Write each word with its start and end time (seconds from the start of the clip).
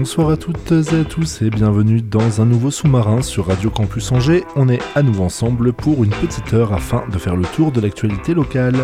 Bonsoir 0.00 0.30
à 0.30 0.38
toutes 0.38 0.72
et 0.72 1.00
à 1.00 1.04
tous 1.04 1.42
et 1.42 1.50
bienvenue 1.50 2.00
dans 2.00 2.40
un 2.40 2.46
nouveau 2.46 2.70
sous-marin 2.70 3.20
sur 3.20 3.48
Radio 3.48 3.68
Campus 3.68 4.10
Angers. 4.12 4.44
On 4.56 4.70
est 4.70 4.80
à 4.94 5.02
nouveau 5.02 5.24
ensemble 5.24 5.74
pour 5.74 6.04
une 6.04 6.10
petite 6.10 6.54
heure 6.54 6.72
afin 6.72 7.04
de 7.12 7.18
faire 7.18 7.36
le 7.36 7.44
tour 7.44 7.70
de 7.70 7.82
l'actualité 7.82 8.32
locale. 8.32 8.76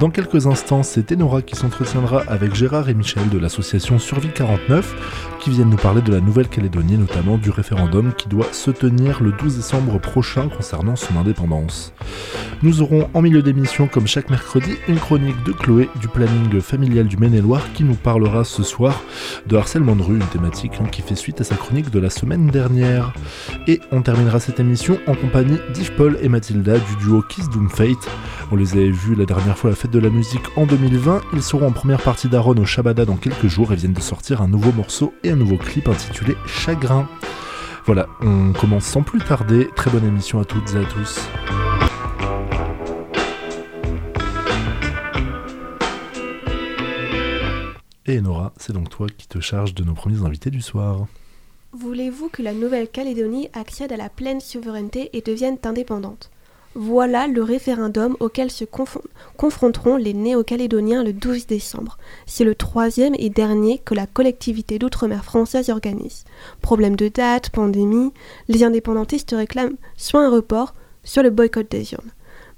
Dans 0.00 0.10
quelques 0.10 0.48
instants, 0.48 0.82
c'est 0.82 1.12
Enora 1.12 1.42
qui 1.42 1.54
s'entretiendra 1.54 2.24
avec 2.26 2.54
Gérard 2.56 2.88
et 2.88 2.94
Michel 2.94 3.28
de 3.28 3.38
l'association 3.38 4.00
Survie 4.00 4.32
49 4.34 5.38
qui 5.40 5.50
viennent 5.50 5.70
nous 5.70 5.76
parler 5.76 6.02
de 6.02 6.12
la 6.12 6.20
Nouvelle-Calédonie, 6.20 6.98
notamment 6.98 7.38
du 7.38 7.50
référendum 7.50 8.12
qui 8.12 8.28
doit 8.28 8.52
se 8.52 8.72
tenir 8.72 9.22
le 9.22 9.32
12 9.32 9.56
décembre 9.56 10.00
prochain 10.00 10.48
concernant 10.48 10.96
son 10.96 11.16
indépendance. 11.16 11.92
Nous 12.62 12.82
aurons 12.82 13.08
en 13.14 13.22
milieu 13.22 13.42
d'émission, 13.42 13.86
comme 13.86 14.06
chaque 14.06 14.30
mercredi, 14.30 14.76
une 14.86 14.98
chronique 14.98 15.42
de 15.44 15.52
Chloé 15.52 15.88
du 16.00 16.08
planning 16.08 16.60
familial 16.60 17.06
du 17.06 17.16
Maine-et-Loire 17.16 17.72
qui 17.72 17.84
nous 17.84 17.94
parlera 17.94 18.44
ce 18.44 18.62
soir 18.62 19.02
de 19.46 19.56
harcèlement 19.56 19.96
de 19.96 20.02
rue, 20.02 20.16
une 20.16 20.22
hein, 20.44 20.86
qui 20.90 21.02
fait 21.02 21.14
suite 21.14 21.40
à 21.40 21.44
sa 21.44 21.56
chronique 21.56 21.90
de 21.90 21.98
la 21.98 22.10
semaine 22.10 22.48
dernière. 22.48 23.12
Et 23.66 23.80
on 23.92 24.02
terminera 24.02 24.40
cette 24.40 24.60
émission 24.60 24.98
en 25.06 25.14
compagnie 25.14 25.58
d'Yves 25.72 25.94
Paul 25.94 26.18
et 26.22 26.28
Mathilda 26.28 26.78
du 26.78 26.96
duo 26.96 27.22
Kiss 27.22 27.48
Doom 27.50 27.68
Fate. 27.68 28.08
On 28.50 28.56
les 28.56 28.72
avait 28.72 28.90
vus 28.90 29.14
la 29.14 29.26
dernière 29.26 29.56
fois 29.56 29.68
à 29.68 29.72
la 29.72 29.76
fête 29.76 29.90
de 29.90 29.98
la 29.98 30.10
musique 30.10 30.44
en 30.56 30.66
2020. 30.66 31.20
Ils 31.32 31.42
seront 31.42 31.66
en 31.66 31.72
première 31.72 32.02
partie 32.02 32.28
d'Aaron 32.28 32.56
au 32.56 32.64
Shabada 32.64 33.04
dans 33.04 33.16
quelques 33.16 33.48
jours 33.48 33.72
et 33.72 33.76
viennent 33.76 33.92
de 33.92 34.00
sortir 34.00 34.42
un 34.42 34.48
nouveau 34.48 34.72
morceau 34.72 35.14
et 35.22 35.30
un 35.30 35.36
nouveau 35.36 35.56
clip 35.56 35.88
intitulé 35.88 36.36
Chagrin. 36.46 37.08
Voilà, 37.86 38.06
on 38.20 38.52
commence 38.52 38.84
sans 38.84 39.02
plus 39.02 39.20
tarder. 39.20 39.68
Très 39.74 39.90
bonne 39.90 40.04
émission 40.04 40.40
à 40.40 40.44
toutes 40.44 40.74
et 40.74 40.78
à 40.78 40.84
tous. 40.84 41.20
Et 48.10 48.20
Nora, 48.20 48.52
c'est 48.56 48.72
donc 48.72 48.88
toi 48.90 49.06
qui 49.16 49.28
te 49.28 49.38
charges 49.38 49.72
de 49.72 49.84
nos 49.84 49.94
premiers 49.94 50.26
invités 50.26 50.50
du 50.50 50.60
soir. 50.60 51.06
Voulez-vous 51.72 52.28
que 52.28 52.42
la 52.42 52.52
Nouvelle-Calédonie 52.52 53.48
accède 53.52 53.92
à 53.92 53.96
la 53.96 54.08
pleine 54.08 54.40
souveraineté 54.40 55.10
et 55.12 55.20
devienne 55.20 55.58
indépendante? 55.62 56.28
Voilà 56.74 57.28
le 57.28 57.40
référendum 57.44 58.16
auquel 58.18 58.50
se 58.50 58.64
confronteront 59.36 59.96
les 59.96 60.12
néo-calédoniens 60.12 61.04
le 61.04 61.12
12 61.12 61.46
décembre. 61.46 61.98
C'est 62.26 62.42
le 62.42 62.56
troisième 62.56 63.14
et 63.16 63.30
dernier 63.30 63.78
que 63.78 63.94
la 63.94 64.08
collectivité 64.08 64.80
d'outre-mer 64.80 65.24
française 65.24 65.70
organise. 65.70 66.24
Problème 66.62 66.96
de 66.96 67.06
date, 67.06 67.50
pandémie, 67.50 68.12
les 68.48 68.64
indépendantistes 68.64 69.36
réclament 69.36 69.76
soit 69.96 70.24
un 70.24 70.30
report, 70.30 70.74
soit 71.04 71.22
le 71.22 71.30
boycott 71.30 71.70
des 71.70 71.92
urnes. 71.92 72.10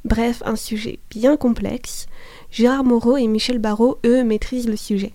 Bref, 0.06 0.42
un 0.47 0.56
sujet 0.56 0.98
bien 1.11 1.36
complexe. 1.36 2.06
Gérard 2.50 2.84
Moreau 2.84 3.19
et 3.19 3.27
Michel 3.27 3.58
Barrault, 3.58 3.98
eux, 4.06 4.25
maîtrisent 4.25 4.69
le 4.69 4.77
sujet 4.77 5.12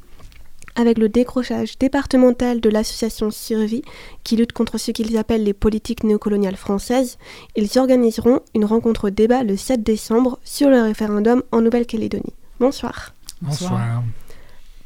avec 0.78 1.00
le 1.00 1.10
décrochage 1.10 1.78
départemental 1.80 2.62
de 2.62 2.70
l'association 2.70 3.32
Survie, 3.32 3.82
qui 4.24 4.38
lutte 4.38 4.54
contre 4.54 4.78
ce 4.78 4.92
qu'ils 4.92 5.18
appellent 5.18 5.44
les 5.44 5.54
politiques 5.54 6.04
néocoloniales 6.04 6.56
françaises, 6.56 7.18
ils 7.56 7.78
organiseront 7.80 8.42
une 8.54 8.64
rencontre 8.64 9.10
débat 9.10 9.44
le 9.44 9.58
7 9.58 9.84
décembre 9.84 10.40
sur 10.44 10.70
le 10.70 10.82
référendum 10.82 11.44
en 11.52 11.62
Nouvelle-Calédonie. 11.62 12.34
Bonsoir. 12.60 13.16
Bonsoir. 13.42 14.04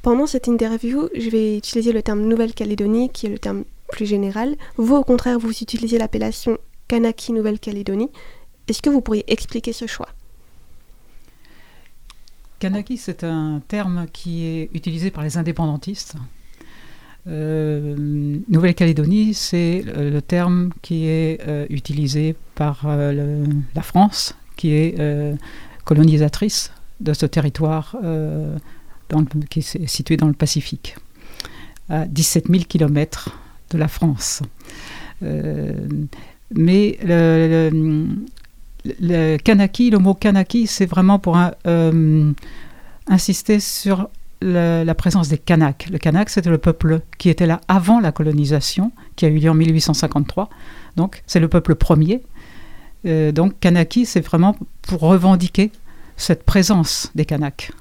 Pendant 0.01 0.25
cette 0.25 0.47
interview, 0.47 1.09
je 1.13 1.29
vais 1.29 1.57
utiliser 1.57 1.91
le 1.91 2.01
terme 2.01 2.21
Nouvelle-Calédonie, 2.21 3.09
qui 3.09 3.27
est 3.27 3.29
le 3.29 3.37
terme 3.37 3.65
plus 3.89 4.05
général. 4.05 4.55
Vous, 4.77 4.95
au 4.95 5.03
contraire, 5.03 5.39
vous 5.39 5.51
utilisez 5.51 5.97
l'appellation 5.97 6.57
Kanaki 6.87 7.33
Nouvelle-Calédonie. 7.33 8.09
Est-ce 8.69 8.81
que 8.81 8.89
vous 8.89 9.01
pourriez 9.01 9.25
expliquer 9.27 9.73
ce 9.73 9.87
choix? 9.87 10.07
Kanaki, 12.61 12.97
c'est 12.97 13.23
un 13.23 13.59
terme 13.67 14.05
qui 14.13 14.45
est 14.45 14.69
utilisé 14.75 15.09
par 15.09 15.23
les 15.23 15.35
indépendantistes. 15.35 16.13
Euh, 17.25 17.95
Nouvelle-Calédonie, 18.49 19.33
c'est 19.33 19.83
le 19.83 20.21
terme 20.21 20.69
qui 20.83 21.07
est 21.07 21.41
euh, 21.47 21.65
utilisé 21.71 22.35
par 22.53 22.83
euh, 22.85 23.45
la 23.73 23.81
France, 23.81 24.35
qui 24.57 24.73
est 24.73 24.95
colonisatrice 25.85 26.71
de 26.99 27.13
ce 27.13 27.25
territoire 27.25 27.95
qui 29.49 29.59
est 29.59 29.87
situé 29.87 30.15
dans 30.17 30.27
le 30.27 30.33
Pacifique, 30.33 30.95
à 31.89 32.05
17 32.05 32.45
000 32.47 32.65
km 32.69 33.35
de 33.71 33.79
la 33.79 33.87
France. 33.87 34.43
mais 35.21 36.99
le, 37.03 37.71
le 38.85 39.37
le 39.37 39.97
mot 39.97 40.13
Kanaki, 40.13 40.67
c'est 40.67 40.85
vraiment 40.85 41.19
pour 41.19 41.37
euh, 41.67 42.31
insister 43.07 43.59
sur 43.59 44.09
la, 44.41 44.95
présence 44.95 45.29
des 45.29 45.37
Kanaks. 45.37 45.87
Le 45.91 45.97
Kanak, 45.97 46.29
c'était 46.29 46.49
le 46.49 46.57
peuple 46.57 47.01
qui 47.17 47.29
était 47.29 47.45
là 47.45 47.61
avant 47.67 47.99
la 47.99 48.11
colonisation, 48.11 48.91
qui 49.15 49.25
a 49.25 49.29
eu 49.29 49.37
lieu 49.37 49.49
en 49.49 49.53
1853. 49.53 50.49
Donc, 50.95 51.21
c'est 51.27 51.39
le 51.39 51.47
peuple 51.47 51.75
premier. 51.75 52.23
Euh, 53.05 53.31
donc, 53.31 53.59
Kanaki, 53.59 54.05
c'est 54.05 54.21
vraiment 54.21 54.55
pour 54.81 55.01
revendiquer 55.01 55.71
cette 56.17 56.43
présence 56.43 57.11
des 57.15 57.25
Kanaks, 57.25 57.71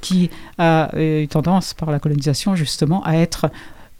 qui 0.00 0.30
a 0.58 0.90
eu 0.98 1.28
tendance 1.28 1.74
par 1.74 1.90
la 1.90 1.98
colonisation 1.98 2.54
justement 2.54 3.02
à 3.04 3.14
être 3.16 3.50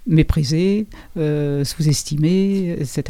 méprisé, 0.07 0.87
euh, 1.17 1.65
sous-estimé, 1.65 2.77
etc. 2.79 3.05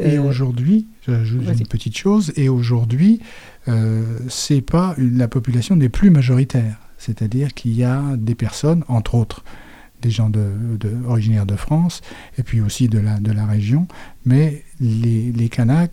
Et 0.00 0.18
aujourd'hui, 0.18 0.86
j'ajoute 1.06 1.42
une 1.58 1.66
petite 1.66 1.96
chose, 1.96 2.32
et 2.36 2.48
aujourd'hui, 2.48 3.20
euh, 3.68 4.18
c'est 4.28 4.60
pas 4.60 4.94
la 4.98 5.28
population 5.28 5.76
n'est 5.76 5.88
plus 5.88 6.10
majoritaire. 6.10 6.78
C'est-à-dire 6.98 7.54
qu'il 7.54 7.72
y 7.74 7.84
a 7.84 8.02
des 8.16 8.34
personnes, 8.34 8.84
entre 8.88 9.14
autres 9.14 9.44
des 10.02 10.10
gens 10.10 10.30
de, 10.30 10.50
originaires 11.06 11.44
de 11.44 11.56
France, 11.56 12.00
et 12.38 12.42
puis 12.42 12.60
aussi 12.62 12.88
de 12.88 12.98
la, 12.98 13.18
de 13.20 13.32
la 13.32 13.44
région, 13.44 13.86
mais 14.24 14.64
les, 14.80 15.30
les 15.30 15.48
Kanaks 15.50 15.92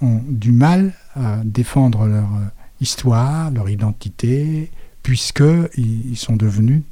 ont 0.00 0.20
du 0.28 0.50
mal 0.50 0.92
à 1.14 1.40
défendre 1.44 2.06
leur 2.06 2.24
euh, 2.24 2.46
histoire, 2.80 3.52
leur 3.52 3.68
identité, 3.68 4.70
puisqu'ils 5.04 6.10
ils 6.10 6.16
sont 6.16 6.36
devenus, 6.36 6.82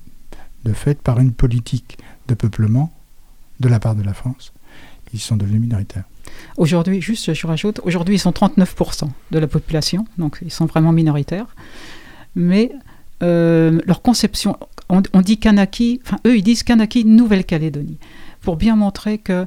de 0.65 0.73
fait, 0.73 1.03
par 1.03 1.19
une 1.19 1.33
politique 1.33 1.99
de 2.29 2.35
peuplement 2.35 2.93
de 3.59 3.69
la 3.69 3.81
part 3.81 3.95
de 3.95 4.03
la 4.03 4.15
France, 4.15 4.53
ils 5.13 5.21
sont 5.21 5.37
devenus 5.37 5.61
minoritaires. 5.61 6.05
Aujourd'hui, 6.57 7.01
juste 7.01 7.33
je 7.33 7.47
rajoute, 7.47 7.81
aujourd'hui 7.85 8.17
ils 8.17 8.19
sont 8.19 8.31
39% 8.31 9.09
de 9.31 9.39
la 9.39 9.47
population, 9.47 10.07
donc 10.19 10.39
ils 10.43 10.51
sont 10.51 10.67
vraiment 10.67 10.93
minoritaires. 10.93 11.55
Mais 12.35 12.73
euh, 13.23 13.81
leur 13.87 14.03
conception, 14.03 14.57
on, 14.89 15.21
dit 15.21 15.39
Kanaki, 15.39 16.01
enfin 16.05 16.19
eux 16.27 16.37
ils 16.37 16.43
disent 16.43 16.63
Kanaki 16.63 17.05
Nouvelle-Calédonie, 17.05 17.99
pour 18.41 18.57
bien 18.57 18.77
montrer 18.77 19.19
que 19.19 19.47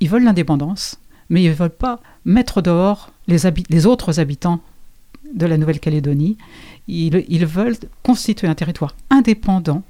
ils 0.00 0.08
veulent 0.08 0.24
l'indépendance, 0.24 0.98
mais 1.28 1.42
ils 1.42 1.50
ne 1.50 1.54
veulent 1.54 1.70
pas 1.70 2.00
mettre 2.24 2.62
dehors 2.62 3.10
les, 3.26 3.86
autres 3.86 4.20
habitants 4.20 4.60
de 5.34 5.46
la 5.46 5.58
Nouvelle-Calédonie. 5.58 6.38
Ils, 6.86 7.24
ils, 7.28 7.46
veulent 7.46 7.76
constituer 8.02 8.48
un 8.48 8.54
territoire 8.54 8.94
indépendant, 9.10 9.82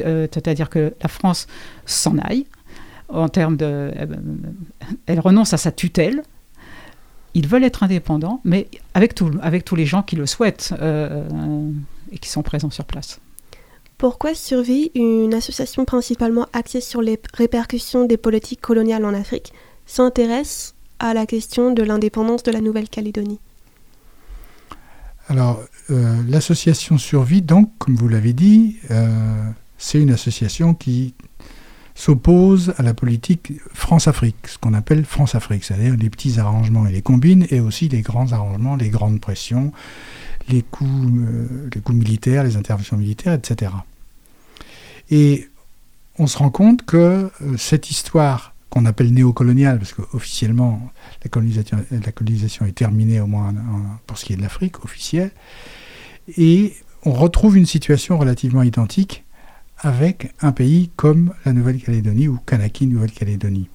euh, 0.00 0.28
c'est-à-dire 0.32 0.70
que 0.70 0.94
la 1.02 1.08
France 1.08 1.46
s'en 1.86 2.18
aille, 2.18 2.46
en 3.08 3.28
termes 3.28 3.56
de. 3.56 3.92
Ben, 4.08 4.22
elle 5.06 5.20
renonce 5.20 5.52
à 5.52 5.56
sa 5.56 5.72
tutelle. 5.72 6.22
Ils 7.34 7.46
veulent 7.46 7.64
être 7.64 7.82
indépendants, 7.82 8.40
mais 8.44 8.68
avec, 8.94 9.14
tout, 9.14 9.30
avec 9.42 9.64
tous 9.64 9.76
les 9.76 9.84
gens 9.84 10.02
qui 10.02 10.16
le 10.16 10.24
souhaitent 10.24 10.72
euh, 10.80 11.22
et 12.10 12.18
qui 12.18 12.30
sont 12.30 12.42
présents 12.42 12.70
sur 12.70 12.86
place. 12.86 13.20
Pourquoi 13.98 14.34
Survie, 14.34 14.90
une 14.94 15.34
association 15.34 15.84
principalement 15.84 16.46
axée 16.52 16.80
sur 16.80 17.02
les 17.02 17.20
répercussions 17.34 18.06
des 18.06 18.16
politiques 18.16 18.60
coloniales 18.60 19.04
en 19.04 19.12
Afrique, 19.12 19.52
s'intéresse 19.84 20.74
à 20.98 21.14
la 21.14 21.26
question 21.26 21.72
de 21.72 21.82
l'indépendance 21.82 22.42
de 22.42 22.52
la 22.52 22.60
Nouvelle-Calédonie? 22.60 23.38
Alors, 25.28 25.62
euh, 25.90 26.22
l'association 26.28 26.98
Survie, 26.98 27.42
donc, 27.42 27.70
comme 27.78 27.96
vous 27.96 28.08
l'avez 28.08 28.32
dit, 28.32 28.76
euh, 28.90 29.50
c'est 29.76 30.00
une 30.00 30.10
association 30.10 30.74
qui 30.74 31.14
s'oppose 31.96 32.74
à 32.76 32.82
la 32.82 32.92
politique 32.92 33.54
France-Afrique, 33.72 34.36
ce 34.46 34.58
qu'on 34.58 34.74
appelle 34.74 35.04
France-Afrique, 35.04 35.64
c'est-à-dire 35.64 35.96
les 35.96 36.10
petits 36.10 36.38
arrangements 36.38 36.86
et 36.86 36.92
les 36.92 37.00
combines, 37.00 37.46
et 37.50 37.58
aussi 37.58 37.88
les 37.88 38.02
grands 38.02 38.32
arrangements, 38.32 38.76
les 38.76 38.90
grandes 38.90 39.18
pressions, 39.18 39.72
les 40.48 40.62
coups, 40.62 40.90
euh, 40.90 41.92
militaires, 41.92 42.44
les 42.44 42.56
interventions 42.56 42.98
militaires, 42.98 43.32
etc. 43.32 43.72
Et 45.10 45.48
on 46.18 46.26
se 46.26 46.36
rend 46.36 46.50
compte 46.50 46.84
que 46.84 46.96
euh, 47.40 47.56
cette 47.56 47.90
histoire 47.90 48.52
qu'on 48.68 48.84
appelle 48.84 49.14
néocoloniale, 49.14 49.78
parce 49.78 49.94
qu'officiellement, 49.94 50.92
la 51.24 51.30
colonisation, 51.30 51.78
la 51.90 52.12
colonisation 52.12 52.66
est 52.66 52.72
terminée, 52.72 53.20
au 53.20 53.26
moins 53.26 53.54
pour 54.06 54.18
ce 54.18 54.26
qui 54.26 54.34
est 54.34 54.36
de 54.36 54.42
l'Afrique, 54.42 54.84
officielle. 54.84 55.30
Et 56.36 56.74
on 57.04 57.12
retrouve 57.12 57.56
une 57.56 57.64
situation 57.64 58.18
relativement 58.18 58.62
identique 58.62 59.24
avec 59.78 60.32
un 60.40 60.52
pays 60.52 60.90
comme 60.96 61.34
la 61.44 61.52
Nouvelle-Calédonie 61.52 62.28
ou 62.28 62.38
Kanaki 62.46 62.86
Nouvelle-Calédonie. 62.86 63.68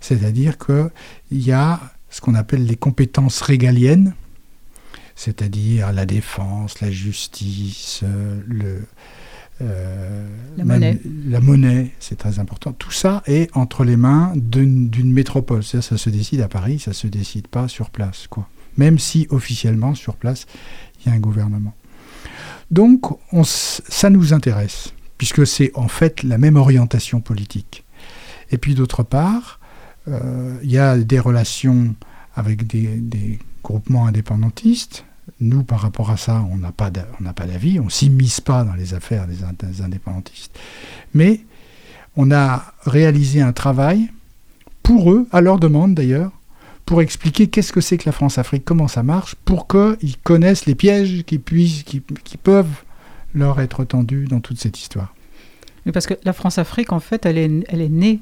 C'est-à-dire 0.00 0.56
qu'il 0.58 0.90
y 1.30 1.52
a 1.52 1.80
ce 2.10 2.20
qu'on 2.20 2.34
appelle 2.34 2.66
les 2.66 2.76
compétences 2.76 3.40
régaliennes, 3.40 4.14
c'est-à-dire 5.14 5.92
la 5.92 6.06
défense, 6.06 6.80
la 6.80 6.90
justice, 6.90 8.00
euh, 8.02 8.40
le, 8.46 8.86
euh, 9.62 10.28
la, 10.56 10.64
monnaie. 10.64 11.00
la 11.28 11.40
monnaie, 11.40 11.90
c'est 12.00 12.16
très 12.16 12.38
important. 12.38 12.72
Tout 12.72 12.90
ça 12.90 13.22
est 13.26 13.54
entre 13.56 13.84
les 13.84 13.96
mains 13.96 14.32
d'une 14.34 15.12
métropole. 15.12 15.62
Ça, 15.62 15.82
ça 15.82 15.96
se 15.96 16.10
décide 16.10 16.40
à 16.40 16.48
Paris, 16.48 16.78
ça 16.78 16.90
ne 16.90 16.94
se 16.94 17.06
décide 17.06 17.46
pas 17.48 17.68
sur 17.68 17.90
place. 17.90 18.26
Quoi. 18.28 18.48
Même 18.76 18.98
si 18.98 19.26
officiellement, 19.30 19.94
sur 19.94 20.16
place, 20.16 20.46
il 21.00 21.08
y 21.08 21.12
a 21.12 21.14
un 21.14 21.20
gouvernement. 21.20 21.74
Donc, 22.70 23.18
on, 23.32 23.44
ça 23.44 24.10
nous 24.10 24.32
intéresse, 24.32 24.94
puisque 25.22 25.46
c'est 25.46 25.70
en 25.76 25.86
fait 25.86 26.24
la 26.24 26.36
même 26.36 26.56
orientation 26.56 27.20
politique. 27.20 27.84
Et 28.50 28.58
puis 28.58 28.74
d'autre 28.74 29.04
part, 29.04 29.60
euh, 30.08 30.58
il 30.64 30.70
y 30.72 30.78
a 30.78 30.98
des 30.98 31.20
relations 31.20 31.94
avec 32.34 32.66
des, 32.66 33.38
groupements 33.62 34.06
indépendantistes. 34.06 35.04
Nous, 35.38 35.62
par 35.62 35.78
rapport 35.78 36.10
à 36.10 36.16
ça, 36.16 36.44
on 36.50 36.56
n'a 36.56 36.72
pas 36.72 36.90
d'avis, 36.90 37.78
on 37.78 37.84
ne 37.84 37.90
s'immisce 37.90 38.40
pas 38.40 38.64
dans 38.64 38.74
les 38.74 38.94
affaires 38.94 39.28
des, 39.28 39.80
indépendantistes. 39.80 40.58
Mais 41.14 41.42
on 42.16 42.32
a 42.32 42.74
réalisé 42.84 43.42
un 43.42 43.52
travail 43.52 44.10
pour 44.82 45.12
eux, 45.12 45.28
à 45.30 45.40
leur 45.40 45.60
demande 45.60 45.94
d'ailleurs, 45.94 46.32
pour 46.84 47.00
expliquer 47.00 47.46
qu'est-ce 47.46 47.72
que 47.72 47.80
c'est 47.80 47.96
que 47.96 48.06
la 48.06 48.12
France-Afrique, 48.12 48.64
comment 48.64 48.88
ça 48.88 49.04
marche, 49.04 49.36
pour 49.44 49.68
qu'ils 49.68 50.18
connaissent 50.24 50.66
les 50.66 50.74
pièges 50.74 51.22
qui, 51.24 51.38
puissent, 51.38 51.84
qui, 51.84 52.00
peuvent 52.42 52.82
leur 53.34 53.60
être 53.60 53.84
tendus 53.84 54.26
dans 54.26 54.40
toute 54.40 54.58
cette 54.58 54.78
histoire. 54.78 55.14
Parce 55.92 56.06
que 56.06 56.14
la 56.24 56.32
France-Afrique, 56.32 56.92
en 56.92 57.00
fait, 57.00 57.26
elle 57.26 57.38
est, 57.38 57.50
elle 57.68 57.90
née 57.90 58.20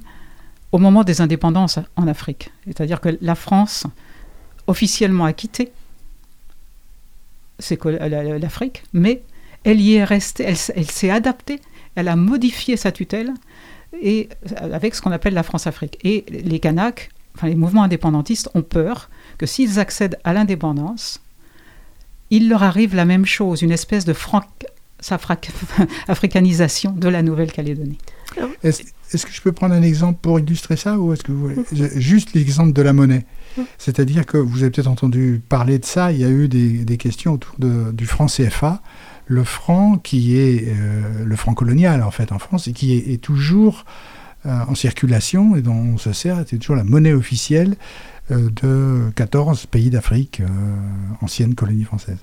au 0.72 0.78
moment 0.78 1.04
des 1.04 1.20
indépendances 1.20 1.78
en 1.96 2.06
Afrique. 2.06 2.50
C'est-à-dire 2.66 3.00
que 3.00 3.18
la 3.20 3.34
France, 3.34 3.86
officiellement, 4.66 5.24
a 5.24 5.32
quitté 5.32 5.72
l'Afrique, 8.40 8.84
mais 8.92 9.22
elle 9.64 9.80
y 9.80 9.94
est 9.94 10.04
restée, 10.04 10.44
elle, 10.44 10.56
s'est 10.56 11.10
adaptée, 11.10 11.60
elle 11.94 12.08
a 12.08 12.16
modifié 12.16 12.76
sa 12.76 12.92
tutelle 12.92 13.34
et 14.00 14.30
avec 14.56 14.94
ce 14.94 15.02
qu'on 15.02 15.12
appelle 15.12 15.34
la 15.34 15.42
France-Afrique. 15.42 15.98
Et 16.02 16.24
les 16.30 16.60
Kanaks, 16.60 17.10
enfin 17.36 17.48
les 17.48 17.54
mouvements 17.56 17.82
indépendantistes, 17.82 18.48
ont 18.54 18.62
peur 18.62 19.10
que 19.36 19.44
s'ils 19.44 19.78
accèdent 19.78 20.18
à 20.24 20.32
l'indépendance, 20.32 21.20
il 22.30 22.48
leur 22.48 22.62
arrive 22.62 22.94
la 22.94 23.04
même 23.04 23.26
chose, 23.26 23.60
une 23.60 23.72
espèce 23.72 24.04
de 24.04 24.12
africanisation 26.08 26.92
de 26.92 27.08
la 27.08 27.22
Nouvelle-Calédonie. 27.22 27.98
Est-ce 28.62 29.26
que 29.26 29.32
je 29.32 29.40
peux 29.40 29.52
prendre 29.52 29.74
un 29.74 29.82
exemple 29.82 30.18
pour 30.22 30.38
illustrer 30.38 30.76
ça 30.76 30.98
ou 30.98 31.12
est-ce 31.12 31.24
que 31.24 31.32
vous 31.32 31.50
juste 31.96 32.32
l'exemple 32.34 32.72
de 32.72 32.82
la 32.82 32.92
monnaie? 32.92 33.26
C'est-à-dire 33.78 34.26
que 34.26 34.36
vous 34.36 34.62
avez 34.62 34.70
peut-être 34.70 34.86
entendu 34.86 35.42
parler 35.48 35.78
de 35.78 35.84
ça. 35.84 36.12
Il 36.12 36.18
y 36.18 36.24
a 36.24 36.28
eu 36.28 36.48
des, 36.48 36.96
questions 36.96 37.32
autour 37.32 37.56
du 37.58 38.06
franc 38.06 38.26
CFA, 38.26 38.82
le 39.26 39.44
franc 39.44 39.98
qui 39.98 40.36
est 40.36 40.66
euh, 40.68 41.24
le 41.24 41.36
franc 41.36 41.54
colonial 41.54 42.02
en 42.02 42.10
fait 42.10 42.32
en 42.32 42.38
France 42.38 42.66
et 42.68 42.72
qui 42.72 42.96
est, 42.96 43.20
toujours 43.22 43.84
euh, 44.44 44.58
en 44.66 44.74
circulation 44.74 45.56
et 45.56 45.62
dont 45.62 45.74
on 45.74 45.98
se 45.98 46.12
sert. 46.12 46.44
C'est 46.46 46.58
toujours 46.58 46.76
la 46.76 46.84
monnaie 46.84 47.12
officielle 47.12 47.76
euh, 48.30 48.50
de 48.62 49.10
14 49.14 49.66
pays 49.66 49.90
d'Afrique, 49.90 50.42
ancienne 51.20 51.54
colonie 51.54 51.84
française. 51.84 52.18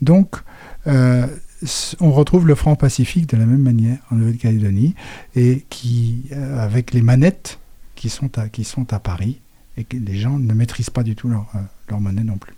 Donc 0.00 0.36
on 2.00 2.12
retrouve 2.12 2.46
le 2.46 2.54
franc 2.54 2.76
pacifique 2.76 3.28
de 3.28 3.36
la 3.36 3.46
même 3.46 3.62
manière 3.62 3.98
en 4.10 4.16
Nouvelle-Calédonie 4.16 4.94
et 5.34 5.64
qui, 5.70 6.24
euh, 6.32 6.58
avec 6.58 6.92
les 6.92 7.02
manettes 7.02 7.58
qui 7.94 8.10
sont 8.10 8.38
à, 8.38 8.48
qui 8.48 8.64
sont 8.64 8.92
à 8.92 8.98
Paris 8.98 9.40
et 9.76 9.84
que 9.84 9.96
les 9.96 10.16
gens 10.16 10.38
ne 10.38 10.52
maîtrisent 10.52 10.90
pas 10.90 11.02
du 11.02 11.16
tout 11.16 11.28
leur, 11.28 11.46
euh, 11.54 11.98
monnaie 11.98 12.24
non 12.24 12.36
plus. 12.36 12.54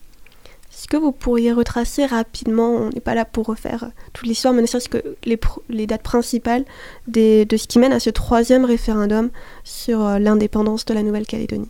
Est-ce 0.73 0.89
que 0.89 0.97
vous 0.97 1.13
pourriez 1.13 1.53
retracer 1.53 2.05
rapidement, 2.05 2.71
on 2.71 2.91
n'est 2.91 3.01
pas 3.01 3.15
là 3.15 3.25
pour 3.25 3.47
refaire 3.47 3.91
toute 4.13 4.27
l'histoire, 4.27 4.53
mais 4.53 4.61
ne 4.61 4.67
serait-ce 4.67 4.91
que 4.91 5.17
les, 5.25 5.87
dates 5.87 6.03
principales 6.03 6.65
de 7.07 7.47
ce 7.57 7.67
qui 7.67 7.79
mène 7.79 7.93
à 7.93 8.01
ce 8.01 8.11
troisième 8.11 8.65
référendum 8.65 9.31
sur 9.65 10.05
euh, 10.05 10.19
l'indépendance 10.19 10.85
de 10.85 10.95
la 10.95 11.03
Nouvelle-Calédonie? 11.03 11.69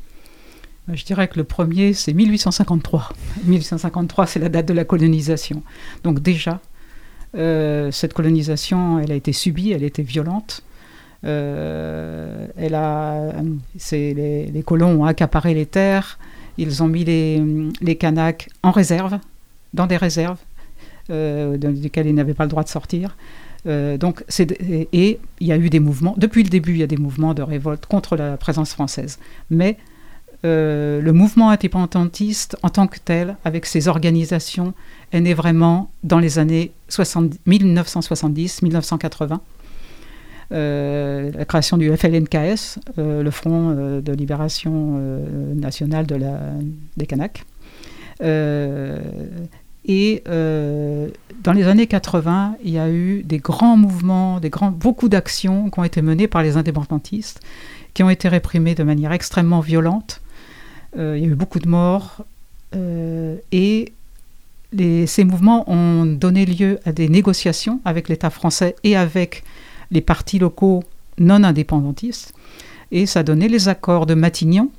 Je 0.92 1.04
dirais 1.04 1.28
que 1.28 1.36
le 1.36 1.44
premier, 1.44 1.92
c'est 1.92 2.12
1853. 2.12 3.10
1853, 3.44 4.26
c'est 4.26 4.38
la 4.38 4.48
date 4.48 4.66
de 4.66 4.74
la 4.74 4.84
colonisation. 4.84 5.62
Donc 6.04 6.20
déjà, 6.20 6.60
euh, 7.36 7.90
cette 7.90 8.14
colonisation, 8.14 8.98
elle 9.00 9.12
a 9.12 9.14
été 9.14 9.32
subie, 9.32 9.72
elle 9.72 9.82
a 9.82 9.86
été 9.86 10.02
violente. 10.02 10.62
Euh, 11.24 12.46
elle 12.56 12.74
a, 12.74 13.32
les, 13.90 14.46
les, 14.46 14.62
colons 14.62 15.02
ont 15.02 15.04
accaparé 15.04 15.54
les 15.54 15.66
terres, 15.66 16.18
ils 16.56 16.82
ont 16.82 16.88
mis 16.88 17.04
les, 17.04 17.42
les 17.80 17.98
en 18.62 18.70
réserve, 18.70 19.18
dans 19.74 19.86
des 19.86 19.96
réserves, 19.96 20.38
euh, 21.10 21.56
dans 21.56 21.70
lesquelles 21.70 22.06
ils 22.06 22.14
n'avaient 22.14 22.34
pas 22.34 22.44
le 22.44 22.50
droit 22.50 22.62
de 22.62 22.68
sortir. 22.68 23.16
donc, 23.64 24.22
et 24.38 25.18
il 25.40 25.46
y 25.46 25.52
a 25.52 25.56
eu 25.56 25.68
des 25.68 25.80
mouvements, 25.80 26.14
depuis 26.16 26.44
le 26.44 26.48
début, 26.48 26.72
il 26.72 26.78
y 26.78 26.84
a 26.84 26.86
des 26.86 26.96
mouvements 26.96 27.34
de 27.34 27.42
révolte 27.42 27.86
contre 27.86 28.14
la 28.14 28.36
présence 28.36 28.72
française. 28.72 29.18
Mais 29.50 29.78
euh, 30.46 31.00
le 31.00 31.12
mouvement 31.12 31.50
indépendantiste 31.50 32.56
en 32.62 32.68
tant 32.68 32.86
que 32.86 32.98
tel, 33.04 33.36
avec 33.44 33.66
ses 33.66 33.88
organisations, 33.88 34.74
est 35.10 35.20
né 35.20 35.34
vraiment 35.34 35.90
dans 36.04 36.20
les 36.20 36.38
années 36.38 36.70
1970-1980. 36.90 39.40
Euh, 40.52 41.32
la 41.34 41.44
création 41.44 41.76
du 41.76 41.90
FLNKS, 41.96 42.78
euh, 42.98 43.24
le 43.24 43.30
Front 43.32 43.72
de 44.00 44.12
libération 44.12 45.00
nationale 45.54 46.06
des 46.06 47.06
Kanaks. 47.06 47.44
et 49.88 50.22
dans 50.26 51.52
les 51.52 51.66
années 51.66 51.88
80, 51.88 52.54
il 52.62 52.70
y 52.70 52.78
a 52.78 52.88
eu 52.88 53.24
des 53.24 53.38
grands 53.38 53.76
mouvements, 53.76 54.40
beaucoup 54.70 55.08
d'actions 55.08 55.70
qui 55.70 55.80
ont 55.80 55.84
été 55.84 56.02
menées 56.02 56.28
par 56.28 56.44
les 56.44 56.56
indépendantistes, 56.56 57.40
qui 57.94 58.04
ont 58.04 58.10
été 58.10 58.28
réprimées 58.28 58.76
de 58.76 58.84
manière 58.84 59.10
extrêmement 59.10 59.58
violente. 59.60 60.20
Euh, 60.96 61.16
il 61.16 61.24
y 61.24 61.26
a 61.26 61.30
eu 61.30 61.34
beaucoup 61.34 61.58
de 61.58 61.68
morts. 61.68 62.24
Euh, 62.74 63.36
et 63.52 63.92
ces 65.06 65.24
mouvements 65.24 65.70
ont 65.70 66.04
donné 66.04 66.44
lieu 66.44 66.78
à 66.84 66.92
des 66.92 67.08
négociations 67.08 67.80
avec 67.84 68.08
l'État 68.08 68.30
français 68.30 68.76
et 68.84 68.96
avec 68.96 69.44
les 69.90 70.00
partis 70.00 70.38
locaux 70.38 70.82
non 71.18 71.44
indépendantistes. 71.44 72.34
Et 72.90 73.06
ça 73.06 73.20
a 73.20 73.22
donné 73.22 73.48
les 73.48 73.68
accords 73.68 74.06
de 74.06 74.14
Matignon 74.14 74.70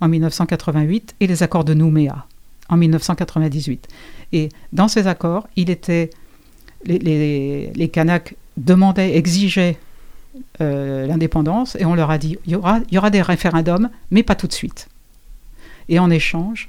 en 0.00 0.08
1988 0.08 1.14
et 1.20 1.26
les 1.26 1.42
accords 1.42 1.64
de 1.64 1.74
Nouméa 1.74 2.26
en 2.68 2.76
1998. 2.76 3.88
Et 4.32 4.48
dans 4.72 4.88
ces 4.88 5.06
accords, 5.06 5.48
il 5.56 5.70
était, 5.70 6.10
les, 6.84 6.98
les, 6.98 7.72
les 7.74 7.88
Kanaks 7.88 8.34
demandaient, 8.56 9.16
exigeaient 9.16 9.78
euh, 10.60 11.06
l'indépendance 11.06 11.76
et 11.76 11.84
on 11.84 11.94
leur 11.94 12.10
a 12.10 12.16
dit 12.16 12.38
y 12.46 12.54
aura, 12.54 12.80
il 12.88 12.94
y 12.94 12.98
aura 12.98 13.10
des 13.10 13.20
référendums, 13.20 13.90
mais 14.10 14.22
pas 14.22 14.34
tout 14.34 14.46
de 14.46 14.52
suite. 14.52 14.88
Et 15.88 15.98
en 15.98 16.10
échange, 16.10 16.68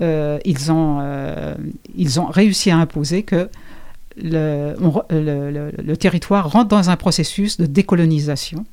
euh, 0.00 0.38
ils, 0.44 0.72
ont, 0.72 0.98
euh, 1.00 1.54
ils 1.96 2.18
ont 2.18 2.26
réussi 2.26 2.70
à 2.70 2.78
imposer 2.78 3.22
que 3.22 3.48
le, 4.16 4.74
le, 5.10 5.96
territoire 5.96 6.50
rentre 6.50 6.68
dans 6.68 6.90
un 6.90 6.96
processus 6.96 7.58
de 7.58 7.66
décolonisation. 7.66 8.64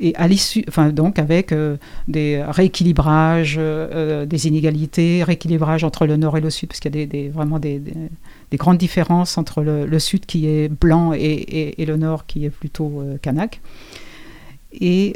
Et 0.00 0.16
à 0.16 0.26
l'issue, 0.26 0.64
enfin 0.66 0.90
donc 0.90 1.20
avec 1.20 1.52
euh, 1.52 1.76
des 2.08 2.42
rééquilibrages 2.42 3.56
des 3.56 4.46
inégalités, 4.48 5.22
rééquilibrage 5.22 5.84
entre 5.84 6.06
le 6.06 6.16
nord 6.16 6.36
et 6.36 6.40
le 6.40 6.50
sud, 6.50 6.68
parce 6.68 6.80
qu'il 6.80 6.96
y 6.96 7.02
a 7.02 7.06
des, 7.06 7.28
vraiment 7.28 7.60
des, 7.60 7.78
des, 7.78 8.56
grandes 8.56 8.78
différences 8.78 9.38
entre 9.38 9.62
le, 9.62 9.98
sud 9.98 10.26
qui 10.26 10.46
est 10.48 10.68
blanc 10.68 11.12
et, 11.14 11.74
et, 11.78 11.86
le 11.86 11.96
nord 11.96 12.26
qui 12.26 12.44
est 12.44 12.50
plutôt 12.50 13.04
kanak. 13.22 13.60
Et 14.80 15.14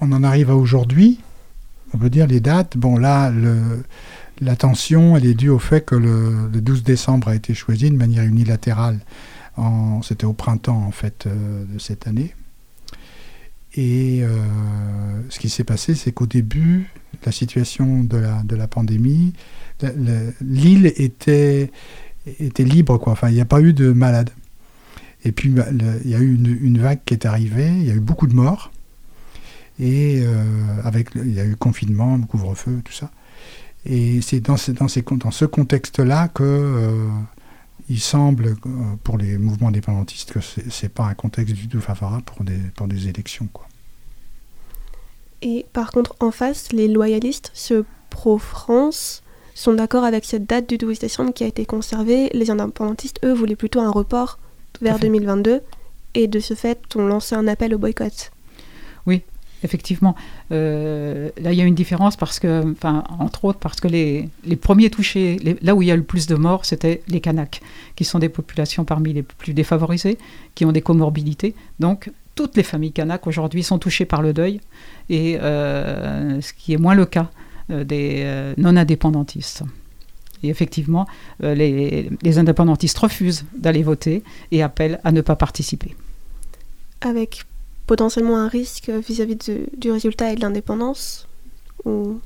on 0.00 0.12
en 0.12 0.22
arrive 0.22 0.50
à 0.50 0.56
aujourd'hui. 0.56 1.20
On 1.92 1.98
peut 1.98 2.10
dire 2.10 2.26
les 2.26 2.40
dates. 2.40 2.76
Bon, 2.76 2.96
là, 2.96 3.32
la 4.40 4.56
tension, 4.56 5.16
elle 5.16 5.26
est 5.26 5.34
due 5.34 5.48
au 5.48 5.58
fait 5.58 5.84
que 5.84 5.94
le, 5.94 6.48
12 6.52 6.82
décembre 6.82 7.28
a 7.28 7.34
été 7.34 7.54
choisi 7.54 7.90
de 7.90 7.96
manière 7.96 8.24
unilatérale. 8.24 9.00
C'était 10.02 10.24
au 10.24 10.32
printemps, 10.32 10.82
en 10.84 10.90
fait, 10.90 11.26
euh, 11.26 11.64
de 11.72 11.78
cette 11.78 12.08
année. 12.08 12.34
Et 13.76 14.20
euh, 14.22 14.38
ce 15.30 15.38
qui 15.38 15.48
s'est 15.48 15.64
passé, 15.64 15.94
c'est 15.94 16.12
qu'au 16.12 16.26
début, 16.26 16.90
la 17.24 17.32
situation 17.32 18.02
de 18.02 18.16
la, 18.16 18.68
pandémie, 18.68 19.32
l'île 20.40 20.92
était, 20.96 21.70
était 22.40 22.64
libre, 22.64 22.98
quoi. 22.98 23.12
Enfin, 23.12 23.28
il 23.28 23.34
n'y 23.34 23.40
a 23.40 23.46
pas 23.46 23.60
eu 23.60 23.72
de 23.72 23.92
malades. 23.92 24.30
Et 25.24 25.32
puis 25.32 25.48
bah, 25.48 25.66
il 26.04 26.10
y 26.10 26.14
a 26.14 26.18
eu 26.18 26.34
une, 26.34 26.78
vague 26.78 27.00
qui 27.04 27.14
est 27.14 27.26
arrivée, 27.26 27.68
il 27.68 27.84
y 27.84 27.90
a 27.90 27.94
eu 27.94 28.00
beaucoup 28.00 28.26
de 28.26 28.34
morts, 28.34 28.70
et 29.80 30.24
avec 30.84 31.10
il 31.14 31.34
y 31.34 31.40
a 31.40 31.44
eu 31.44 31.56
confinement, 31.56 32.20
couvre-feu, 32.20 32.80
tout 32.84 32.92
ça. 32.92 33.10
Et 33.86 34.20
c'est 34.22 34.40
dans, 34.40 34.56
ce, 34.56 34.72
dans, 34.72 34.86
dans 35.16 35.30
ce 35.30 35.44
contexte-là 35.44 36.28
que 36.28 37.08
il 37.88 38.00
semble, 38.00 38.56
pour 39.02 39.18
les 39.18 39.36
mouvements 39.36 39.68
indépendantistes, 39.68 40.32
que 40.32 40.40
ce 40.40 40.60
n'est 40.60 40.88
pas 40.88 41.04
un 41.04 41.14
contexte 41.14 41.54
du 41.54 41.68
tout 41.68 41.80
favorable 41.80 42.22
pour 42.22 42.44
des, 42.44 42.58
pour 42.74 42.86
des 42.86 43.08
élections. 43.08 43.48
Quoi. 43.52 43.66
Et 45.42 45.66
par 45.72 45.90
contre, 45.90 46.16
en 46.20 46.30
face, 46.30 46.72
les 46.72 46.88
loyalistes, 46.88 47.50
ceux 47.52 47.84
pro-France, 48.08 49.22
sont 49.54 49.74
d'accord 49.74 50.04
avec 50.04 50.24
cette 50.24 50.46
date 50.46 50.68
du 50.68 50.78
12 50.78 50.98
décembre 50.98 51.32
qui 51.32 51.44
a 51.44 51.46
été 51.46 51.66
conservée. 51.66 52.30
Les 52.32 52.50
indépendantistes, 52.50 53.20
eux, 53.24 53.32
voulaient 53.32 53.54
plutôt 53.54 53.80
un 53.80 53.90
report 53.90 54.38
vers 54.80 54.98
2022 54.98 55.60
et 56.14 56.26
de 56.26 56.40
ce 56.40 56.54
fait 56.54 56.80
ont 56.96 57.06
lancé 57.06 57.34
un 57.34 57.46
appel 57.46 57.74
au 57.74 57.78
boycott. 57.78 58.32
Oui, 59.06 59.22
effectivement. 59.64 60.14
Euh, 60.52 61.30
là, 61.40 61.52
il 61.52 61.58
y 61.58 61.62
a 61.62 61.64
une 61.64 61.74
différence 61.74 62.16
parce 62.16 62.38
que, 62.38 62.74
entre 63.18 63.46
autres, 63.46 63.58
parce 63.58 63.80
que 63.80 63.88
les, 63.88 64.28
les 64.44 64.56
premiers 64.56 64.90
touchés, 64.90 65.38
là 65.62 65.74
où 65.74 65.82
il 65.82 65.88
y 65.88 65.90
a 65.90 65.96
le 65.96 66.02
plus 66.02 66.26
de 66.26 66.34
morts, 66.34 66.64
c'était 66.64 67.02
les 67.08 67.20
Kanaks, 67.20 67.60
qui 67.96 68.04
sont 68.04 68.18
des 68.18 68.28
populations 68.28 68.84
parmi 68.84 69.12
les 69.12 69.22
plus 69.22 69.54
défavorisées, 69.54 70.18
qui 70.54 70.64
ont 70.64 70.72
des 70.72 70.82
comorbidités. 70.82 71.54
Donc, 71.80 72.10
toutes 72.34 72.56
les 72.56 72.62
familles 72.62 72.92
Kanaks 72.92 73.26
aujourd'hui 73.26 73.62
sont 73.62 73.78
touchées 73.78 74.04
par 74.04 74.22
le 74.22 74.32
deuil, 74.32 74.60
et 75.08 75.38
euh, 75.40 76.40
ce 76.40 76.52
qui 76.52 76.74
est 76.74 76.78
moins 76.78 76.94
le 76.94 77.06
cas 77.06 77.30
euh, 77.70 77.84
des 77.84 78.54
non-indépendantistes. 78.58 79.62
Et 80.42 80.48
effectivement, 80.48 81.06
les, 81.40 82.10
les 82.20 82.38
indépendantistes 82.38 82.98
refusent 82.98 83.46
d'aller 83.56 83.82
voter 83.82 84.22
et 84.50 84.62
appellent 84.62 85.00
à 85.02 85.10
ne 85.10 85.22
pas 85.22 85.36
participer. 85.36 85.96
Avec 87.00 87.44
potentiellement 87.86 88.36
un 88.36 88.48
risque 88.48 88.90
vis-à-vis 88.90 89.36
du 89.76 89.90
résultat 89.90 90.32
et 90.32 90.36
de 90.36 90.40
l'indépendance 90.40 91.28
Ou 91.84 92.20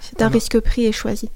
c'est 0.00 0.22
un 0.22 0.28
risque 0.28 0.60
pris 0.60 0.86
et 0.86 0.92
choisi? 0.92 1.30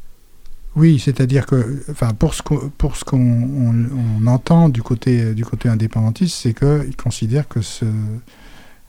Oui, 0.74 0.98
c'est-à-dire 0.98 1.46
que, 1.46 1.82
enfin, 1.90 2.12
pour 2.12 2.34
ce 2.34 2.42
qu'on, 2.42 2.70
pour 2.76 2.96
ce 2.96 3.04
qu'on 3.04 4.26
entend 4.26 4.68
du 4.68 4.82
côté, 4.82 5.34
du 5.34 5.44
côté 5.44 5.70
indépendantiste, 5.70 6.36
c'est 6.36 6.52
qu'ils 6.52 6.96
considèrent 6.96 7.48
que 7.48 7.62
ce, 7.62 7.86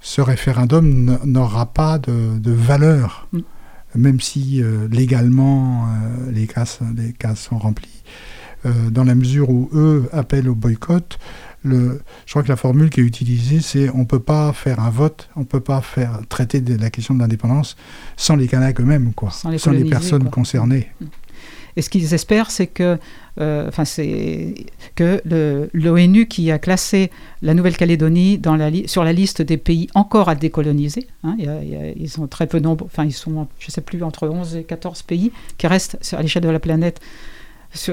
ce 0.02 0.22
référendum 0.22 1.18
n'aura 1.26 1.66
pas 1.66 1.98
de, 1.98 2.38
de 2.40 2.52
valeur, 2.52 3.28
mm. 3.32 3.40
même 3.96 4.20
si 4.20 4.62
euh, 4.62 4.88
légalement 4.90 5.86
euh, 5.86 6.32
les, 6.32 6.48
cases, 6.48 6.80
les 6.96 7.14
cases 7.14 7.42
sont 7.42 7.58
remplies. 7.58 8.04
Euh, 8.66 8.90
dans 8.90 9.04
la 9.04 9.16
mesure 9.16 9.50
où 9.50 9.70
eux 9.74 10.10
appellent 10.12 10.50
au 10.50 10.56
boycott, 10.56 11.20
je 11.66 12.00
crois 12.30 12.44
que 12.44 12.50
la 12.50 12.56
formule 12.56 12.90
qui 12.90 13.02
est 13.02 13.04
utilisée, 13.04 13.60
c'est 13.62 13.90
on 13.90 14.00
ne 14.00 14.06
peut 14.06 14.20
pas 14.20 14.54
faire 14.54 14.80
un 14.80 14.90
vote, 14.90 15.30
on 15.36 15.42
ne 15.42 15.46
peut 15.46 15.60
pas 15.60 15.82
faire 15.82 16.20
traiter 16.30 16.62
de 16.62 16.76
la 16.76 16.90
question 16.90 17.14
de 17.14 17.20
l'indépendance 17.20 17.76
sans 18.16 18.36
les 18.36 18.48
Kanaks 18.48 18.80
eux-mêmes, 18.80 19.14
quoi, 19.14 19.32
sans 19.32 19.50
les, 19.72 19.86
personnes 19.86 20.30
concernées. 20.30 20.92
Mm. 21.02 21.06
Et 21.78 21.84
ce 21.84 21.92
qu'ils 21.92 22.16
espèrent, 22.16 22.50
c'est 22.50 22.66
que, 22.66 22.98
euh, 23.40 23.68
enfin, 23.68 23.86
c'est 23.86 24.56
que 24.96 25.22
l'ONU 25.74 26.28
qui 26.28 26.50
a 26.50 26.58
classé 26.58 27.12
la 27.44 27.54
Nouvelle-Calédonie 27.54 28.42
sur 28.88 29.04
la 29.04 29.14
liste 29.14 29.44
des 29.44 29.58
pays 29.58 29.88
encore 29.94 30.28
à 30.28 30.34
décoloniser, 30.34 31.06
hein, 31.24 31.38
ils 31.38 32.10
sont 32.10 32.26
très 32.26 32.48
peu 32.48 32.58
nombreux, 32.58 32.88
enfin, 32.88 33.06
ils 33.06 33.14
sont, 33.14 33.48
je 33.60 33.68
ne 33.68 33.72
sais 33.72 33.82
plus, 33.82 34.02
entre 34.02 34.28
11 34.28 34.56
et 34.56 34.64
14 34.64 35.04
pays 35.04 35.32
qui 35.60 35.68
restent 35.68 36.00
à 36.14 36.22
l'échelle 36.24 36.42
de 36.42 36.50
la 36.50 36.60
planète 36.60 37.00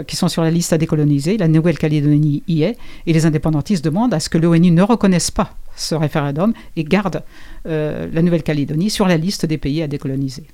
qui 0.07 0.17
sont 0.17 0.29
sur 0.29 0.43
la 0.43 0.51
liste 0.51 0.73
à 0.73 0.79
décoloniser. 0.79 1.37
La 1.37 1.49
Nouvelle-Calédonie 1.49 2.43
y 2.49 2.63
est. 2.63 2.77
Et 3.07 3.13
les 3.13 3.27
indépendantistes 3.27 3.85
demandent 3.85 4.15
à 4.15 4.21
ce 4.21 4.29
que 4.29 4.39
l'ONU 4.39 4.71
ne 4.71 4.83
reconnaisse 4.83 5.31
pas 5.31 5.55
ce 5.77 5.95
référendum 5.95 6.53
et 6.77 6.85
garde 6.85 7.23
euh, 7.67 8.09
la 8.13 8.23
Nouvelle-Calédonie 8.23 8.91
sur 8.91 9.07
la 9.07 9.17
liste 9.17 9.47
des 9.47 9.59
pays 9.59 9.83
à 9.83 9.89
décoloniser. 9.89 10.45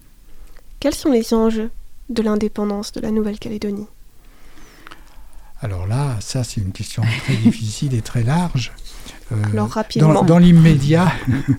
Quels 0.79 0.95
sont 0.95 1.11
les 1.11 1.35
enjeux 1.35 1.71
de 2.09 2.23
l'indépendance 2.23 2.93
de 2.93 3.01
la 3.01 3.11
Nouvelle-Calédonie? 3.11 3.87
Alors 5.63 5.87
là, 5.87 6.17
ça 6.21 6.43
c'est 6.43 6.61
une 6.61 6.73
question 6.73 7.03
très 7.25 7.37
difficile 7.45 7.95
et 7.95 8.01
très 8.01 8.23
large. 8.23 8.73
Euh, 9.33 9.37
Alors 9.53 9.69
rapidement. 9.69 10.23
Dans, 10.23 10.39
l'immédiat, 10.39 11.13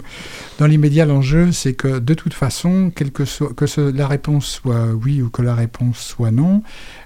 dans 0.60 0.68
l'immédiat, 0.68 1.06
l'enjeu, 1.06 1.52
c'est 1.52 1.74
que 1.74 2.00
de 2.00 2.14
toute 2.14 2.34
façon, 2.34 2.92
quelle 2.96 3.12
que, 3.12 3.26
soit, 3.26 3.54
que 3.54 3.66
la 3.92 4.08
réponse 4.08 4.46
soit 4.46 4.88
oui 4.94 5.22
ou 5.22 5.30
que 5.30 5.42
la 5.42 5.56
réponse 5.56 6.00
soit 6.00 6.32
non, 6.32 6.64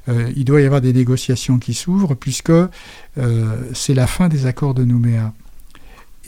euh, 0.10 0.32
il 0.36 0.46
doit 0.46 0.62
y 0.62 0.66
avoir 0.66 0.82
des 0.82 0.94
négociations 0.94 1.60
qui 1.60 1.74
s'ouvrent 1.74 2.16
puisque 2.16 2.50
euh, 2.50 2.70
c'est 3.74 3.94
la 3.94 4.08
fin 4.08 4.28
des 4.28 4.46
accords 4.46 4.74
de 4.74 4.84
Nouméa. 4.84 5.34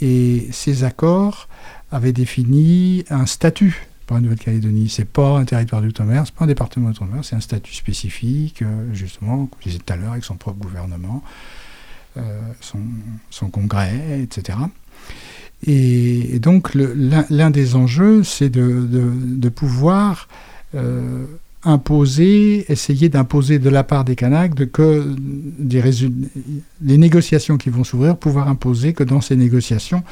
Et 0.02 0.48
ces 0.52 0.84
accords 0.84 1.48
avaient 1.92 2.14
défini 2.14 3.04
un 3.10 3.26
statut 3.26 3.88
pour 4.06 4.16
la 4.16 4.22
Nouvelle-Calédonie. 4.22 4.90
C'est 4.90 5.10
pas 5.10 5.38
un 5.38 5.46
territoire 5.46 5.82
d'outre-mer, 5.82 6.24
c'est 6.26 6.36
pas 6.36 6.46
un 6.46 6.48
département 6.48 6.90
d'outre-mer, 6.90 7.26
c'est 7.26 7.36
un 7.36 7.42
statut 7.42 7.74
spécifique, 7.74 8.64
justement, 8.94 9.48
comme 9.48 9.60
je 9.62 9.70
disais 9.70 9.80
tout 9.80 9.92
à 9.92 9.96
l'heure, 9.96 10.12
avec 10.12 10.24
son 10.24 10.36
propre 10.36 10.60
gouvernement. 10.60 11.24
Euh, 12.18 12.40
son, 13.30 13.50
congrès, 13.50 14.22
etc. 14.22 14.58
Et, 15.66 16.40
donc 16.40 16.74
l'un 16.74 17.50
des 17.52 17.76
enjeux, 17.76 18.24
c'est 18.24 18.50
de, 18.50 19.50
pouvoir 19.50 20.28
euh, 20.76 21.26
imposer, 21.64 22.72
essayer 22.72 23.10
d'imposer 23.10 23.60
de 23.60 23.70
la 23.70 23.84
part 23.84 24.04
des 24.04 24.16
Kanaks 24.16 24.56
de 24.56 24.66
que 24.66 25.16
des 25.60 25.84
les 26.82 26.98
négociations 26.98 27.58
qui 27.58 27.70
vont 27.70 27.84
s'ouvrir, 27.84 28.18
pouvoir 28.18 28.48
imposer 28.48 28.94
que 28.94 29.04
dans 29.04 29.22
ces 29.22 29.36
négociations, 29.36 30.04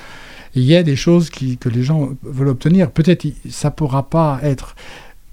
il 0.54 0.64
y 0.64 0.76
a 0.76 0.84
des 0.84 0.96
choses 0.96 1.30
que 1.30 1.70
les 1.70 1.84
gens 1.84 2.12
veulent 2.24 2.50
obtenir. 2.50 2.92
Peut-être 2.92 3.26
ça 3.50 3.70
ne 3.70 3.74
pourra 3.74 4.10
pas 4.10 4.40
être 4.44 4.76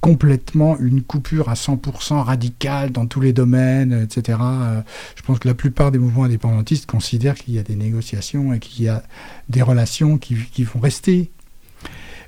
complètement 0.02 0.76
une 0.80 1.00
coupure 1.00 1.49
à 1.49 1.54
100% 1.54 2.25
radicale 2.25 2.90
dans 2.90 3.06
tous 3.06 3.21
les 3.21 3.32
domaines, 3.32 3.92
etc. 4.02 4.37
Euh, 4.42 4.80
je 5.14 5.23
pense 5.23 5.38
que 5.38 5.47
la 5.47 5.54
plupart 5.54 5.92
des 5.92 5.99
mouvements 5.99 6.25
indépendantistes 6.25 6.87
considèrent 6.87 7.37
qu'il 7.37 7.54
y 7.54 7.59
a 7.61 7.62
des 7.62 7.76
négociations 7.76 8.52
et 8.52 8.59
qu'il 8.59 8.85
y 8.85 8.88
a 8.88 9.04
des 9.49 9.62
relations 9.62 10.18
qui, 10.18 10.35
vont 10.64 10.80
rester. 10.80 11.30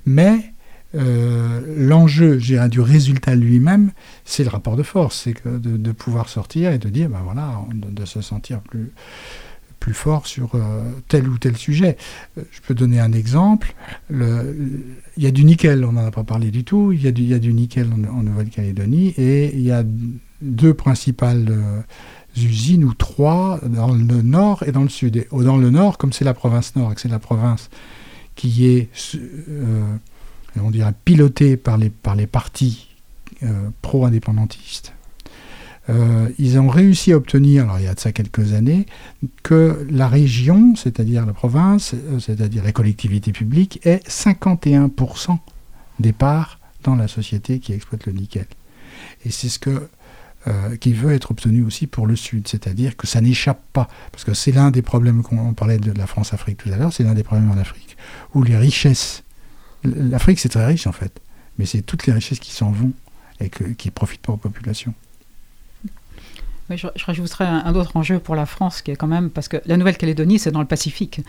Mais 0.07 0.52
euh, 0.95 1.62
l'enjeu 1.76 2.37
du 2.37 2.81
résultat 2.81 3.35
lui-même, 3.35 3.90
c'est 4.25 4.45
le 4.45 4.50
rapport 4.50 4.76
de 4.76 4.85
force, 4.85 5.23
c'est 5.25 5.35
de, 5.45 5.76
de, 5.76 5.93
pouvoir 5.93 6.28
sortir 6.28 6.71
et 6.71 6.78
de 6.78 6.88
dire, 6.88 7.09
ben 7.09 7.23
voilà, 7.25 7.61
de 7.73 8.04
se 8.04 8.21
sentir 8.21 8.61
plus, 8.61 8.93
plus 9.85 9.93
fort 9.93 10.26
sur 10.26 10.55
euh, 10.55 10.83
tel 11.09 11.29
ou 11.29 11.37
tel 11.37 11.59
sujet. 11.59 11.99
Euh, 12.38 12.43
je 12.50 12.62
peux 12.62 12.75
donner 12.75 13.00
un 13.00 13.12
exemple. 13.12 13.75
il 14.09 14.83
y 15.19 15.26
a 15.26 15.31
du 15.31 15.45
nickel, 15.45 15.85
on 15.85 15.93
n'en 15.93 16.07
a 16.07 16.11
pas 16.11 16.25
parlé 16.25 16.50
du 16.50 16.64
tout. 16.64 16.93
Il 16.93 17.03
y 17.03 17.07
a 17.07 17.12
du, 17.12 17.53
nickel 17.53 17.88
en, 17.93 18.23
Nouvelle-Calédonie 18.23 19.09
et 19.19 19.55
il 19.55 19.61
y 19.61 19.73
a 19.73 19.85
deux 20.41 20.73
principales 20.73 21.49
euh, 21.50 21.83
usines 22.35 22.83
ou 22.83 22.95
trois 22.95 23.61
dans 23.62 23.93
le 23.93 24.23
nord 24.23 24.62
et 24.62 24.73
dans 24.73 24.85
le 24.85 24.88
sud. 24.88 25.19
Et 25.19 25.26
dans 25.31 25.59
le 25.59 25.69
nord, 25.69 25.99
comme 25.99 26.14
c'est 26.14 26.25
la 26.25 26.35
province 26.35 26.75
nord 26.76 26.95
que 26.95 27.00
c'est 27.03 27.09
la 27.11 27.19
province 27.19 27.69
qui 28.37 28.67
est, 28.67 28.88
on 30.59 30.71
dirait, 30.71 30.95
pilotée 31.05 31.59
par 31.59 31.76
les 31.76 32.26
partis 32.26 32.88
pro-indépendantistes, 33.83 34.95
euh, 35.91 36.31
ils 36.38 36.59
ont 36.59 36.69
réussi 36.69 37.12
à 37.12 37.17
obtenir, 37.17 37.64
alors 37.64 37.79
il 37.79 37.85
y 37.85 37.88
a 37.88 37.95
de 37.95 38.00
ça 38.00 38.12
quelques 38.12 38.55
années, 38.55 38.87
que 39.43 39.87
la 39.91 40.09
région, 40.09 40.75
c'est-à-dire 40.76 41.26
la 41.26 41.35
province, 41.35 41.95
euh, 41.95 42.19
c'est-à-dire 42.19 42.64
les 42.64 42.73
collectivités 42.73 43.33
publiques, 43.33 43.81
ait 43.87 44.00
51% 44.09 45.38
des 46.00 46.12
parts 46.12 46.59
dans 46.83 46.97
la 46.97 47.09
société 47.09 47.59
qui 47.59 47.73
exploite 47.73 48.07
le 48.07 48.12
nickel. 48.12 48.47
Et 49.25 49.31
c'est 49.31 49.49
ce 49.49 49.59
que 49.59 49.88
euh, 50.47 50.76
qui 50.76 50.93
veut 50.93 51.12
être 51.12 51.31
obtenu 51.31 51.62
aussi 51.64 51.87
pour 51.87 52.07
le 52.07 52.17
Sud, 52.17 52.49
c'est-à-dire 52.49 52.97
que 52.97 53.07
ça 53.07 53.21
n'échappe 53.21 53.62
pas, 53.73 53.88
parce 54.12 54.25
que 54.25 54.35
c'est 54.35 54.53
l'un 54.53 54.71
des 54.71 54.83
problèmes 54.83 55.23
qu'on 55.23 55.55
parlait 55.55 55.79
de 55.79 55.93
la 55.93 56.07
France-Afrique 56.07 56.59
tout 56.59 56.71
à 56.71 56.76
l'heure, 56.76 56.93
c'est 56.93 57.03
l'un 57.03 57.14
des 57.14 57.23
problèmes 57.23 57.50
en 57.50 57.57
Afrique, 57.57 57.97
où 58.35 58.43
les 58.43 58.57
richesses, 58.57 59.23
l'Afrique 59.85 60.38
c'est 60.38 60.50
très 60.50 60.67
riche 60.67 60.87
en 60.87 60.93
fait, 60.93 61.21
mais 61.59 61.64
c'est 61.64 61.81
toutes 61.81 62.07
les 62.07 62.12
richesses 62.12 62.41
qui 62.41 62.53
s'en 62.53 62.71
vont 62.71 62.93
et 63.41 63.49
qui 63.49 63.88
ne 63.88 63.93
profitent 63.93 64.21
pas 64.21 64.35
aux 64.35 64.38
populations 64.38 64.93
je, 66.71 67.04
rajouterais 67.04 67.44
un, 67.44 67.75
autre 67.75 67.97
enjeu 67.97 68.18
pour 68.18 68.35
la 68.35 68.47
France, 68.47 68.83
qui 68.83 68.90
est 68.90 68.97
quand 68.97 69.06
même, 69.06 69.30
parce 69.30 69.49
que 69.49 69.59
la 69.66 69.76
Nouvelle-Calédonie, 69.76 70.38
c'est 70.38 70.50
dans 70.50 70.61
le 70.61 70.66
Pacifique. 70.66 71.21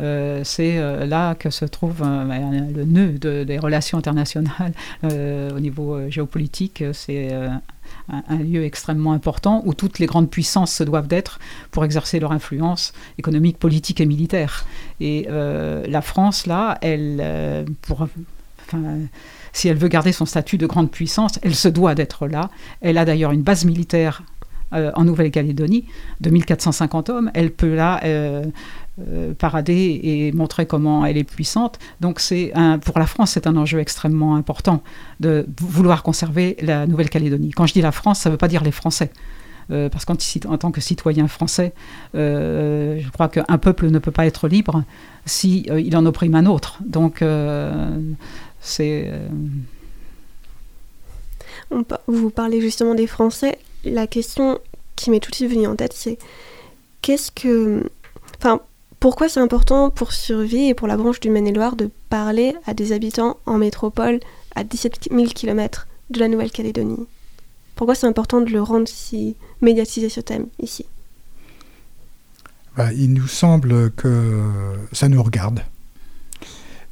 Euh, 0.00 0.42
c'est 0.44 0.78
euh, 0.78 1.06
là 1.06 1.34
que 1.34 1.50
se 1.50 1.64
trouve 1.64 2.02
euh, 2.02 2.24
ben, 2.24 2.72
le 2.74 2.84
nœud 2.84 3.44
des 3.44 3.58
relations 3.58 3.98
internationales 3.98 4.72
au 5.02 5.60
niveau 5.60 6.10
géopolitique. 6.10 6.84
C'est 6.92 7.32
un, 8.08 8.36
lieu 8.38 8.64
extrêmement 8.64 9.12
important 9.12 9.62
où 9.64 9.74
toutes 9.74 9.98
les 9.98 10.06
grandes 10.06 10.30
puissances 10.30 10.72
se 10.72 10.84
doivent 10.84 11.08
d'être 11.08 11.38
pour 11.70 11.84
exercer 11.84 12.20
leur 12.20 12.32
influence 12.32 12.92
économique, 13.18 13.58
politique 13.58 14.00
et 14.00 14.06
militaire. 14.06 14.66
Et 15.00 15.26
la 15.28 16.02
France, 16.02 16.46
là, 16.46 16.78
elle, 16.82 17.66
pour, 17.82 18.06
si 19.52 19.68
elle 19.68 19.76
veut 19.76 19.88
garder 19.88 20.12
son 20.12 20.26
statut 20.26 20.58
de 20.58 20.66
grande 20.66 20.90
puissance, 20.90 21.38
elle 21.42 21.54
se 21.54 21.68
doit 21.68 21.94
d'être 21.94 22.26
là. 22.26 22.50
Elle 22.80 22.98
a 22.98 23.04
d'ailleurs 23.04 23.32
une 23.32 23.42
base 23.42 23.64
militaire 23.64 24.22
en 24.72 25.04
Nouvelle-Calédonie, 25.04 25.86
de 26.20 26.30
1450 26.30 27.10
hommes. 27.10 27.30
Elle 27.34 27.50
peut 27.50 27.74
là 27.74 28.00
euh, 28.04 28.44
parader 29.38 30.00
et 30.02 30.32
montrer 30.32 30.66
comment 30.66 31.06
elle 31.06 31.16
est 31.16 31.24
puissante. 31.24 31.78
Donc 32.00 32.20
c'est 32.20 32.52
pour 32.84 32.98
la 32.98 33.06
France, 33.06 33.32
c'est 33.32 33.46
un 33.46 33.56
enjeu 33.56 33.78
extrêmement 33.80 34.36
important 34.36 34.82
de 35.20 35.46
vouloir 35.60 36.02
conserver 36.02 36.56
la 36.60 36.86
Nouvelle-Calédonie. 36.86 37.52
Quand 37.52 37.66
je 37.66 37.72
dis 37.72 37.80
la 37.80 37.92
France, 37.92 38.20
ça 38.20 38.28
ne 38.28 38.34
veut 38.34 38.38
pas 38.38 38.48
dire 38.48 38.62
les 38.62 38.70
Français. 38.70 39.10
parce 39.68 40.04
qu'en 40.04 40.16
en 40.48 40.58
tant 40.58 40.70
que 40.70 40.80
citoyen 40.80 41.26
français, 41.26 41.72
je 42.12 43.10
crois 43.12 43.28
qu'un 43.28 43.58
peuple 43.58 43.88
ne 43.88 43.98
peut 43.98 44.10
pas 44.10 44.26
être 44.26 44.46
libre 44.46 44.84
si 45.24 45.66
il 45.70 45.96
en 45.96 46.04
opprime 46.04 46.34
un 46.34 46.46
autre. 46.46 46.78
Donc 46.84 47.24
c'est 48.60 49.10
vous 52.06 52.30
parlez 52.30 52.60
justement 52.60 52.94
des 52.94 53.06
Français. 53.06 53.58
La 53.84 54.06
question 54.06 54.58
qui 54.96 55.10
m'est 55.10 55.20
tout 55.20 55.30
de 55.30 55.36
suite 55.36 55.50
venue 55.50 55.66
en 55.66 55.76
tête, 55.76 55.92
c'est 55.92 56.18
qu'est-ce 57.00 57.30
que. 57.30 57.88
Enfin, 58.38 58.60
pourquoi 59.00 59.28
c'est 59.28 59.40
important 59.40 59.90
pour 59.90 60.12
Survie 60.12 60.68
et 60.68 60.74
pour 60.74 60.86
la 60.86 60.96
branche 60.96 61.20
du 61.20 61.30
Maine-et-Loire 61.30 61.74
de 61.74 61.90
parler 62.08 62.54
à 62.66 62.74
des 62.74 62.92
habitants 62.92 63.38
en 63.46 63.58
métropole 63.58 64.20
à 64.54 64.64
17 64.64 65.08
000 65.10 65.24
km 65.34 65.88
de 66.10 66.20
la 66.20 66.28
Nouvelle-Calédonie? 66.28 67.06
Pourquoi 67.74 67.94
c'est 67.94 68.06
important 68.06 68.40
de 68.40 68.50
le 68.50 68.62
rendre 68.62 68.86
si 68.86 69.34
médiatiser 69.60 70.08
ce 70.08 70.20
thème 70.20 70.46
ici? 70.60 70.86
Bah, 72.76 72.92
Il 72.92 73.12
nous 73.12 73.26
semble 73.26 73.90
que 73.92 74.40
ça 74.92 75.08
nous 75.08 75.22
regarde. 75.22 75.62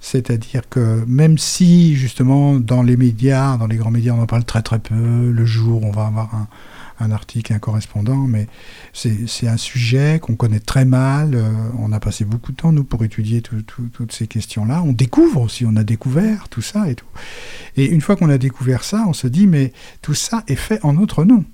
C'est-à-dire 0.00 0.68
que 0.68 1.04
même 1.06 1.37
si 1.37 1.94
justement 1.94 2.59
dans 2.59 2.82
les 2.82 2.97
médias, 2.97 3.56
dans 3.59 3.66
les 3.66 3.76
grands 3.76 3.90
médias, 3.90 4.14
on 4.14 4.23
en 4.23 4.26
parle 4.26 4.44
très 4.44 4.62
très 4.62 4.78
peu, 4.78 5.30
le 5.30 5.47
jour 5.47 5.85
on 5.85 5.90
va 5.90 6.06
avoir 6.06 6.35
un, 6.35 6.49
article, 7.11 7.52
un 7.52 7.59
correspondant, 7.59 8.16
mais 8.16 8.47
c'est 8.92 9.49
un 9.49 9.57
sujet 9.57 10.19
qu'on 10.21 10.37
connaît 10.37 10.61
très 10.61 10.85
mal. 10.85 11.35
Euh, 11.35 11.50
on 11.78 11.92
a 11.92 12.00
passé 12.00 12.25
beaucoup 12.25 12.52
de 12.52 12.57
temps, 12.57 12.73
nous, 12.73 12.85
pour 12.85 13.04
étudier 13.04 13.42
toutes 13.42 14.12
ces 14.12 14.26
questions-là. 14.26 14.83
On 14.85 14.92
découvre 14.92 15.42
aussi, 15.42 15.64
on 15.66 15.76
a 15.76 15.85
découvert 15.85 16.49
tout 16.49 16.62
ça 16.62 16.90
et 16.90 16.95
tout. 16.95 17.07
Et 17.76 17.87
une 17.87 18.00
fois 18.00 18.16
qu'on 18.16 18.30
a 18.30 18.38
découvert 18.38 18.85
ça, 18.85 19.04
on 19.07 19.12
se 19.12 19.26
dit, 19.26 19.47
mais 19.47 19.73
tout 20.02 20.14
ça 20.14 20.45
est 20.47 20.57
fait 20.57 20.85
en 20.85 20.95
notre 20.95 21.25
nom. 21.25 21.45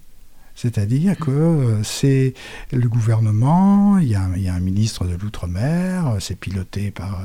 C'est-à-dire 0.54 1.16
que 1.18 1.30
euh, 1.30 1.82
c'est 1.82 2.32
le 2.72 2.88
gouvernement, 2.88 3.98
il 3.98 4.08
y, 4.08 4.14
a, 4.14 4.22
un 4.22 4.60
ministre 4.60 5.04
de 5.04 5.14
l'Outre-mer, 5.14 6.06
euh, 6.08 6.16
c'est 6.18 6.34
piloté 6.34 6.90
par 6.90 7.20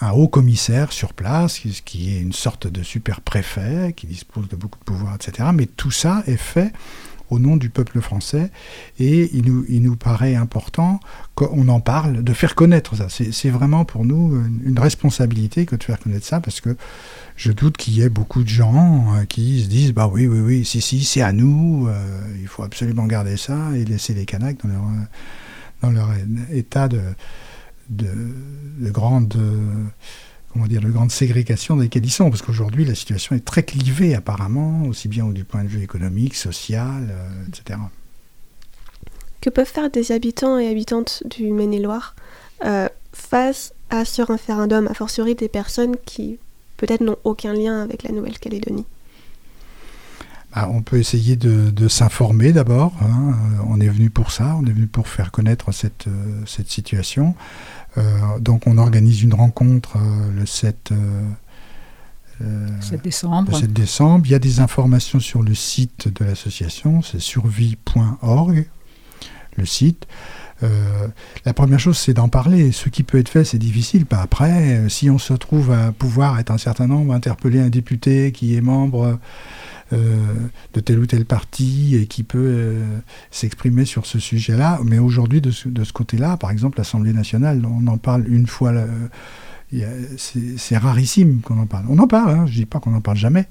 un 0.00 0.10
haut 0.12 0.28
commissaire 0.28 0.92
sur 0.92 1.12
place, 1.12 1.58
qui, 1.58 2.14
est 2.14 2.20
une 2.20 2.32
sorte 2.32 2.66
de 2.66 2.82
super 2.82 3.20
préfet, 3.20 3.92
qui 3.96 4.06
dispose 4.06 4.48
de 4.48 4.56
beaucoup 4.56 4.78
de 4.78 4.84
pouvoirs, 4.84 5.16
etc. 5.16 5.48
Mais 5.52 5.66
tout 5.66 5.90
ça 5.90 6.22
est 6.26 6.36
fait 6.36 6.72
au 7.30 7.38
nom 7.38 7.56
du 7.56 7.68
peuple 7.68 8.00
français 8.00 8.50
et 8.98 9.28
il 9.34 9.44
nous, 9.44 9.64
il 9.68 9.82
nous 9.82 9.96
paraît 9.96 10.34
important 10.34 10.98
qu'on 11.34 11.68
en 11.68 11.80
parle, 11.80 12.22
de 12.22 12.32
faire 12.32 12.54
connaître 12.54 12.96
ça. 12.96 13.08
C'est 13.08 13.50
vraiment 13.50 13.84
pour 13.84 14.04
nous 14.04 14.34
une, 14.64 14.78
responsabilité 14.78 15.66
que 15.66 15.76
de 15.76 15.84
faire 15.84 15.98
connaître 15.98 16.24
ça 16.24 16.40
parce 16.40 16.60
que 16.60 16.76
je 17.36 17.52
doute 17.52 17.76
qu'il 17.76 17.94
y 17.94 18.02
ait 18.02 18.08
beaucoup 18.08 18.42
de 18.42 18.48
gens 18.48 19.14
euh, 19.14 19.24
qui 19.24 19.62
se 19.62 19.68
disent 19.68 19.92
bah 19.92 20.08
oui, 20.10 20.26
oui, 20.26 20.40
oui, 20.40 20.64
si, 20.64 20.80
si, 20.80 21.04
c'est 21.04 21.20
à 21.20 21.32
nous, 21.32 21.86
euh, 21.88 22.20
il 22.40 22.48
faut 22.48 22.62
absolument 22.62 23.06
garder 23.06 23.36
ça 23.36 23.56
et 23.74 23.84
laisser 23.84 24.14
les 24.14 24.24
Kanaks 24.24 24.62
dans 24.62 24.70
leur, 24.70 24.84
dans 25.82 25.90
leur 25.90 26.10
état 26.50 26.88
de 26.88 27.00
de, 27.88 28.08
de 28.78 28.90
grandes 28.90 29.36
comment 30.52 30.66
dire, 30.66 30.80
de 30.80 30.88
grande 30.88 31.10
ségrégation 31.10 31.76
dans 31.76 31.82
lesquelles 31.82 32.04
ils 32.04 32.10
sont, 32.10 32.30
parce 32.30 32.42
qu'aujourd'hui 32.42 32.84
la 32.84 32.94
situation 32.94 33.36
est 33.36 33.44
très 33.44 33.62
clivée 33.62 34.14
apparemment, 34.14 34.82
aussi 34.86 35.08
bien 35.08 35.26
du 35.26 35.44
point 35.44 35.62
de 35.62 35.68
vue 35.68 35.82
économique, 35.82 36.34
social, 36.34 37.08
euh, 37.10 37.46
etc. 37.48 37.78
Que 39.40 39.50
peuvent 39.50 39.66
faire 39.66 39.90
des 39.90 40.10
habitants 40.12 40.58
et 40.58 40.68
habitantes 40.68 41.22
du 41.26 41.52
Maine-et-Loire 41.52 42.16
euh, 42.64 42.88
face 43.12 43.72
à 43.90 44.04
ce 44.04 44.22
référendum, 44.22 44.88
a 44.88 44.94
fortiori 44.94 45.34
des 45.34 45.48
personnes 45.48 45.96
qui 46.04 46.38
peut-être 46.76 47.02
n'ont 47.02 47.18
aucun 47.24 47.52
lien 47.52 47.82
avec 47.82 48.02
la 48.02 48.10
Nouvelle-Calédonie? 48.10 48.84
Bah, 50.54 50.68
on 50.72 50.82
peut 50.82 50.98
essayer 50.98 51.36
de, 51.36 51.88
s'informer 51.88 52.52
d'abord. 52.52 52.92
Hein. 53.02 53.34
On 53.68 53.80
est 53.80 53.88
venu 53.88 54.10
pour 54.10 54.32
ça, 54.32 54.56
on 54.58 54.66
est 54.66 54.72
venu 54.72 54.86
pour 54.86 55.06
faire 55.06 55.30
connaître 55.30 55.72
cette, 55.72 56.06
cette 56.46 56.68
situation. 56.68 57.34
Euh, 57.96 58.38
donc 58.38 58.66
on 58.66 58.78
organise 58.78 59.22
une 59.22 59.34
rencontre 59.34 59.96
euh, 59.96 60.30
le 60.32 60.46
7, 60.46 60.92
euh, 62.40 62.68
décembre. 63.02 63.50
décembre. 63.66 64.26
Il 64.26 64.32
y 64.32 64.34
a 64.34 64.38
des 64.38 64.60
informations 64.60 65.20
sur 65.20 65.42
le 65.42 65.54
site 65.54 66.08
de 66.08 66.24
l'association, 66.24 67.02
c'est 67.02 67.20
survie.org, 67.20 68.68
le 69.56 69.66
site. 69.66 70.06
la 71.44 71.54
première 71.54 71.80
chose, 71.80 71.98
c'est 71.98 72.14
d'en 72.14 72.28
parler. 72.28 72.72
Ce 72.72 72.88
qui 72.88 73.02
peut 73.02 73.18
être 73.18 73.28
fait, 73.28 73.44
c'est 73.44 73.58
difficile. 73.58 74.06
Pas 74.06 74.20
après, 74.20 74.88
si 74.88 75.10
on 75.10 75.18
se 75.18 75.34
trouve 75.34 75.72
à 75.72 75.92
pouvoir 75.92 76.38
être 76.38 76.50
un 76.50 76.58
certain 76.58 76.86
nombre, 76.86 77.12
interpeller 77.12 77.60
un 77.60 77.70
député 77.70 78.32
qui 78.32 78.56
est 78.56 78.60
membre 78.60 79.18
de 79.92 80.80
tel 80.80 80.98
ou 80.98 81.06
tel 81.06 81.24
parti 81.24 81.96
et 81.96 82.06
qui 82.06 82.22
peut 82.22 82.38
euh, 82.38 82.98
s'exprimer 83.30 83.84
sur 83.84 84.06
ce 84.06 84.18
sujet-là. 84.18 84.80
Mais 84.84 84.98
aujourd'hui, 84.98 85.40
de 85.40 85.50
ce, 85.50 85.92
côté-là, 85.92 86.36
par 86.36 86.50
exemple, 86.50 86.78
l'Assemblée 86.78 87.12
nationale, 87.12 87.62
on 87.64 87.86
en 87.86 87.98
parle 87.98 88.28
une 88.28 88.46
fois. 88.46 88.72
c'est 90.16 90.76
rarissime 90.76 91.40
qu'on 91.40 91.58
en 91.58 91.66
parle. 91.66 91.86
On 91.88 91.98
en 91.98 92.06
parle, 92.06 92.30
hein, 92.30 92.46
je 92.46 92.52
ne 92.52 92.56
dis 92.56 92.66
pas 92.66 92.80
qu'on 92.80 92.90
n'en 92.90 93.00
parle 93.00 93.16
jamais, 93.16 93.46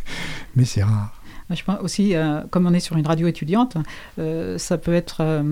mais 0.56 0.64
c'est 0.64 0.82
rare. 0.82 1.12
Je 1.50 1.62
pense 1.62 1.78
aussi, 1.80 2.16
euh, 2.16 2.42
comme 2.50 2.66
on 2.66 2.74
est 2.74 2.80
sur 2.80 2.96
une 2.96 3.06
radio 3.06 3.28
étudiante, 3.28 3.76
ça 4.16 4.78
peut 4.78 4.94
être 4.94 5.44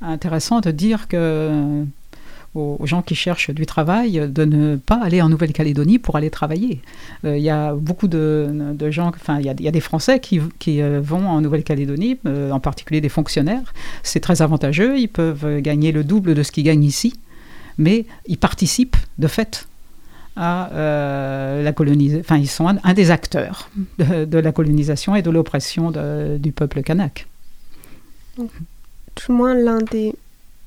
intéressant 0.00 0.60
de 0.60 0.70
dire 0.70 1.08
que 1.08 1.84
aux, 2.54 2.78
gens 2.84 3.02
qui 3.02 3.14
cherchent 3.14 3.50
du 3.50 3.66
travail 3.66 4.28
de 4.28 4.44
ne 4.44 4.76
pas 4.76 5.00
aller 5.02 5.20
en 5.20 5.28
Nouvelle-Calédonie 5.28 5.98
pour 5.98 6.16
aller 6.16 6.30
travailler. 6.30 6.80
Euh, 7.24 7.36
il 7.36 7.42
y 7.42 7.50
a 7.50 7.74
beaucoup 7.74 8.08
de, 8.08 8.76
gens, 8.90 9.08
enfin 9.08 9.38
il 9.40 9.46
y, 9.46 9.68
a 9.68 9.70
des 9.70 9.80
Français 9.80 10.20
qui, 10.20 10.40
euh, 10.80 11.00
vont 11.02 11.26
en 11.28 11.40
Nouvelle-Calédonie, 11.40 12.18
euh, 12.26 12.50
en 12.50 12.60
particulier 12.60 13.00
des 13.00 13.08
fonctionnaires. 13.08 13.72
C'est 14.02 14.20
très 14.20 14.42
avantageux, 14.42 14.98
ils 14.98 15.08
peuvent 15.08 15.60
gagner 15.60 15.92
le 15.92 16.04
double 16.04 16.34
de 16.34 16.42
ce 16.42 16.52
qu'ils 16.52 16.64
gagnent 16.64 16.84
ici, 16.84 17.14
mais 17.78 18.06
ils 18.26 18.38
participent 18.38 18.96
de 19.18 19.26
fait 19.26 19.66
à 20.36 20.70
la 21.62 21.72
colonisation. 21.72 22.20
Enfin, 22.20 22.38
ils 22.38 22.48
sont 22.48 22.66
un, 22.66 22.94
des 22.94 23.10
acteurs 23.12 23.70
de, 23.98 24.38
la 24.38 24.50
colonisation 24.52 25.14
et 25.14 25.22
de 25.22 25.30
l'oppression 25.30 25.92
du 26.38 26.50
peuple 26.52 26.82
kanak. 26.82 27.28
Tout 28.36 28.48
au 29.28 29.32
moins, 29.32 29.54
l'un 29.54 29.78
des, 29.78 30.12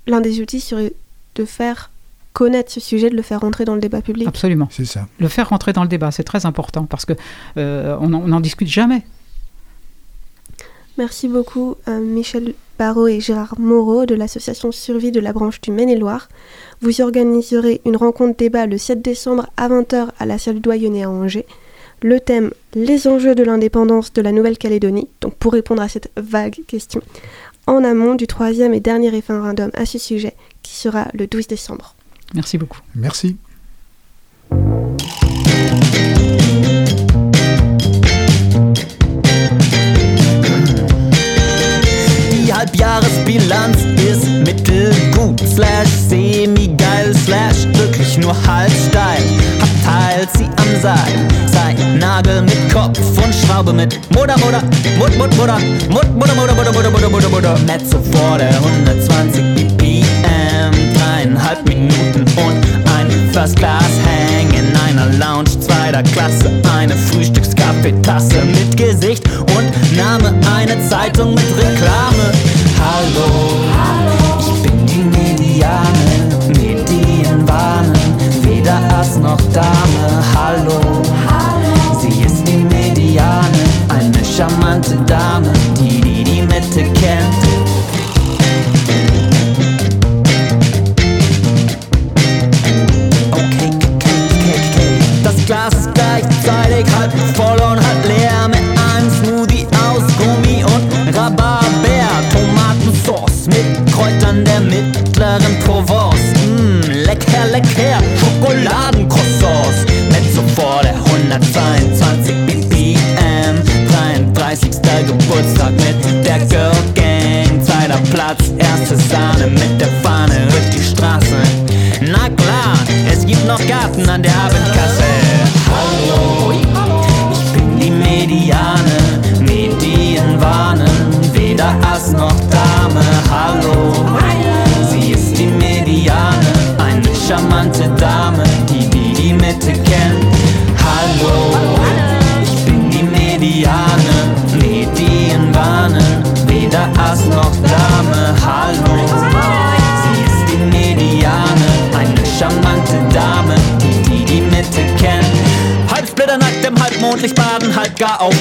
l'un 0.08 0.22
des 0.22 0.40
outils 0.40 0.62
serait 0.62 0.94
de 1.38 1.46
faire 1.46 1.92
connaître 2.34 2.72
ce 2.72 2.80
sujet, 2.80 3.10
de 3.10 3.16
le 3.16 3.22
faire 3.24 3.42
rentrer 3.42 3.66
dans 3.66 3.74
le 3.74 3.82
débat 3.82 4.02
public. 4.02 4.28
Absolument. 4.28 4.68
C'est 4.72 4.86
ça. 4.86 5.08
Le 5.20 5.28
faire 5.28 5.50
rentrer 5.50 5.74
dans 5.74 5.82
le 5.82 5.88
débat, 5.88 6.12
c'est 6.12 6.24
très 6.24 6.46
important 6.46 6.86
parce 6.86 7.06
que 7.06 7.14
euh, 7.58 7.98
on 8.00 8.10
n'en 8.10 8.40
discute 8.40 8.68
jamais. 8.68 9.04
Merci 10.98 11.28
beaucoup 11.28 11.76
euh, 11.88 12.00
Michel 12.00 12.54
Barrault 12.80 13.08
et 13.08 13.20
Gérard 13.20 13.60
Moreau 13.60 14.06
de 14.06 14.16
l'association 14.16 14.72
Survie 14.72 15.12
de 15.12 15.20
la 15.20 15.34
branche 15.34 15.62
du 15.62 15.72
Maine-et-Loire. 15.72 16.28
Vous 16.82 17.02
organiserez 17.02 17.82
une 17.86 17.96
rencontre 17.96 18.38
débat 18.38 18.66
le 18.66 18.78
7 18.78 19.02
décembre 19.02 19.48
à 19.58 19.70
20h 19.70 20.10
à 20.20 20.26
la 20.26 20.38
salle 20.38 20.60
Doyenné 20.60 21.04
à 21.04 21.10
Angers. 21.10 21.46
Le 22.04 22.20
thème 22.20 22.52
Les 22.76 23.08
enjeux 23.08 23.34
de 23.34 23.44
l'indépendance 23.44 24.14
de 24.14 24.22
la 24.22 24.32
Nouvelle-Calédonie. 24.32 25.08
Donc 25.22 25.36
pour 25.36 25.54
répondre 25.54 25.82
à 25.82 25.88
cette 25.88 26.12
vague 26.18 26.60
question, 26.68 27.02
en 27.68 27.84
amont 27.84 28.16
du 28.16 28.28
troisième 28.28 28.74
et 28.74 28.80
dernier 28.80 29.10
référendum 29.10 29.72
à 29.74 29.86
ce 29.86 29.98
sujet 29.98 30.36
qui 30.64 30.74
sera 30.76 31.08
le 31.14 31.28
12 31.28 31.48
décembre. 31.48 31.96
Merci 32.34 32.58
beaucoup. 32.58 32.82
Merci. 32.96 33.38
Die 42.32 42.54
Halbjahresbilanz 42.54 43.78
ist 44.10 44.28
mittelgut, 44.46 45.40
slash 45.48 45.90
semi-geil, 46.10 47.14
slash 47.26 47.66
wirklich 47.74 48.18
nur 48.18 48.36
halb 48.48 48.72
steil. 48.90 49.22
Abteilt 49.62 50.30
sie 50.38 50.46
am 50.46 50.82
Seil, 50.82 51.28
sei 51.52 51.74
Nagel 51.98 52.42
mit 52.44 52.74
Kopf 52.74 53.00
und 53.00 53.34
Schraube 53.36 53.74
mit 53.74 54.00
Mutter, 54.12 54.38
Mutter, 54.38 54.62
Mut, 54.98 55.18
Mut, 55.18 55.36
Mutter, 55.36 55.60
Mut, 55.90 56.10
Mutter, 56.16 56.36
Mutter, 56.36 56.54
Mutter, 56.56 56.72
Mutter, 56.74 56.92
Mutter, 56.92 57.10
Mutter, 57.10 57.30
Mutter, 57.30 57.60
Netze 57.66 58.00
vor 58.12 58.38
der 58.38 58.50
120 58.50 58.77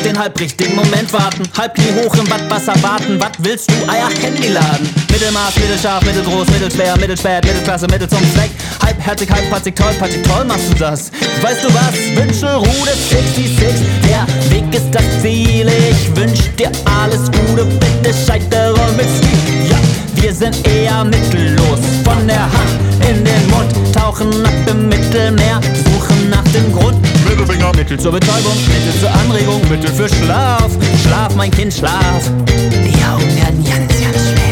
den 0.07 0.19
halb 0.19 0.39
richtigen 0.39 0.77
Moment 0.77 1.13
warten. 1.13 1.43
Halb 1.57 1.75
Knie 1.75 1.93
hoch 1.97 2.15
im 2.15 2.31
Wattwasser 2.31 2.75
warten, 2.83 3.21
was 3.21 3.33
willst 3.39 3.71
du? 3.71 3.75
Eier 3.89 4.09
Handy 4.23 4.49
laden. 4.49 4.89
Mittelmaß, 5.11 5.57
mittelscharf, 5.57 6.05
mittelgroß, 6.05 6.49
mittelschwer, 6.49 6.97
mittelspät, 6.97 7.45
Mittelklasse, 7.45 7.87
Mittel 7.89 8.09
zum 8.09 8.21
Zweck. 8.33 8.51
Halbherzig, 8.85 9.31
halbpatzig, 9.31 9.75
tollpatzig, 9.75 10.23
toll 10.23 10.45
machst 10.45 10.71
du 10.71 10.75
das. 10.75 11.11
Weißt 11.43 11.65
du 11.65 11.69
was? 11.75 11.95
Wünsche 12.15 12.55
Rude 12.55 12.93
66, 13.11 13.87
der 14.09 14.27
Weg 14.51 14.73
ist 14.75 14.91
das 14.93 15.05
Ziel. 15.23 15.69
Ich 15.91 16.17
wünsch 16.17 16.55
dir 16.57 16.71
alles 16.85 17.25
Gute, 17.27 17.65
bitte 17.65 18.15
scheitere 18.15 18.93
mit 18.97 19.07
Stil. 19.07 19.71
Ja, 19.71 20.23
wir 20.23 20.33
sind 20.33 20.57
eher 20.69 21.05
mittellos, 21.05 21.81
von 22.05 22.27
der 22.29 22.43
Hand 22.43 23.09
in 23.09 23.25
den 23.25 23.51
Mund, 23.51 23.73
tauchen 23.95 24.43
nackt 24.43 24.71
im 24.71 24.89
Mittelmeer, 24.89 25.61
suchen 25.85 26.31
nach 26.31 26.45
dem 26.53 26.73
Grund. 26.73 27.16
Mittelfinger, 27.29 27.73
Mittel 27.77 27.99
zur 27.99 28.13
Betäubung, 28.13 28.57
Mittel 28.69 29.01
zur 29.01 29.11
Anregung, 29.11 29.61
Mittel 29.69 29.91
für 29.91 30.09
Schlaf. 30.09 30.71
Schlaf, 31.03 31.35
mein 31.35 31.51
Kind, 31.51 31.73
schlaf. 31.73 32.31
Die 32.49 33.05
Augen 33.05 33.37
werden 33.37 33.65
ganz, 33.65 33.93
ganz 34.01 34.31
schwer. 34.31 34.47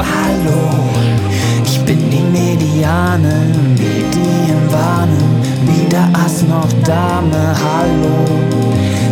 Hallo, 0.00 0.80
ich 1.64 1.80
bin 1.80 2.10
die 2.10 2.20
Mediane, 2.20 3.46
Medien 3.76 4.70
warnen, 4.70 5.42
weder 5.66 6.08
Ass 6.14 6.42
noch 6.42 6.68
Dame. 6.84 7.54
Hallo, 7.58 8.24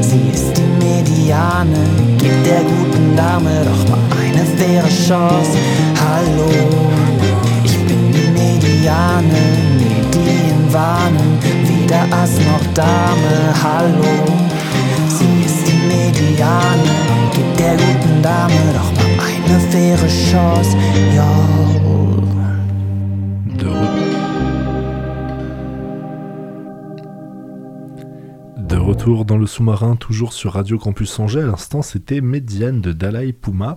sie 0.00 0.30
ist 0.32 0.52
die 0.56 0.84
Mediane, 0.84 1.78
gibt 2.18 2.46
der 2.46 2.62
guten 2.62 3.16
Dame 3.16 3.64
doch 3.64 3.90
mal 3.90 4.15
eine 4.26 4.44
faire 4.44 4.88
Chance. 4.88 5.58
Hallo, 6.00 6.50
ich 7.64 7.76
bin 7.86 8.12
die 8.12 8.28
Mediane, 8.30 9.40
Medien 9.78 10.72
warnen, 10.72 11.38
weder 11.64 12.04
Ass 12.10 12.38
noch 12.38 12.74
Dame. 12.74 13.54
Hallo, 13.62 14.14
sie 15.08 15.44
ist 15.44 15.66
die 15.66 15.80
Mediane, 15.86 16.90
gibt 17.32 17.58
der 17.58 17.76
guten 17.76 18.22
Dame 18.22 18.54
doch 18.74 18.92
mal 18.94 19.26
eine 19.26 19.60
faire 19.70 20.08
Chance. 20.08 20.76
Yo. 21.14 21.85
Dans 29.14 29.38
le 29.38 29.46
sous-marin, 29.46 29.94
toujours 29.94 30.32
sur 30.32 30.54
Radio 30.54 30.78
Campus 30.78 31.20
Angers. 31.20 31.42
À 31.42 31.46
l'instant, 31.46 31.80
c'était 31.80 32.20
Médiane 32.20 32.80
de 32.80 32.90
Dalai 32.92 33.32
Puma. 33.32 33.76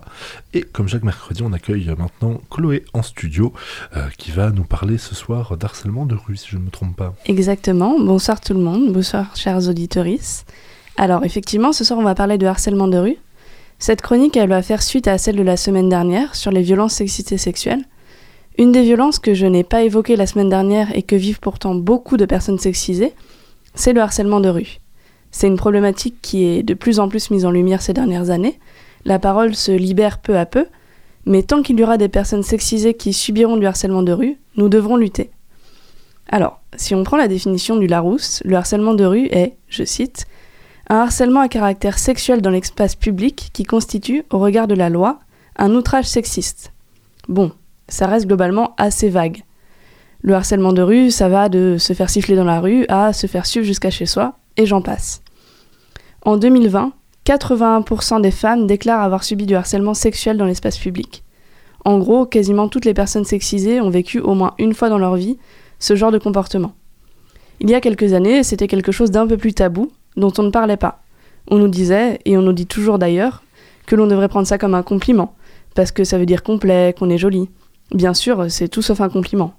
Et 0.54 0.62
comme 0.62 0.88
chaque 0.88 1.04
mercredi, 1.04 1.42
on 1.44 1.52
accueille 1.52 1.88
maintenant 1.96 2.40
Chloé 2.50 2.84
en 2.94 3.02
studio, 3.02 3.52
euh, 3.96 4.08
qui 4.18 4.32
va 4.32 4.50
nous 4.50 4.64
parler 4.64 4.98
ce 4.98 5.14
soir 5.14 5.56
d'harcèlement 5.56 6.04
de 6.04 6.16
rue, 6.16 6.36
si 6.36 6.48
je 6.48 6.58
ne 6.58 6.64
me 6.64 6.70
trompe 6.70 6.96
pas. 6.96 7.14
Exactement. 7.26 7.96
Bonsoir 8.00 8.40
tout 8.40 8.54
le 8.54 8.60
monde. 8.60 8.92
Bonsoir 8.92 9.36
chers 9.36 9.68
auditorices. 9.68 10.44
Alors 10.96 11.24
effectivement, 11.24 11.72
ce 11.72 11.84
soir 11.84 12.00
on 12.00 12.04
va 12.04 12.16
parler 12.16 12.36
de 12.36 12.46
harcèlement 12.46 12.88
de 12.88 12.98
rue. 12.98 13.16
Cette 13.78 14.02
chronique, 14.02 14.36
elle 14.36 14.48
va 14.48 14.62
faire 14.62 14.82
suite 14.82 15.06
à 15.06 15.16
celle 15.16 15.36
de 15.36 15.42
la 15.42 15.56
semaine 15.56 15.88
dernière 15.88 16.34
sur 16.34 16.50
les 16.50 16.62
violences 16.62 16.94
sexistes 16.94 17.30
et 17.30 17.38
sexuelles. 17.38 17.84
Une 18.58 18.72
des 18.72 18.82
violences 18.82 19.20
que 19.20 19.34
je 19.34 19.46
n'ai 19.46 19.62
pas 19.62 19.84
évoquées 19.84 20.16
la 20.16 20.26
semaine 20.26 20.50
dernière 20.50 20.94
et 20.96 21.04
que 21.04 21.14
vivent 21.14 21.40
pourtant 21.40 21.76
beaucoup 21.76 22.16
de 22.16 22.24
personnes 22.24 22.58
sexisées, 22.58 23.14
c'est 23.74 23.92
le 23.92 24.00
harcèlement 24.00 24.40
de 24.40 24.48
rue. 24.48 24.79
C'est 25.30 25.46
une 25.46 25.56
problématique 25.56 26.16
qui 26.22 26.44
est 26.44 26.62
de 26.62 26.74
plus 26.74 27.00
en 27.00 27.08
plus 27.08 27.30
mise 27.30 27.46
en 27.46 27.50
lumière 27.50 27.82
ces 27.82 27.92
dernières 27.92 28.30
années. 28.30 28.58
La 29.04 29.18
parole 29.18 29.54
se 29.54 29.72
libère 29.72 30.18
peu 30.18 30.36
à 30.36 30.46
peu, 30.46 30.66
mais 31.26 31.42
tant 31.42 31.62
qu'il 31.62 31.78
y 31.78 31.82
aura 31.82 31.98
des 31.98 32.08
personnes 32.08 32.42
sexisées 32.42 32.94
qui 32.94 33.12
subiront 33.12 33.56
du 33.56 33.66
harcèlement 33.66 34.02
de 34.02 34.12
rue, 34.12 34.38
nous 34.56 34.68
devrons 34.68 34.96
lutter. 34.96 35.30
Alors, 36.28 36.60
si 36.76 36.94
on 36.94 37.04
prend 37.04 37.16
la 37.16 37.28
définition 37.28 37.76
du 37.76 37.86
Larousse, 37.86 38.42
le 38.44 38.56
harcèlement 38.56 38.94
de 38.94 39.04
rue 39.04 39.26
est, 39.26 39.56
je 39.68 39.84
cite, 39.84 40.26
un 40.88 40.96
harcèlement 40.96 41.40
à 41.40 41.48
caractère 41.48 41.98
sexuel 41.98 42.42
dans 42.42 42.50
l'espace 42.50 42.96
public 42.96 43.50
qui 43.52 43.64
constitue, 43.64 44.24
au 44.30 44.38
regard 44.38 44.66
de 44.66 44.74
la 44.74 44.88
loi, 44.88 45.20
un 45.56 45.74
outrage 45.74 46.06
sexiste. 46.06 46.72
Bon, 47.28 47.52
ça 47.88 48.06
reste 48.06 48.26
globalement 48.26 48.74
assez 48.76 49.08
vague. 49.08 49.42
Le 50.22 50.34
harcèlement 50.34 50.72
de 50.72 50.82
rue, 50.82 51.10
ça 51.10 51.28
va 51.28 51.48
de 51.48 51.76
se 51.78 51.92
faire 51.92 52.10
siffler 52.10 52.36
dans 52.36 52.44
la 52.44 52.60
rue 52.60 52.86
à 52.88 53.12
se 53.12 53.26
faire 53.26 53.46
suivre 53.46 53.66
jusqu'à 53.66 53.90
chez 53.90 54.06
soi, 54.06 54.34
et 54.56 54.66
j'en 54.66 54.82
passe. 54.82 55.22
En 56.22 56.36
2020, 56.36 56.92
81% 57.26 58.20
des 58.20 58.30
femmes 58.30 58.66
déclarent 58.66 59.02
avoir 59.02 59.24
subi 59.24 59.46
du 59.46 59.54
harcèlement 59.54 59.94
sexuel 59.94 60.36
dans 60.36 60.44
l'espace 60.44 60.78
public. 60.78 61.22
En 61.84 61.98
gros, 61.98 62.26
quasiment 62.26 62.68
toutes 62.68 62.84
les 62.84 62.94
personnes 62.94 63.24
sexisées 63.24 63.80
ont 63.80 63.90
vécu 63.90 64.20
au 64.20 64.34
moins 64.34 64.54
une 64.58 64.74
fois 64.74 64.88
dans 64.88 64.98
leur 64.98 65.16
vie 65.16 65.38
ce 65.78 65.96
genre 65.96 66.12
de 66.12 66.18
comportement. 66.18 66.74
Il 67.60 67.70
y 67.70 67.74
a 67.74 67.80
quelques 67.80 68.12
années, 68.12 68.42
c'était 68.42 68.68
quelque 68.68 68.92
chose 68.92 69.10
d'un 69.10 69.26
peu 69.26 69.36
plus 69.36 69.54
tabou, 69.54 69.90
dont 70.16 70.32
on 70.38 70.42
ne 70.42 70.50
parlait 70.50 70.76
pas. 70.76 71.02
On 71.48 71.58
nous 71.58 71.68
disait, 71.68 72.20
et 72.24 72.36
on 72.36 72.42
nous 72.42 72.52
dit 72.52 72.66
toujours 72.66 72.98
d'ailleurs, 72.98 73.42
que 73.86 73.96
l'on 73.96 74.06
devrait 74.06 74.28
prendre 74.28 74.46
ça 74.46 74.58
comme 74.58 74.74
un 74.74 74.82
compliment, 74.82 75.34
parce 75.74 75.92
que 75.92 76.04
ça 76.04 76.18
veut 76.18 76.26
dire 76.26 76.42
complet, 76.42 76.94
qu'on 76.98 77.10
est 77.10 77.18
joli. 77.18 77.48
Bien 77.92 78.14
sûr, 78.14 78.50
c'est 78.50 78.68
tout 78.68 78.82
sauf 78.82 79.00
un 79.00 79.08
compliment. 79.08 79.54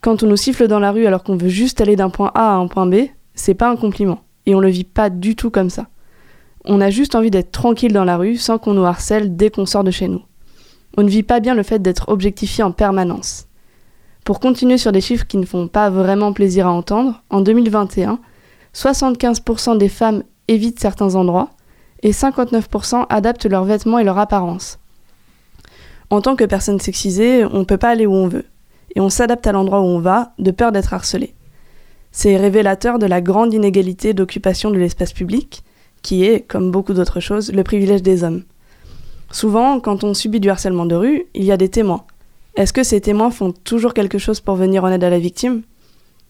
Quand 0.00 0.22
on 0.22 0.26
nous 0.26 0.36
siffle 0.36 0.66
dans 0.68 0.78
la 0.78 0.92
rue 0.92 1.06
alors 1.06 1.24
qu'on 1.24 1.36
veut 1.36 1.48
juste 1.48 1.80
aller 1.80 1.96
d'un 1.96 2.10
point 2.10 2.30
A 2.34 2.52
à 2.52 2.56
un 2.56 2.68
point 2.68 2.86
B, 2.86 3.06
c'est 3.36 3.54
pas 3.54 3.70
un 3.70 3.76
compliment, 3.76 4.20
et 4.46 4.54
on 4.56 4.60
le 4.60 4.68
vit 4.68 4.84
pas 4.84 5.08
du 5.08 5.36
tout 5.36 5.50
comme 5.50 5.70
ça. 5.70 5.86
On 6.64 6.80
a 6.80 6.90
juste 6.90 7.14
envie 7.14 7.30
d'être 7.30 7.52
tranquille 7.52 7.92
dans 7.92 8.04
la 8.04 8.16
rue 8.16 8.36
sans 8.36 8.58
qu'on 8.58 8.74
nous 8.74 8.84
harcèle 8.84 9.36
dès 9.36 9.50
qu'on 9.50 9.66
sort 9.66 9.84
de 9.84 9.92
chez 9.92 10.08
nous. 10.08 10.22
On 10.96 11.04
ne 11.04 11.08
vit 11.08 11.22
pas 11.22 11.38
bien 11.38 11.54
le 11.54 11.62
fait 11.62 11.78
d'être 11.78 12.08
objectifié 12.08 12.64
en 12.64 12.72
permanence. 12.72 13.46
Pour 14.24 14.40
continuer 14.40 14.76
sur 14.76 14.90
des 14.90 15.00
chiffres 15.00 15.28
qui 15.28 15.36
ne 15.36 15.46
font 15.46 15.68
pas 15.68 15.90
vraiment 15.90 16.32
plaisir 16.32 16.66
à 16.66 16.72
entendre, 16.72 17.22
en 17.30 17.40
2021, 17.40 18.18
75% 18.74 19.78
des 19.78 19.88
femmes 19.88 20.24
évitent 20.48 20.80
certains 20.80 21.14
endroits 21.14 21.50
et 22.02 22.10
59% 22.10 23.06
adaptent 23.08 23.46
leurs 23.46 23.64
vêtements 23.64 24.00
et 24.00 24.04
leur 24.04 24.18
apparence. 24.18 24.80
En 26.10 26.20
tant 26.20 26.34
que 26.34 26.44
personne 26.44 26.80
sexisée, 26.80 27.44
on 27.44 27.60
ne 27.60 27.64
peut 27.64 27.78
pas 27.78 27.90
aller 27.90 28.06
où 28.06 28.12
on 28.12 28.26
veut, 28.26 28.46
et 28.96 29.00
on 29.00 29.08
s'adapte 29.08 29.46
à 29.46 29.52
l'endroit 29.52 29.82
où 29.82 29.84
on 29.84 30.00
va 30.00 30.32
de 30.40 30.50
peur 30.50 30.72
d'être 30.72 30.92
harcelé. 30.92 31.35
C'est 32.18 32.38
révélateur 32.38 32.98
de 32.98 33.04
la 33.04 33.20
grande 33.20 33.52
inégalité 33.52 34.14
d'occupation 34.14 34.70
de 34.70 34.78
l'espace 34.78 35.12
public, 35.12 35.62
qui 36.00 36.24
est, 36.24 36.40
comme 36.40 36.70
beaucoup 36.70 36.94
d'autres 36.94 37.20
choses, 37.20 37.52
le 37.52 37.62
privilège 37.62 38.02
des 38.02 38.24
hommes. 38.24 38.44
Souvent, 39.30 39.80
quand 39.80 40.02
on 40.02 40.14
subit 40.14 40.40
du 40.40 40.48
harcèlement 40.48 40.86
de 40.86 40.94
rue, 40.94 41.26
il 41.34 41.44
y 41.44 41.52
a 41.52 41.58
des 41.58 41.68
témoins. 41.68 42.04
Est-ce 42.56 42.72
que 42.72 42.84
ces 42.84 43.02
témoins 43.02 43.30
font 43.30 43.52
toujours 43.52 43.92
quelque 43.92 44.16
chose 44.16 44.40
pour 44.40 44.54
venir 44.54 44.82
en 44.82 44.88
aide 44.88 45.04
à 45.04 45.10
la 45.10 45.18
victime? 45.18 45.60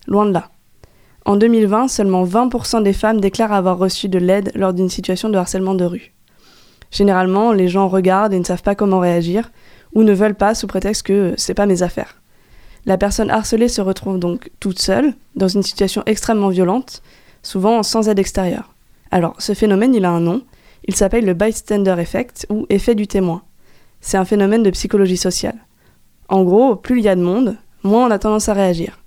Loin 0.09 0.27
de 0.27 0.33
là. 0.33 0.51
En 1.25 1.37
2020, 1.37 1.87
seulement 1.87 2.25
20% 2.25 2.83
des 2.83 2.93
femmes 2.93 3.21
déclarent 3.21 3.53
avoir 3.53 3.79
reçu 3.79 4.09
de 4.09 4.19
l'aide 4.19 4.51
lors 4.57 4.75
d'une 4.75 4.91
situation 4.91 5.29
de 5.29 5.39
harcèlement 5.39 5.77
de 5.77 5.85
rue. 5.85 6.15
Généralement, 6.91 7.53
les 7.53 7.69
gens 7.69 7.87
regardent 7.87 8.33
et 8.33 8.41
ne 8.41 8.45
savent 8.45 8.65
pas 8.65 8.75
comment 8.75 8.99
réagir, 8.99 9.53
ou 9.95 10.03
ne 10.03 10.13
veulent 10.13 10.35
pas 10.35 10.57
sous 10.57 10.67
prétexte 10.67 11.05
que 11.05 11.35
c'est 11.37 11.55
pas 11.55 11.67
mes 11.67 11.85
affaires. 11.85 12.21
La 12.87 12.97
personne 12.97 13.31
harcelée 13.31 13.69
se 13.69 13.81
retrouve 13.81 14.21
donc 14.21 14.51
toute 14.61 14.79
seule, 14.79 15.15
dans 15.35 15.49
une 15.49 15.65
situation 15.65 16.05
extrêmement 16.07 16.51
violente, 16.51 17.03
souvent 17.43 17.83
sans 17.83 18.09
aide 18.09 18.21
extérieure. 18.21 18.75
Alors, 19.11 19.35
ce 19.41 19.55
phénomène, 19.55 19.95
il 19.95 20.05
a 20.05 20.11
un 20.11 20.21
nom, 20.21 20.43
il 20.85 20.95
s'appelle 20.95 21.25
le 21.25 21.35
bystander 21.35 21.97
effect 21.99 22.47
ou 22.49 22.65
effet 22.71 22.95
du 22.95 23.09
témoin. 23.09 23.43
C'est 24.01 24.17
un 24.17 24.25
phénomène 24.25 24.63
de 24.63 24.71
psychologie 24.71 25.17
sociale. 25.17 25.59
En 26.29 26.45
gros, 26.45 26.77
plus 26.77 26.99
il 26.99 27.05
y 27.05 27.09
a 27.09 27.17
de 27.17 27.23
monde, 27.23 27.57
moins 27.83 28.07
on 28.07 28.11
a 28.13 28.21
tendance 28.21 28.49
à 28.49 28.53
réagir. 28.53 29.01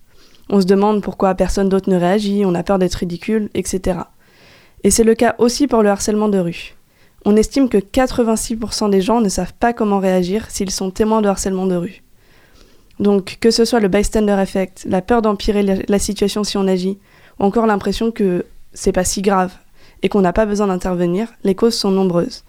On 0.49 0.59
se 0.59 0.65
demande 0.65 1.01
pourquoi 1.01 1.35
personne 1.35 1.69
d'autre 1.69 1.89
ne 1.89 1.95
réagit, 1.95 2.43
on 2.45 2.55
a 2.55 2.63
peur 2.63 2.79
d'être 2.79 2.95
ridicule, 2.95 3.49
etc. 3.53 3.99
Et 4.83 4.91
c'est 4.91 5.03
le 5.05 5.15
cas 5.15 5.35
aussi 5.37 5.67
pour 5.67 5.83
le 5.83 5.89
harcèlement 5.89 6.27
de 6.27 6.39
rue. 6.39 6.75
On 7.23 7.37
estime 7.37 7.69
que 7.69 7.77
86% 7.77 8.89
des 8.89 9.01
gens 9.01 9.21
ne 9.21 9.29
savent 9.29 9.53
pas 9.53 9.71
comment 9.71 9.99
réagir 9.99 10.49
s'ils 10.49 10.71
sont 10.71 10.91
témoins 10.91 11.21
de 11.21 11.29
harcèlement 11.29 11.65
de 11.65 11.75
rue. 11.75 12.01
Donc 12.99 13.37
que 13.39 13.51
ce 13.51 13.65
soit 13.65 13.79
le 13.79 13.87
bystander 13.87 14.37
effect, 14.41 14.85
la 14.87 15.01
peur 15.01 15.21
d'empirer 15.21 15.63
la 15.87 15.99
situation 15.99 16.43
si 16.43 16.57
on 16.57 16.67
agit, 16.67 16.97
ou 17.39 17.45
encore 17.45 17.65
l'impression 17.65 18.11
que 18.11 18.45
c'est 18.73 18.91
pas 18.91 19.05
si 19.05 19.21
grave 19.21 19.53
et 20.01 20.09
qu'on 20.09 20.21
n'a 20.21 20.33
pas 20.33 20.45
besoin 20.45 20.67
d'intervenir, 20.67 21.29
les 21.43 21.55
causes 21.55 21.75
sont 21.75 21.91
nombreuses. 21.91 22.43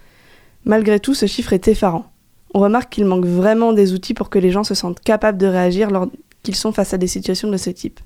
Malgré 0.64 1.00
tout, 1.00 1.14
ce 1.14 1.26
chiffre 1.26 1.52
est 1.52 1.68
effarant. 1.68 2.10
On 2.52 2.60
remarque 2.60 2.92
qu'il 2.92 3.04
manque 3.04 3.24
vraiment 3.24 3.72
des 3.72 3.92
outils 3.92 4.14
pour 4.14 4.28
que 4.28 4.38
les 4.38 4.50
gens 4.50 4.64
se 4.64 4.74
sentent 4.74 5.00
capables 5.00 5.38
de 5.38 5.46
réagir 5.46 5.90
lorsqu'ils 5.90 6.56
sont 6.56 6.72
face 6.72 6.92
à 6.94 6.98
des 6.98 7.06
situations 7.06 7.50
de 7.50 7.56
ce 7.56 7.70
type. 7.70 8.00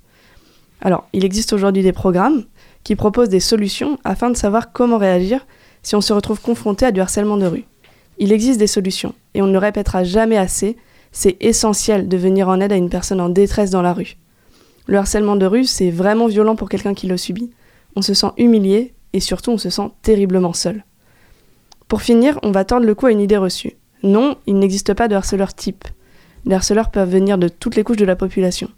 Alors, 0.81 1.09
il 1.13 1.25
existe 1.25 1.53
aujourd'hui 1.53 1.83
des 1.83 1.93
programmes 1.93 2.45
qui 2.85 2.95
proposent 2.95 3.31
des 3.31 3.41
solutions 3.41 3.99
afin 4.05 4.31
de 4.31 4.37
savoir 4.37 4.73
comment 4.73 4.99
réagir 4.99 5.47
si 5.83 5.97
on 5.97 6.01
se 6.01 6.13
retrouve 6.13 6.41
confronté 6.41 6.85
à 6.85 6.93
du 6.93 7.01
harcèlement 7.01 7.39
de 7.39 7.47
rue. 7.47 7.65
Il 8.19 8.33
existe 8.33 8.59
des 8.59 8.67
solutions, 8.67 9.15
et 9.33 9.43
on 9.43 9.47
ne 9.47 9.53
le 9.53 9.59
répétera 9.59 10.05
jamais 10.05 10.37
assez, 10.37 10.77
c'est 11.15 11.37
essentiel 11.41 12.09
de 12.09 12.17
venir 12.17 12.49
en 12.49 12.61
aide 12.61 12.73
à 12.73 12.77
une 12.77 12.91
personne 12.91 13.21
en 13.21 13.29
détresse 13.29 13.71
dans 13.71 13.83
la 13.83 13.93
rue. 13.93 14.17
Le 14.87 14.99
harcèlement 14.99 15.37
de 15.37 15.47
rue, 15.47 15.65
c'est 15.65 15.91
vraiment 15.91 16.27
violent 16.27 16.57
pour 16.57 16.69
quelqu'un 16.69 16.93
qui 16.93 17.07
le 17.07 17.17
subit. 17.17 17.53
On 17.95 18.03
se 18.03 18.15
sent 18.15 18.33
humilié, 18.37 18.95
et 19.13 19.21
surtout 19.21 19.53
on 19.53 19.59
se 19.59 19.71
sent 19.71 19.91
terriblement 20.03 20.53
seul. 20.53 20.85
Pour 21.87 22.03
finir, 22.03 22.39
on 22.43 22.51
va 22.51 22.65
tendre 22.65 22.85
le 22.85 22.97
cou 22.97 23.07
à 23.07 23.13
une 23.13 23.21
idée 23.21 23.37
reçue. 23.37 23.75
Non, 24.03 24.37
il 24.47 24.59
n'existe 24.59 24.93
pas 24.93 25.07
de 25.07 25.15
harceleur 25.15 25.55
type. 25.55 25.85
Les 26.47 26.57
harceleurs 26.57 26.91
peuvent 26.91 27.09
venir 27.09 27.39
de 27.39 27.47
toutes 27.47 27.77
les 27.77 27.85
couches 27.85 27.97
de 27.97 28.05
la 28.05 28.17
population. 28.17 28.69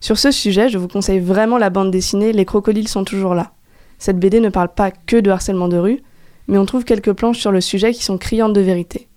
Sur 0.00 0.18
ce 0.18 0.30
sujet, 0.30 0.70
je 0.70 0.78
vous 0.78 0.88
conseille 0.88 1.20
vraiment 1.20 1.58
la 1.58 1.70
bande 1.70 1.90
dessinée 1.90 2.32
Les 2.32 2.46
crocodiles 2.46 2.88
sont 2.88 3.04
toujours 3.04 3.34
là. 3.34 3.52
Cette 3.98 4.18
BD 4.18 4.40
ne 4.40 4.48
parle 4.48 4.72
pas 4.72 4.90
que 4.90 5.18
de 5.18 5.30
harcèlement 5.30 5.68
de 5.68 5.76
rue, 5.76 6.02
mais 6.46 6.56
on 6.56 6.64
trouve 6.64 6.84
quelques 6.84 7.12
planches 7.12 7.38
sur 7.38 7.52
le 7.52 7.60
sujet 7.60 7.92
qui 7.92 8.04
sont 8.04 8.16
criantes 8.16 8.54
de 8.54 8.60
vérité. 8.60 9.07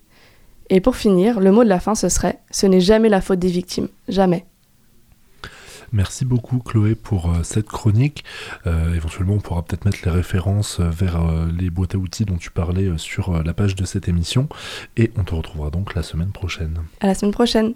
Et 0.73 0.79
pour 0.79 0.95
finir, 0.95 1.41
le 1.41 1.51
mot 1.51 1.65
de 1.65 1.69
la 1.69 1.81
fin, 1.81 1.95
ce 1.95 2.07
serait⁇ 2.07 2.29
Ce 2.49 2.65
n'est 2.65 2.79
jamais 2.79 3.09
la 3.09 3.19
faute 3.19 3.39
des 3.39 3.49
victimes, 3.49 3.89
jamais⁇ 4.07 4.45
Merci 5.91 6.23
beaucoup 6.23 6.59
Chloé 6.59 6.95
pour 6.95 7.29
euh, 7.29 7.43
cette 7.43 7.67
chronique. 7.67 8.23
Euh, 8.65 8.95
éventuellement, 8.95 9.33
on 9.33 9.39
pourra 9.41 9.63
peut-être 9.63 9.83
mettre 9.83 9.99
les 10.05 10.11
références 10.11 10.79
euh, 10.79 10.89
vers 10.89 11.19
les 11.47 11.69
boîtes 11.69 11.95
à 11.95 11.97
outils 11.97 12.23
dont 12.23 12.37
tu 12.37 12.51
parlais 12.51 12.89
sur 12.95 13.43
la 13.43 13.53
page 13.53 13.75
de 13.75 13.83
cette 13.83 14.07
émission. 14.07 14.47
Et 14.95 15.11
on 15.17 15.25
te 15.25 15.35
retrouvera 15.35 15.69
donc 15.71 15.93
la 15.93 16.03
semaine 16.03 16.31
prochaine. 16.31 16.79
À 17.01 17.07
la 17.07 17.15
semaine 17.15 17.33
prochaine. 17.33 17.73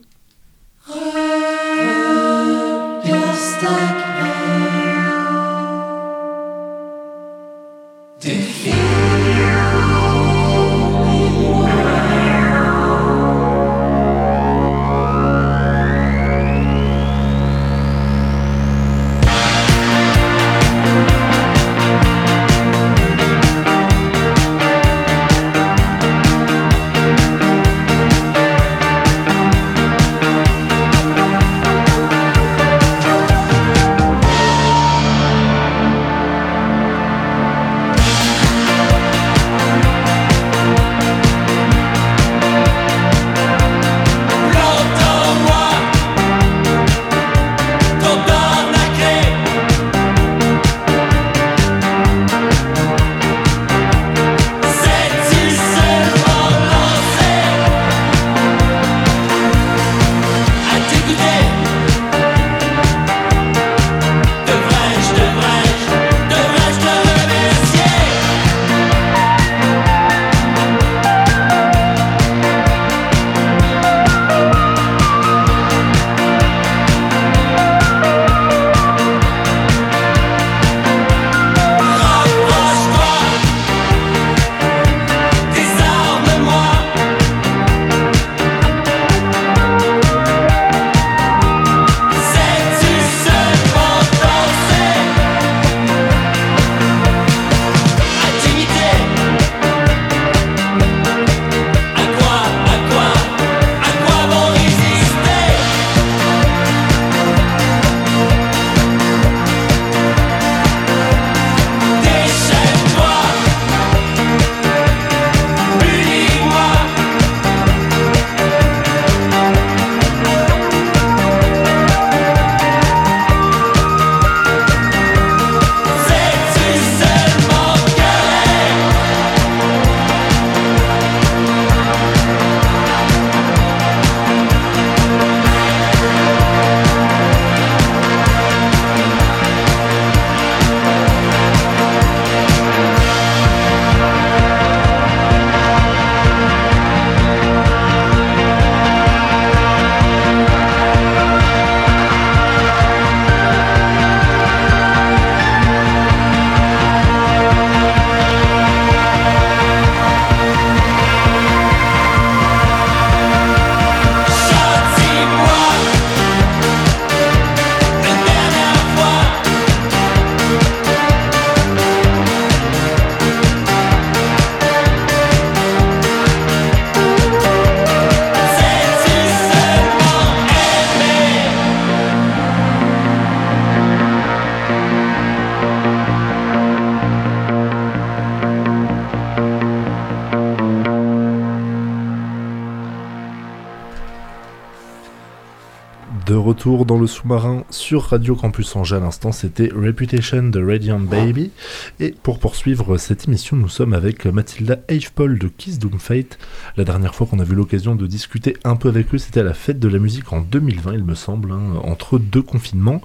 Retour 196.56 196.86
dans 196.86 196.98
le 196.98 197.06
sous-marin 197.06 197.66
sur 197.70 198.04
Radio 198.04 198.34
Campus 198.34 198.78
Angers 198.78 198.96
à 198.96 199.00
l'instant, 199.02 199.34
c'était 199.34 199.70
Reputation 199.76 200.42
de 200.44 200.66
Radiant 200.66 201.02
Baby. 201.02 201.52
Et 202.00 202.16
pour 202.24 202.40
poursuivre 202.40 202.96
cette 202.96 203.28
émission, 203.28 203.58
nous 203.58 203.68
sommes 203.68 203.92
avec 203.92 204.24
Mathilda 204.24 204.78
Paul 205.16 205.38
de 205.38 205.50
Kiss 205.50 205.80
Doom 205.80 206.00
Fate. 206.00 206.40
La 206.78 206.86
dernière 206.86 207.14
fois 207.14 207.28
qu'on 207.28 207.40
a 207.40 207.44
vu 207.44 207.56
l'occasion 207.56 207.96
de 207.96 208.08
discuter 208.08 208.56
un 208.64 208.78
peu 208.78 208.88
avec 208.88 209.14
eux, 209.14 209.18
c'était 209.18 209.42
à 209.42 209.44
la 209.44 209.54
fête 209.54 209.80
de 209.80 209.90
la 209.90 210.00
musique 210.00 210.32
en 210.32 210.40
2020, 210.40 210.94
il 210.94 211.04
me 211.04 211.14
semble, 211.14 211.52
hein, 211.52 211.62
entre 211.84 212.20
deux 212.20 212.42
confinements. 212.42 213.02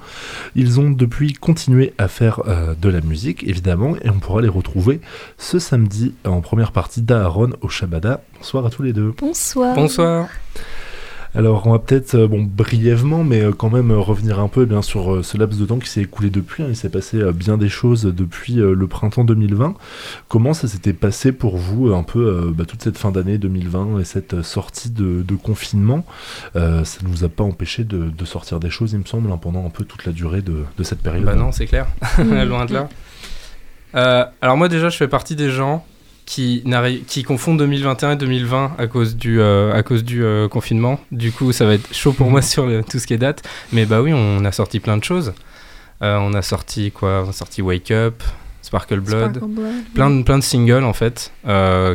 Ils 0.54 0.78
ont 0.78 0.90
depuis 0.90 1.32
continué 1.32 1.92
à 1.98 2.06
faire 2.06 2.42
euh, 2.46 2.76
de 2.80 2.88
la 2.88 3.00
musique, 3.00 3.42
évidemment, 3.42 3.96
et 3.96 4.10
on 4.10 4.20
pourra 4.20 4.42
les 4.42 4.48
retrouver 4.48 5.00
ce 5.38 5.58
samedi 5.58 6.14
en 6.24 6.40
première 6.40 6.70
partie 6.70 7.02
d'Aaron 7.02 7.50
au 7.62 7.68
Shabada. 7.68 8.22
Bonsoir 8.38 8.64
à 8.64 8.70
tous 8.70 8.84
les 8.84 8.92
deux. 8.92 9.12
Bonsoir. 9.18 9.74
Bonsoir. 9.74 10.28
Alors, 11.34 11.66
on 11.66 11.72
va 11.72 11.78
peut-être, 11.78 12.16
euh, 12.16 12.26
bon, 12.26 12.42
brièvement, 12.42 13.22
mais 13.22 13.40
euh, 13.40 13.52
quand 13.52 13.70
même 13.70 13.92
euh, 13.92 13.98
revenir 13.98 14.40
un 14.40 14.48
peu 14.48 14.64
eh 14.64 14.66
bien 14.66 14.82
sur 14.82 15.24
ce 15.24 15.38
laps 15.38 15.60
de 15.60 15.66
temps 15.66 15.78
qui 15.78 15.88
s'est 15.88 16.00
écoulé 16.00 16.28
depuis. 16.28 16.64
Hein. 16.64 16.66
Il 16.70 16.76
s'est 16.76 16.88
passé 16.88 17.22
bien 17.32 17.56
des 17.56 17.68
choses 17.68 18.04
depuis 18.04 18.54
le 18.54 18.86
printemps 18.86 19.24
2020. 19.24 19.74
Comment 20.28 20.54
ça 20.54 20.66
s'était 20.66 20.92
passé 20.92 21.30
pour 21.30 21.56
vous, 21.56 21.94
un 21.94 22.02
peu, 22.02 22.52
bah, 22.54 22.64
toute 22.64 22.82
cette 22.82 22.98
fin 22.98 23.12
d'année 23.12 23.38
2020 23.38 24.00
et 24.00 24.04
cette 24.04 24.42
sortie 24.42 24.90
de, 24.90 25.24
confinement? 25.42 26.04
Ça 26.54 26.98
ne 27.02 27.08
vous 27.08 27.24
a 27.24 27.28
pas 27.28 27.44
empêché 27.44 27.84
de, 27.84 28.24
sortir 28.24 28.60
des 28.60 28.70
choses, 28.70 28.92
il 28.92 28.98
me 28.98 29.04
semble, 29.04 29.30
hein, 29.30 29.38
pendant 29.38 29.64
un 29.64 29.70
peu 29.70 29.84
toute 29.84 30.04
la 30.06 30.12
durée 30.12 30.42
de, 30.42 30.64
cette 30.82 31.00
période? 31.00 31.24
Bah 31.24 31.34
non, 31.34 31.52
c'est 31.52 31.66
clair. 31.66 31.86
Loin 32.18 32.66
de 32.66 32.74
là. 32.74 34.32
alors 34.40 34.56
moi 34.56 34.68
déjà, 34.68 34.88
je 34.88 34.96
fais 34.96 35.08
partie 35.08 35.36
des 35.36 35.50
gens 35.50 35.84
qui, 36.30 36.62
qui 37.08 37.24
confond 37.24 37.56
2021 37.56 38.12
et 38.12 38.16
2020 38.16 38.76
à 38.78 38.86
cause 38.86 39.16
du, 39.16 39.40
euh, 39.40 39.74
à 39.74 39.82
cause 39.82 40.04
du 40.04 40.22
euh, 40.22 40.46
confinement. 40.46 41.00
Du 41.10 41.32
coup, 41.32 41.50
ça 41.50 41.66
va 41.66 41.74
être 41.74 41.92
chaud 41.92 42.12
pour 42.12 42.30
moi 42.30 42.40
sur 42.40 42.68
tout 42.88 43.00
ce 43.00 43.08
qui 43.08 43.14
est 43.14 43.18
date. 43.18 43.42
Mais 43.72 43.84
bah 43.84 44.00
oui, 44.00 44.12
on 44.14 44.44
a 44.44 44.52
sorti 44.52 44.78
plein 44.78 44.96
de 44.96 45.02
choses. 45.02 45.32
Euh, 46.02 46.18
on 46.18 46.32
a 46.34 46.42
sorti 46.42 46.92
quoi? 46.92 47.24
On 47.26 47.30
a 47.30 47.32
sorti 47.32 47.62
Wake 47.62 47.90
Up, 47.90 48.22
Sparkle 48.62 49.00
Blood, 49.00 49.40
plein, 49.92 50.10
de, 50.10 50.22
plein 50.22 50.38
de 50.38 50.44
singles 50.44 50.84
en 50.84 50.92
fait 50.92 51.32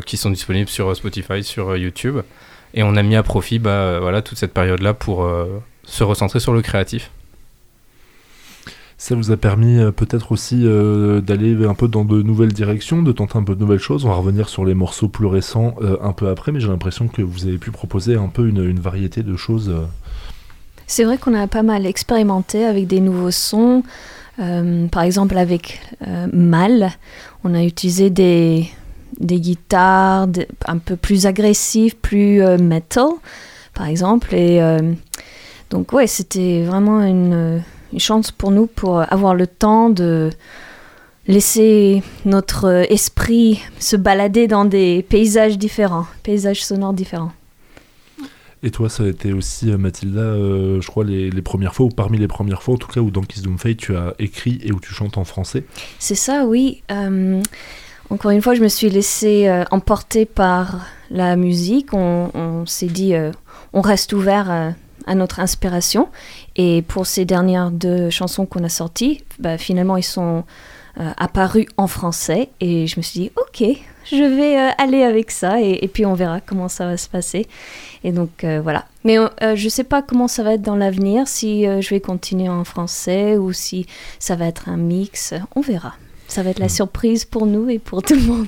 qui 0.06 0.18
sont 0.18 0.32
disponibles 0.32 0.70
sur 0.70 0.94
Spotify, 0.94 1.42
sur 1.42 1.78
YouTube. 1.78 2.18
Et 2.74 2.84
on 2.84 2.98
a 2.98 3.04
mis 3.04 3.16
à 3.16 3.24
profit 3.24 3.58
bah, 3.58 4.00
voilà, 4.02 4.22
toute 4.22 4.38
cette 4.38 4.54
période-là 4.54 4.94
pour 4.94 5.26
se 5.86 6.04
recentrer 6.04 6.42
sur 6.42 6.52
le 6.52 6.62
créatif. 6.62 7.10
Ça 8.98 9.14
vous 9.14 9.32
a 9.32 9.38
permis 9.38 9.78
euh, 9.78 9.92
peut-être 9.92 10.32
aussi 10.32 10.62
euh, 10.64 11.20
d'aller 11.20 11.66
un 11.66 11.74
peu 11.74 11.90
dans 11.90 12.06
de 12.06 12.22
nouvelles 12.22 12.54
directions, 12.54 13.02
de 13.02 13.12
tenter 13.12 13.38
un 13.38 13.44
peu 13.44 13.54
de 13.54 13.60
nouvelles 13.60 13.80
choses. 13.80 14.06
On 14.06 14.10
va 14.10 14.16
revenir 14.16 14.48
sur 14.48 14.64
les 14.64 14.74
morceaux 14.74 15.10
plus 15.10 15.26
récents 15.26 15.76
euh, 15.82 15.98
un 16.02 16.14
peu 16.14 16.30
après, 16.30 16.54
mais 16.54 16.62
j'ai 16.62 16.70
l'impression 16.70 17.10
que 17.10 17.22
vous 17.22 17.46
avez 17.46 17.58
pu 17.58 17.72
proposer 17.72 18.16
un 18.16 18.30
peu 18.30 18.48
une, 18.48 18.80
variété 18.80 19.22
de 19.22 19.36
choses. 19.36 19.74
C'est 20.88 21.04
vrai 21.04 21.18
qu'on 21.18 21.34
a 21.34 21.48
pas 21.48 21.64
mal 21.64 21.86
expérimenté 21.86 22.66
avec 22.66 22.88
des 22.88 23.02
nouveaux 23.02 23.32
sons. 23.32 23.84
par 24.38 25.04
exemple, 25.04 25.38
avec 25.38 25.82
Mal, 26.32 26.92
on 27.44 27.54
a 27.54 27.64
utilisé 27.64 28.10
des, 28.10 28.68
des 29.20 29.40
guitares 29.40 30.28
un 30.68 30.78
peu 30.78 30.96
plus 30.96 31.26
agressives, 31.26 31.96
plus 31.96 32.42
metal, 32.60 33.08
par 33.74 33.88
exemple. 33.88 34.36
Et 34.36 34.62
donc, 35.72 35.92
ouais, 35.94 36.06
c'était 36.06 36.64
vraiment 36.64 37.02
une 37.02 37.64
une 37.96 38.02
chance 38.02 38.30
pour 38.30 38.52
nous 38.52 38.68
pour 38.68 39.00
avoir 39.00 39.34
le 39.36 39.48
temps 39.48 39.90
de 39.90 40.30
laisser 41.28 42.04
notre 42.26 42.86
esprit 42.92 43.62
se 43.80 43.96
balader 43.96 44.48
dans 44.48 44.66
des 44.66 45.06
paysages 45.08 45.58
différents, 45.58 46.06
paysages 46.22 46.66
sonores 46.66 46.92
différents. 46.92 47.32
Et 48.64 48.72
toi, 48.72 48.90
ça 48.90 49.04
a 49.04 49.08
été 49.08 49.32
aussi, 49.32 49.72
euh, 49.72 49.78
Mathilda, 49.78 50.20
euh, 50.20 50.82
je 50.82 50.88
crois, 50.88 51.06
les, 51.06 51.42
premières 51.42 51.74
fois, 51.74 51.86
ou 51.86 51.90
parmi 51.90 52.18
les 52.18 52.28
premières 52.28 52.64
fois, 52.64 52.74
en 52.74 52.78
tout 52.78 52.90
cas, 52.90 53.00
où 53.00 53.12
dans 53.12 53.22
Kiss 53.22 53.44
Doom 53.44 53.58
Fate, 53.58 53.78
tu 53.78 53.96
as 53.96 54.14
écrit 54.20 54.60
et 54.62 54.74
où 54.74 54.82
tu 54.82 54.94
chantes 54.94 55.18
en 55.18 55.24
français? 55.24 55.64
C'est 55.98 56.16
ça, 56.16 56.46
oui. 56.46 56.84
Euh, 56.92 57.42
encore 58.10 58.32
une 58.32 58.42
fois, 58.42 58.56
je 58.56 58.62
me 58.62 58.68
suis 58.68 58.90
laissée 58.90 59.50
emporter 59.72 60.26
par 60.26 60.86
la 61.12 61.38
musique. 61.38 61.94
On, 61.94 62.30
on 62.34 62.66
s'est 62.66 62.88
dit, 62.88 63.14
on 63.72 63.82
reste 63.82 64.14
ouvert 64.14 64.74
à 65.08 65.16
notre 65.16 65.40
inspiration. 65.40 66.10
Et 66.56 66.82
pour 66.84 67.06
ces 67.06 67.26
dernières 67.26 67.72
deux 67.72 68.10
chansons 68.10 68.46
qu'on 68.46 68.64
a 68.64 68.70
sorties, 68.70 69.24
bah, 69.40 69.58
finalement, 69.58 69.98
ils 69.98 70.04
sont 70.04 70.44
euh, 71.00 71.12
apparus 71.18 71.68
en 71.76 71.88
français. 71.88 72.50
Et 72.62 72.88
je 72.88 72.98
me 72.98 73.02
suis 73.02 73.20
dit, 73.20 73.32
ok, 73.36 73.68
je 74.06 74.24
vais 74.24 74.58
euh, 74.58 74.70
aller 74.78 75.04
avec 75.04 75.32
ça. 75.32 75.62
Et, 75.62 75.90
puis 75.90 76.06
on 76.06 76.14
verra 76.14 76.40
comment 76.40 76.70
ça 76.70 76.86
va 76.86 76.96
se 76.96 77.10
passer. 77.10 77.48
Et 78.06 78.14
donc 78.14 78.46
euh, 78.46 78.62
voilà. 78.62 78.86
Mais 79.04 79.18
je 79.42 79.64
ne 79.64 79.70
sais 79.70 79.84
pas 79.84 80.02
comment 80.02 80.30
ça 80.30 80.44
va 80.44 80.54
être 80.54 80.62
dans 80.62 80.78
l'avenir, 80.78 81.28
si 81.28 81.64
je 81.64 81.90
vais 81.90 82.00
continuer 82.00 82.50
en 82.50 82.64
français 82.64 83.38
ou 83.38 83.54
si 83.54 83.86
ça 84.20 84.36
va 84.36 84.48
être 84.48 84.70
un 84.70 84.78
mix. 84.78 85.34
On 85.56 85.62
verra. 85.62 85.94
Ça 86.28 86.42
va 86.42 86.50
être 86.52 86.60
la 86.60 86.68
hmm. 86.68 86.70
surprise 86.70 87.26
pour 87.26 87.46
nous 87.46 87.70
et 87.70 87.78
pour 87.78 88.02
tout 88.02 88.16
le 88.16 88.22
monde. 88.22 88.48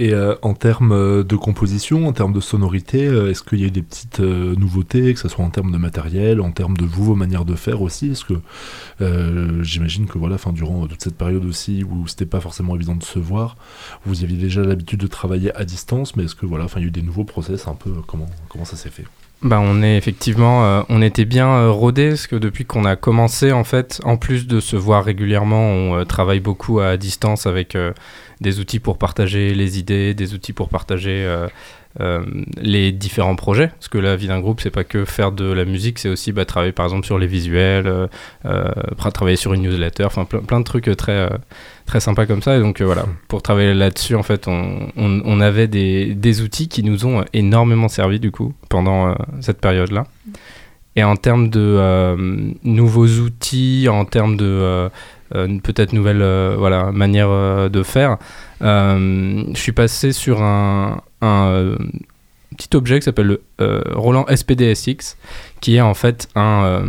Et 0.00 0.14
euh, 0.14 0.34
en 0.40 0.54
termes 0.54 0.92
euh, 0.92 1.22
de 1.22 1.36
composition, 1.36 2.08
en 2.08 2.14
termes 2.14 2.32
de 2.32 2.40
sonorité, 2.40 3.06
euh, 3.06 3.30
est-ce 3.30 3.42
qu'il 3.42 3.60
y 3.60 3.66
a 3.66 3.68
des 3.68 3.82
petites 3.82 4.20
nouveautés, 4.20 5.12
que 5.12 5.20
ce 5.20 5.28
soit 5.28 5.44
en 5.44 5.50
termes 5.50 5.70
de 5.70 5.76
matériel, 5.76 6.40
en 6.40 6.52
termes 6.52 6.74
de 6.74 6.86
vous, 6.86 7.04
vos 7.04 7.14
manières 7.14 7.44
de 7.44 7.54
faire 7.54 7.82
aussi? 7.82 8.12
Est-ce 8.12 8.24
que 8.24 9.62
j'imagine 9.62 10.06
que 10.06 10.16
voilà, 10.16 10.36
durant 10.54 10.86
toute 10.86 11.02
cette 11.02 11.18
période 11.18 11.44
aussi 11.44 11.84
où 11.84 12.08
c'était 12.08 12.24
pas 12.24 12.40
forcément 12.40 12.74
évident 12.76 12.96
de 12.96 13.02
se 13.02 13.18
voir, 13.18 13.56
vous 14.06 14.24
aviez 14.24 14.38
déjà 14.38 14.62
l'habitude 14.62 15.00
de 15.00 15.06
travailler 15.06 15.54
à 15.54 15.64
distance, 15.64 16.16
mais 16.16 16.24
est-ce 16.24 16.34
que 16.34 16.46
voilà, 16.46 16.66
il 16.76 16.80
y 16.80 16.84
a 16.84 16.88
eu 16.88 16.90
des 16.90 17.02
nouveaux 17.02 17.24
process 17.24 17.68
un 17.68 17.74
peu 17.74 17.90
comment 18.06 18.64
ça 18.64 18.76
s'est 18.76 18.88
fait? 18.88 19.04
Bah, 19.42 19.60
on 19.60 19.82
est 19.82 19.96
effectivement, 19.96 20.84
on 20.88 21.00
était 21.02 21.24
bien 21.24 21.68
rodés 21.70 22.10
parce 22.10 22.26
que 22.26 22.36
depuis 22.36 22.64
qu'on 22.64 22.84
a 22.84 22.96
commencé, 22.96 23.52
en 23.52 23.64
fait, 23.64 24.00
en 24.04 24.16
plus 24.16 24.46
de 24.46 24.60
se 24.60 24.76
voir 24.76 25.04
régulièrement, 25.04 25.70
on 25.70 26.04
travaille 26.04 26.40
beaucoup 26.40 26.80
à 26.80 26.96
distance 26.96 27.46
avec 27.46 27.76
des 28.40 28.60
outils 28.60 28.80
pour 28.80 28.98
partager 28.98 29.54
les 29.54 29.78
idées, 29.78 30.14
des 30.14 30.34
outils 30.34 30.52
pour 30.52 30.68
partager 30.68 31.26
euh, 31.98 32.20
euh, 32.20 32.22
les 32.60 32.92
différents 32.92 33.36
projets. 33.36 33.68
Parce 33.68 33.88
que 33.88 33.98
la 33.98 34.16
vie 34.16 34.28
d'un 34.28 34.40
groupe, 34.40 34.60
c'est 34.60 34.70
pas 34.70 34.84
que 34.84 35.04
faire 35.04 35.32
de 35.32 35.50
la 35.50 35.64
musique, 35.64 35.98
c'est 35.98 36.08
aussi 36.08 36.32
bah, 36.32 36.44
travailler 36.44 36.72
par 36.72 36.86
exemple 36.86 37.04
sur 37.04 37.18
les 37.18 37.26
visuels, 37.26 38.08
euh, 38.44 38.68
travailler 38.94 39.36
sur 39.36 39.52
une 39.54 39.62
newsletter, 39.62 40.04
enfin 40.04 40.24
plein, 40.24 40.40
plein, 40.40 40.60
de 40.60 40.64
trucs 40.64 40.94
très, 40.96 41.28
très 41.86 42.00
sympas 42.00 42.26
comme 42.26 42.42
ça. 42.42 42.56
Et 42.56 42.60
donc 42.60 42.80
voilà, 42.80 43.06
pour 43.28 43.42
travailler 43.42 43.74
là-dessus, 43.74 44.14
en 44.14 44.22
fait, 44.22 44.46
on, 44.48 44.88
on, 44.96 45.40
avait 45.40 45.68
des, 45.68 46.14
des, 46.14 46.42
outils 46.42 46.68
qui 46.68 46.82
nous 46.82 47.06
ont 47.06 47.24
énormément 47.32 47.88
servi 47.88 48.20
du 48.20 48.30
coup 48.30 48.54
pendant 48.68 49.14
cette 49.40 49.60
période-là. 49.60 50.06
Et 50.96 51.04
en 51.04 51.16
termes 51.16 51.50
de 51.50 52.54
nouveaux 52.64 53.06
outils, 53.06 53.88
en 53.88 54.04
termes 54.04 54.36
de 54.36 54.44
euh, 54.46 54.88
peut-être 55.32 55.92
nouvelle 55.92 56.22
euh, 56.22 56.56
voilà, 56.58 56.92
manière 56.92 57.28
euh, 57.30 57.68
de 57.68 57.82
faire. 57.82 58.18
je 58.60 59.52
suis 59.54 59.72
passé 59.72 60.12
sur 60.12 60.42
un, 60.42 61.02
un 61.22 61.76
petit 62.56 62.76
objet 62.76 62.98
qui 62.98 63.04
s'appelle 63.04 63.38
le 63.58 63.82
Roland 63.94 64.26
SPDSX, 64.28 65.16
qui 65.60 65.76
est 65.76 65.80
en 65.80 65.94
fait 65.94 66.28
un 66.34 66.84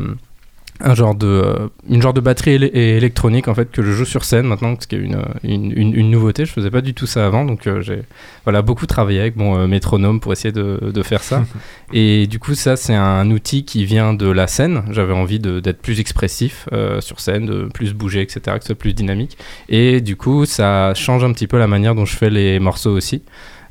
un 0.83 0.95
genre 0.95 1.15
de, 1.15 1.27
euh, 1.27 1.67
une 1.89 2.01
genre 2.01 2.13
de 2.13 2.21
batterie 2.21 2.51
électronique 2.53 3.47
en 3.47 3.55
fait 3.55 3.71
que 3.71 3.81
je 3.81 3.91
joue 3.91 4.05
sur 4.05 4.23
scène 4.23 4.47
maintenant, 4.47 4.75
ce 4.79 4.87
qui 4.87 4.95
est 4.95 4.99
une, 4.99 5.21
une, 5.43 5.71
une, 5.75 6.09
nouveauté. 6.09 6.45
Je 6.45 6.51
faisais 6.51 6.71
pas 6.71 6.81
du 6.81 6.93
tout 6.93 7.05
ça 7.05 7.25
avant, 7.25 7.45
donc 7.45 7.67
euh, 7.67 7.81
j'ai 7.81 8.03
voilà, 8.43 8.61
beaucoup 8.61 8.85
travaillé 8.85 9.19
avec 9.19 9.35
mon 9.35 9.57
euh, 9.57 9.67
métronome 9.67 10.19
pour 10.19 10.33
essayer 10.33 10.51
de, 10.51 10.91
de 10.93 11.03
faire 11.03 11.23
ça. 11.23 11.43
et 11.93 12.27
du 12.27 12.39
coup, 12.39 12.55
ça, 12.55 12.75
c'est 12.75 12.95
un 12.95 13.29
outil 13.31 13.65
qui 13.65 13.85
vient 13.85 14.13
de 14.13 14.29
la 14.29 14.47
scène. 14.47 14.83
J'avais 14.91 15.13
envie 15.13 15.39
d'être 15.39 15.81
plus 15.81 15.99
expressif 15.99 16.67
sur 16.99 17.19
scène, 17.19 17.45
de 17.45 17.65
plus 17.65 17.93
bouger, 17.93 18.21
etc., 18.21 18.41
que 18.57 18.61
ce 18.61 18.67
soit 18.67 18.75
plus 18.75 18.93
dynamique. 18.93 19.37
Et 19.69 20.01
du 20.01 20.15
coup, 20.15 20.45
ça 20.45 20.93
change 20.93 21.23
un 21.23 21.31
petit 21.31 21.47
peu 21.47 21.57
la 21.57 21.67
manière 21.67 21.95
dont 21.95 22.05
je 22.05 22.15
fais 22.15 22.29
les 22.29 22.59
morceaux 22.59 22.91
aussi. 22.91 23.23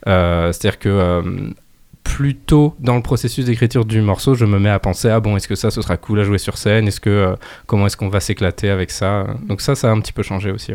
C'est-à-dire 0.07 0.79
que 0.79 1.53
plus 2.05 2.37
tôt 2.37 2.75
dans 2.81 2.97
le 2.97 3.03
processus 3.03 3.47
d'écriture 3.47 3.85
du 3.85 4.01
morceau, 4.01 4.35
je 4.35 4.45
me 4.45 4.59
mets 4.59 4.71
à 4.71 4.79
penser 4.79 5.09
ah 5.09 5.20
bon, 5.20 5.37
est-ce 5.37 5.49
que 5.49 5.55
ça, 5.55 5.70
ce 5.70 5.83
sera 5.83 5.97
cool 5.97 6.20
à 6.20 6.24
jouer 6.24 6.39
sur 6.39 6.59
scène? 6.59 6.89
Est-ce 6.89 7.01
que 7.01 7.11
euh, 7.11 7.37
comment 7.66 7.87
est-ce 7.87 7.97
qu'on 7.97 8.09
va 8.09 8.20
s'éclater 8.20 8.70
avec 8.70 8.91
ça? 8.91 9.27
Donc 9.47 9.61
ça, 9.61 9.74
ça 9.74 9.89
a 9.89 9.93
un 9.93 10.01
petit 10.01 10.12
peu 10.12 10.22
changé 10.22 10.51
aussi. 10.51 10.72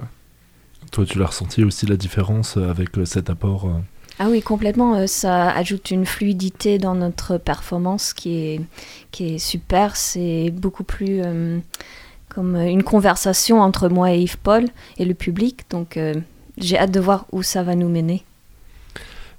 Toi, 0.91 1.05
tu 1.05 1.19
l'as 1.19 1.27
ressenti 1.27 1.63
aussi 1.63 1.85
la 1.85 1.97
différence 1.97 2.57
euh, 2.57 2.69
avec 2.69 2.97
euh, 2.97 3.05
cet 3.05 3.29
apport 3.29 3.69
ah 4.17 4.27
oui, 4.29 4.41
complètement. 4.41 5.05
ça 5.07 5.51
ajoute 5.51 5.91
une 5.91 6.05
fluidité 6.05 6.77
dans 6.77 6.95
notre 6.95 7.37
performance 7.37 8.13
qui 8.13 8.37
est, 8.37 8.61
qui 9.11 9.35
est 9.35 9.37
super. 9.39 9.97
C'est 9.97 10.51
beaucoup 10.51 10.85
plus 10.85 11.21
comme 12.29 12.55
une 12.55 12.83
conversation 12.83 13.59
entre 13.59 13.89
moi 13.89 14.13
et 14.13 14.21
Yves 14.21 14.37
Paul 14.37 14.69
et 14.97 15.03
le 15.03 15.13
public. 15.15 15.65
Donc 15.69 15.99
j'ai 16.57 16.77
hâte 16.77 16.91
de 16.91 16.99
voir 17.01 17.25
où 17.33 17.43
ça 17.43 17.63
va 17.63 17.75
nous 17.75 17.89
mener. 17.89 18.23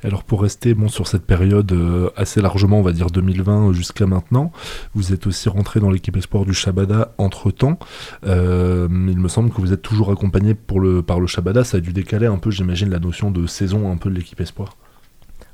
Alors 0.04 0.24
pour 0.24 0.42
rester 0.42 0.74
bon, 0.74 0.88
sur 0.88 1.06
cette 1.08 1.24
période 1.24 1.70
euh, 1.72 2.10
assez 2.16 2.40
largement, 2.40 2.78
on 2.78 2.82
va 2.82 2.92
dire 2.92 3.06
2020 3.08 3.72
jusqu'à 3.72 4.06
maintenant, 4.06 4.52
vous 4.94 5.12
êtes 5.12 5.26
aussi 5.26 5.48
rentré 5.48 5.80
dans 5.80 5.90
l'équipe 5.90 6.16
espoir 6.16 6.44
du 6.44 6.54
Shabada 6.54 7.12
entre-temps. 7.18 7.78
Euh, 8.26 8.86
il 8.90 9.18
me 9.18 9.28
semble 9.28 9.50
que 9.50 9.60
vous 9.60 9.72
êtes 9.72 9.82
toujours 9.82 10.10
accompagné 10.10 10.54
pour 10.54 10.80
le, 10.80 11.02
par 11.02 11.18
le 11.18 11.26
Shabada. 11.26 11.64
Ça 11.64 11.78
a 11.78 11.80
dû 11.80 11.92
décaler 11.92 12.26
un 12.26 12.38
peu, 12.38 12.50
j'imagine, 12.50 12.90
la 12.90 12.98
notion 12.98 13.30
de 13.30 13.46
saison 13.46 13.90
un 13.90 13.96
peu 13.96 14.10
de 14.10 14.14
l'équipe 14.14 14.40
espoir. 14.40 14.76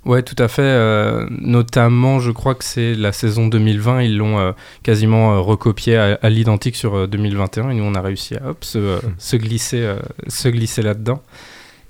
Ouais, 0.05 0.22
tout 0.24 0.34
à 0.38 0.49
fait. 0.49 0.62
euh, 0.62 1.26
notamment, 1.30 2.18
je 2.18 2.32
crois 2.32 2.57
que 2.57 2.64
c'est 2.64 2.95
la 2.97 3.12
saison 3.12 3.47
2020, 3.47 4.03
ils 4.03 4.16
l'ont 4.16 4.36
euh, 4.40 4.51
quasiment 4.82 5.34
euh, 5.34 5.38
recopié 5.38 5.97
à, 5.97 6.18
à 6.20 6.28
l'identique 6.28 6.74
sur 6.74 6.97
euh, 6.97 7.07
2021 7.07 7.70
et 7.70 7.74
nous 7.74 7.84
on 7.84 7.95
a 7.95 8.01
réussi 8.01 8.34
à 8.34 8.49
hop, 8.51 8.64
se, 8.64 8.99
se 9.18 9.36
glisser, 9.36 9.82
euh, 9.82 10.01
se 10.26 10.49
glisser 10.49 10.82
là-dedans. 10.82 11.22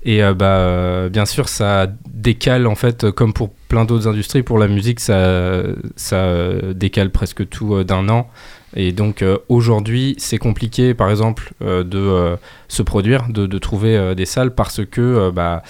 Et 0.05 0.23
euh, 0.23 0.33
bah, 0.33 0.57
euh, 0.57 1.09
bien 1.09 1.25
sûr, 1.25 1.47
ça 1.47 1.87
décale 2.13 2.67
en 2.67 2.75
fait, 2.75 3.09
comme 3.11 3.33
pour 3.33 3.49
plein 3.69 3.85
d'autres 3.85 4.07
industries, 4.07 4.43
pour 4.43 4.57
la 4.57 4.67
musique, 4.67 4.99
ça, 4.99 5.63
ça 5.95 6.17
euh, 6.17 6.73
décale 6.73 7.09
presque 7.09 7.47
tout 7.47 7.83
d'un 7.83 8.09
an. 8.09 8.29
Et 8.75 8.91
donc 8.91 9.23
aujourd'hui, 9.49 10.15
c'est 10.17 10.39
compliqué, 10.39 10.95
par 10.95 11.11
exemple, 11.11 11.53
de 11.61 12.35
se 12.67 12.81
produire, 12.81 13.27
de, 13.29 13.45
de 13.45 13.57
trouver 13.59 14.15
des 14.15 14.25
salles 14.25 14.55
parce 14.55 14.83
que 14.83 15.29
bah, 15.29 15.61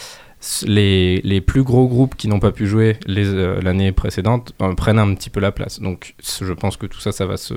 les, 0.65 1.19
les 1.21 1.41
plus 1.41 1.63
gros 1.63 1.89
groupes 1.89 2.15
qui 2.15 2.29
n'ont 2.29 2.39
pas 2.39 2.53
pu 2.53 2.65
jouer 2.65 2.95
l'année 3.05 3.91
précédente 3.91 4.53
prennent 4.77 4.99
un 4.99 5.13
petit 5.15 5.29
peu 5.29 5.41
la 5.41 5.51
place. 5.51 5.81
Donc 5.81 6.15
je 6.21 6.53
pense 6.53 6.77
que 6.77 6.85
tout 6.85 7.01
ça, 7.01 7.11
ça 7.11 7.25
va 7.25 7.35
se, 7.35 7.55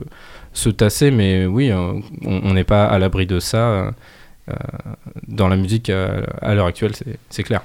se 0.53 0.68
tasser, 0.68 1.12
mais 1.12 1.47
oui, 1.47 1.72
on 1.72 2.53
n'est 2.53 2.64
pas 2.64 2.85
à 2.85 2.99
l'abri 2.99 3.27
de 3.27 3.39
ça. 3.39 3.93
Euh, 4.51 4.55
dans 5.28 5.49
la 5.49 5.57
musique 5.57 5.90
euh, 5.90 6.22
à 6.42 6.55
l'heure 6.55 6.66
actuelle, 6.66 6.92
c'est- 7.30 7.42
clair. 7.42 7.62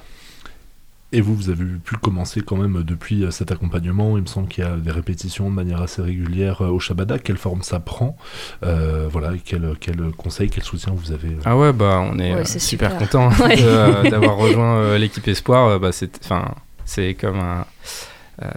Et 1.14 1.20
vous, 1.20 1.34
vous 1.36 1.50
avez 1.50 1.64
pu 1.84 1.96
commencer 1.96 2.40
quand 2.40 2.56
même 2.56 2.82
depuis 2.84 3.22
euh, 3.22 3.30
cet 3.30 3.52
accompagnement. 3.52 4.16
Il 4.16 4.22
me 4.22 4.26
semble 4.26 4.48
qu'il 4.48 4.64
y 4.64 4.66
a 4.66 4.76
des 4.76 4.90
répétitions 4.90 5.50
de 5.50 5.54
manière 5.54 5.82
assez 5.82 6.00
régulière 6.00 6.62
au 6.62 6.80
Shabada. 6.80 7.18
Quelle 7.18 7.36
forme 7.36 7.62
ça 7.62 7.80
prend 7.80 8.16
Euh, 8.64 9.08
Voilà, 9.12 9.32
quel, 9.44 9.74
quel 9.78 9.96
conseil, 10.16 10.48
quel 10.48 10.64
soutien 10.64 10.94
vous 10.96 11.12
avez 11.12 11.36
Ah 11.44 11.54
ouais, 11.58 11.74
bah 11.74 12.00
on 12.10 12.18
est 12.18 12.34
Ouais, 12.34 12.44
super, 12.46 12.92
super. 12.92 12.96
content 12.96 13.28
Ouais. 13.44 13.56
euh, 13.60 14.08
d'avoir 14.08 14.36
rejoint 14.38 14.96
l'équipe 14.96 15.28
Espoir. 15.28 15.78
Bah, 15.78 15.92
c'est, 15.92 16.18
enfin, 16.24 16.54
c'est 16.86 17.12
comme 17.12 17.38
un, 17.40 17.66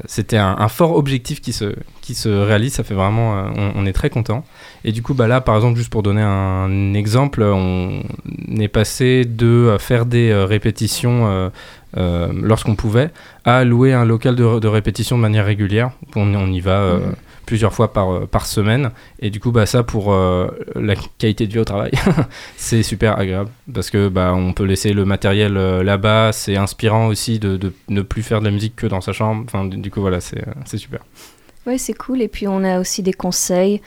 c'était 0.05 0.37
un, 0.37 0.67
fort 0.67 0.95
objectif 0.95 1.41
qui 1.41 1.53
se, 1.53 1.75
qui 2.01 2.13
se 2.15 2.29
réalise. 2.29 2.73
Ça 2.73 2.83
fait 2.83 2.93
vraiment, 2.93 3.37
euh, 3.37 3.71
on, 3.75 3.85
est 3.85 3.93
très 3.93 4.09
content. 4.09 4.43
Et 4.83 4.91
du 4.91 5.01
coup, 5.01 5.13
bah 5.13 5.27
là, 5.27 5.41
par 5.41 5.55
exemple, 5.55 5.77
juste 5.77 5.89
pour 5.91 6.03
donner 6.03 6.21
un 6.21 6.93
exemple, 6.93 7.41
on 7.43 8.01
est 8.59 8.67
passé 8.67 9.25
de 9.25 9.45
euh, 9.45 9.77
faire 9.79 10.05
des 10.05 10.29
euh, 10.31 10.45
répétitions 10.45 11.27
euh, 11.27 11.49
euh, 11.97 12.27
lorsqu'on 12.33 12.75
pouvait 12.75 13.11
à 13.45 13.63
louer 13.63 13.93
un 13.93 14.05
local 14.05 14.35
de, 14.35 14.59
de 14.59 14.67
répétition 14.67 15.17
de 15.17 15.21
manière 15.21 15.45
régulière. 15.45 15.91
On, 16.15 16.51
y 16.51 16.59
va. 16.59 16.71
euh, 16.79 16.97
Mhm. 16.99 17.15
Plusieurs 17.45 17.73
fois 17.73 17.93
par, 17.93 18.11
euh, 18.11 18.25
par 18.25 18.45
semaine 18.45 18.91
et 19.19 19.29
du 19.29 19.39
coup 19.39 19.51
bah 19.51 19.65
ça 19.65 19.83
pour 19.83 20.11
euh, 20.11 20.47
la 20.75 20.95
qualité 21.17 21.47
de 21.47 21.53
vie 21.53 21.59
au 21.59 21.65
travail 21.65 21.91
c'est 22.57 22.83
super 22.83 23.17
agréable 23.17 23.49
parce 23.73 23.89
que 23.89 24.09
bah 24.09 24.33
on 24.35 24.53
peut 24.53 24.65
laisser 24.65 24.93
le 24.93 25.05
matériel 25.05 25.57
euh, 25.57 25.83
là-bas 25.83 26.31
c'est 26.31 26.57
inspirant 26.57 27.07
aussi 27.07 27.39
de, 27.39 27.57
de 27.57 27.73
ne 27.89 28.01
plus 28.01 28.23
faire 28.23 28.39
de 28.39 28.45
la 28.45 28.51
musique 28.51 28.75
que 28.75 28.87
dans 28.87 29.01
sa 29.01 29.13
chambre 29.13 29.43
enfin 29.45 29.65
du, 29.65 29.91
coup 29.91 30.01
voilà 30.01 30.19
c'est 30.19 30.43
super 30.77 31.01
Ouais, 31.65 31.79
c'est 31.79 31.95
cool. 31.95 32.21
Et 32.21 32.27
puis 32.27 32.47
on 32.47 32.63
a 32.63 32.79
aussi 32.79 33.01
des 33.01 33.13
conseils 33.13 33.81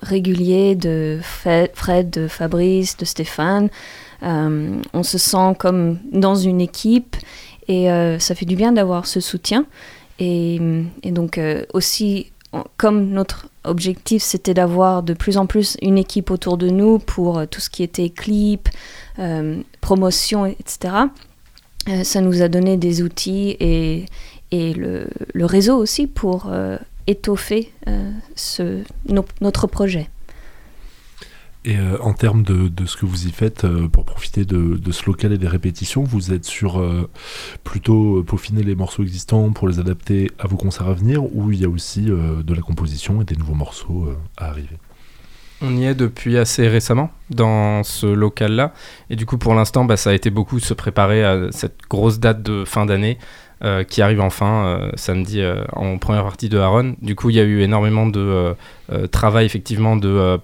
réguliers 0.00 0.76
de 0.76 1.18
Fred, 1.22 2.08
de 2.08 2.26
Fabrice, 2.26 2.96
de 2.96 3.04
Stéphane. 3.04 3.68
On 4.22 5.02
se 5.02 5.18
sent 5.18 5.56
comme 5.58 5.98
dans 6.10 6.36
une 6.36 6.62
équipe 6.62 7.16
et 7.68 7.88
ça 8.18 8.34
fait 8.34 8.46
du 8.46 8.56
bien 8.56 8.72
d'avoir 8.72 9.06
ce 9.06 9.20
soutien. 9.20 9.66
Et, 10.18 10.58
et 11.02 11.10
donc 11.10 11.38
aussi, 11.74 12.32
comme 12.76 13.10
notre 13.10 13.48
objectif 13.64 14.22
c'était 14.22 14.54
d'avoir 14.54 15.02
de 15.02 15.14
plus 15.14 15.36
en 15.38 15.46
plus 15.46 15.76
une 15.82 15.98
équipe 15.98 16.30
autour 16.30 16.56
de 16.56 16.68
nous 16.68 16.98
pour 16.98 17.38
euh, 17.38 17.46
tout 17.46 17.60
ce 17.60 17.70
qui 17.70 17.82
était 17.82 18.10
clip, 18.10 18.68
euh, 19.18 19.60
promotion, 19.80 20.46
etc. 20.46 20.94
euh, 21.88 22.04
ça 22.04 22.20
nous 22.20 22.42
a 22.42 22.48
donné 22.48 22.76
des 22.76 23.02
outils 23.02 23.56
et, 23.60 24.06
le, 24.52 25.08
réseau 25.44 25.76
aussi 25.76 26.06
pour 26.06 26.48
étoffer 27.08 27.72
notre 29.40 29.66
projet. 29.66 30.08
Et 31.66 31.78
euh, 31.78 31.96
en 32.00 32.12
termes 32.12 32.42
de, 32.42 32.68
de 32.68 32.84
ce 32.84 32.96
que 32.96 33.06
vous 33.06 33.26
y 33.26 33.30
faites 33.30 33.64
euh, 33.64 33.88
pour 33.88 34.04
profiter 34.04 34.44
de, 34.44 34.76
de 34.76 34.92
ce 34.92 35.06
local 35.06 35.32
et 35.32 35.38
des 35.38 35.48
répétitions, 35.48 36.02
vous 36.02 36.32
êtes 36.32 36.44
sur 36.44 36.78
euh, 36.78 37.08
plutôt 37.64 38.22
peaufiner 38.22 38.62
les 38.62 38.74
morceaux 38.74 39.02
existants 39.02 39.50
pour 39.50 39.66
les 39.66 39.78
adapter 39.78 40.30
à 40.38 40.46
vos 40.46 40.56
concerts 40.56 40.88
à 40.88 40.92
venir 40.92 41.24
ou 41.34 41.52
il 41.52 41.60
y 41.60 41.64
a 41.64 41.68
aussi 41.68 42.02
de 42.02 42.54
la 42.54 42.60
composition 42.60 43.22
et 43.22 43.24
des 43.24 43.36
nouveaux 43.36 43.54
morceaux 43.54 44.14
à 44.36 44.48
arriver? 44.48 44.76
On 45.62 45.74
y 45.76 45.86
est 45.86 45.94
depuis 45.94 46.36
assez 46.36 46.68
récemment 46.68 47.10
dans 47.30 47.82
ce 47.82 48.06
local 48.06 48.52
là 48.52 48.74
et 49.08 49.16
du 49.16 49.24
coup 49.24 49.38
pour 49.38 49.54
l'instant 49.54 49.84
bah, 49.84 49.96
ça 49.96 50.10
a 50.10 50.12
été 50.12 50.28
beaucoup 50.28 50.58
se 50.58 50.74
préparer 50.74 51.24
à 51.24 51.50
cette 51.50 51.78
grosse 51.88 52.18
date 52.18 52.42
de 52.42 52.64
fin 52.64 52.84
d'année 52.84 53.18
qui 53.88 54.02
arrive 54.02 54.20
enfin 54.20 54.90
samedi 54.96 55.42
en 55.72 55.96
première 55.96 56.24
partie 56.24 56.50
de 56.50 56.58
Aaron. 56.58 56.96
Du 57.00 57.14
coup, 57.14 57.30
il 57.30 57.36
y 57.36 57.40
a 57.40 57.44
eu 57.44 57.62
énormément 57.62 58.06
de 58.06 58.54
travail 59.10 59.46
effectivement 59.46 59.96
de 59.96 60.38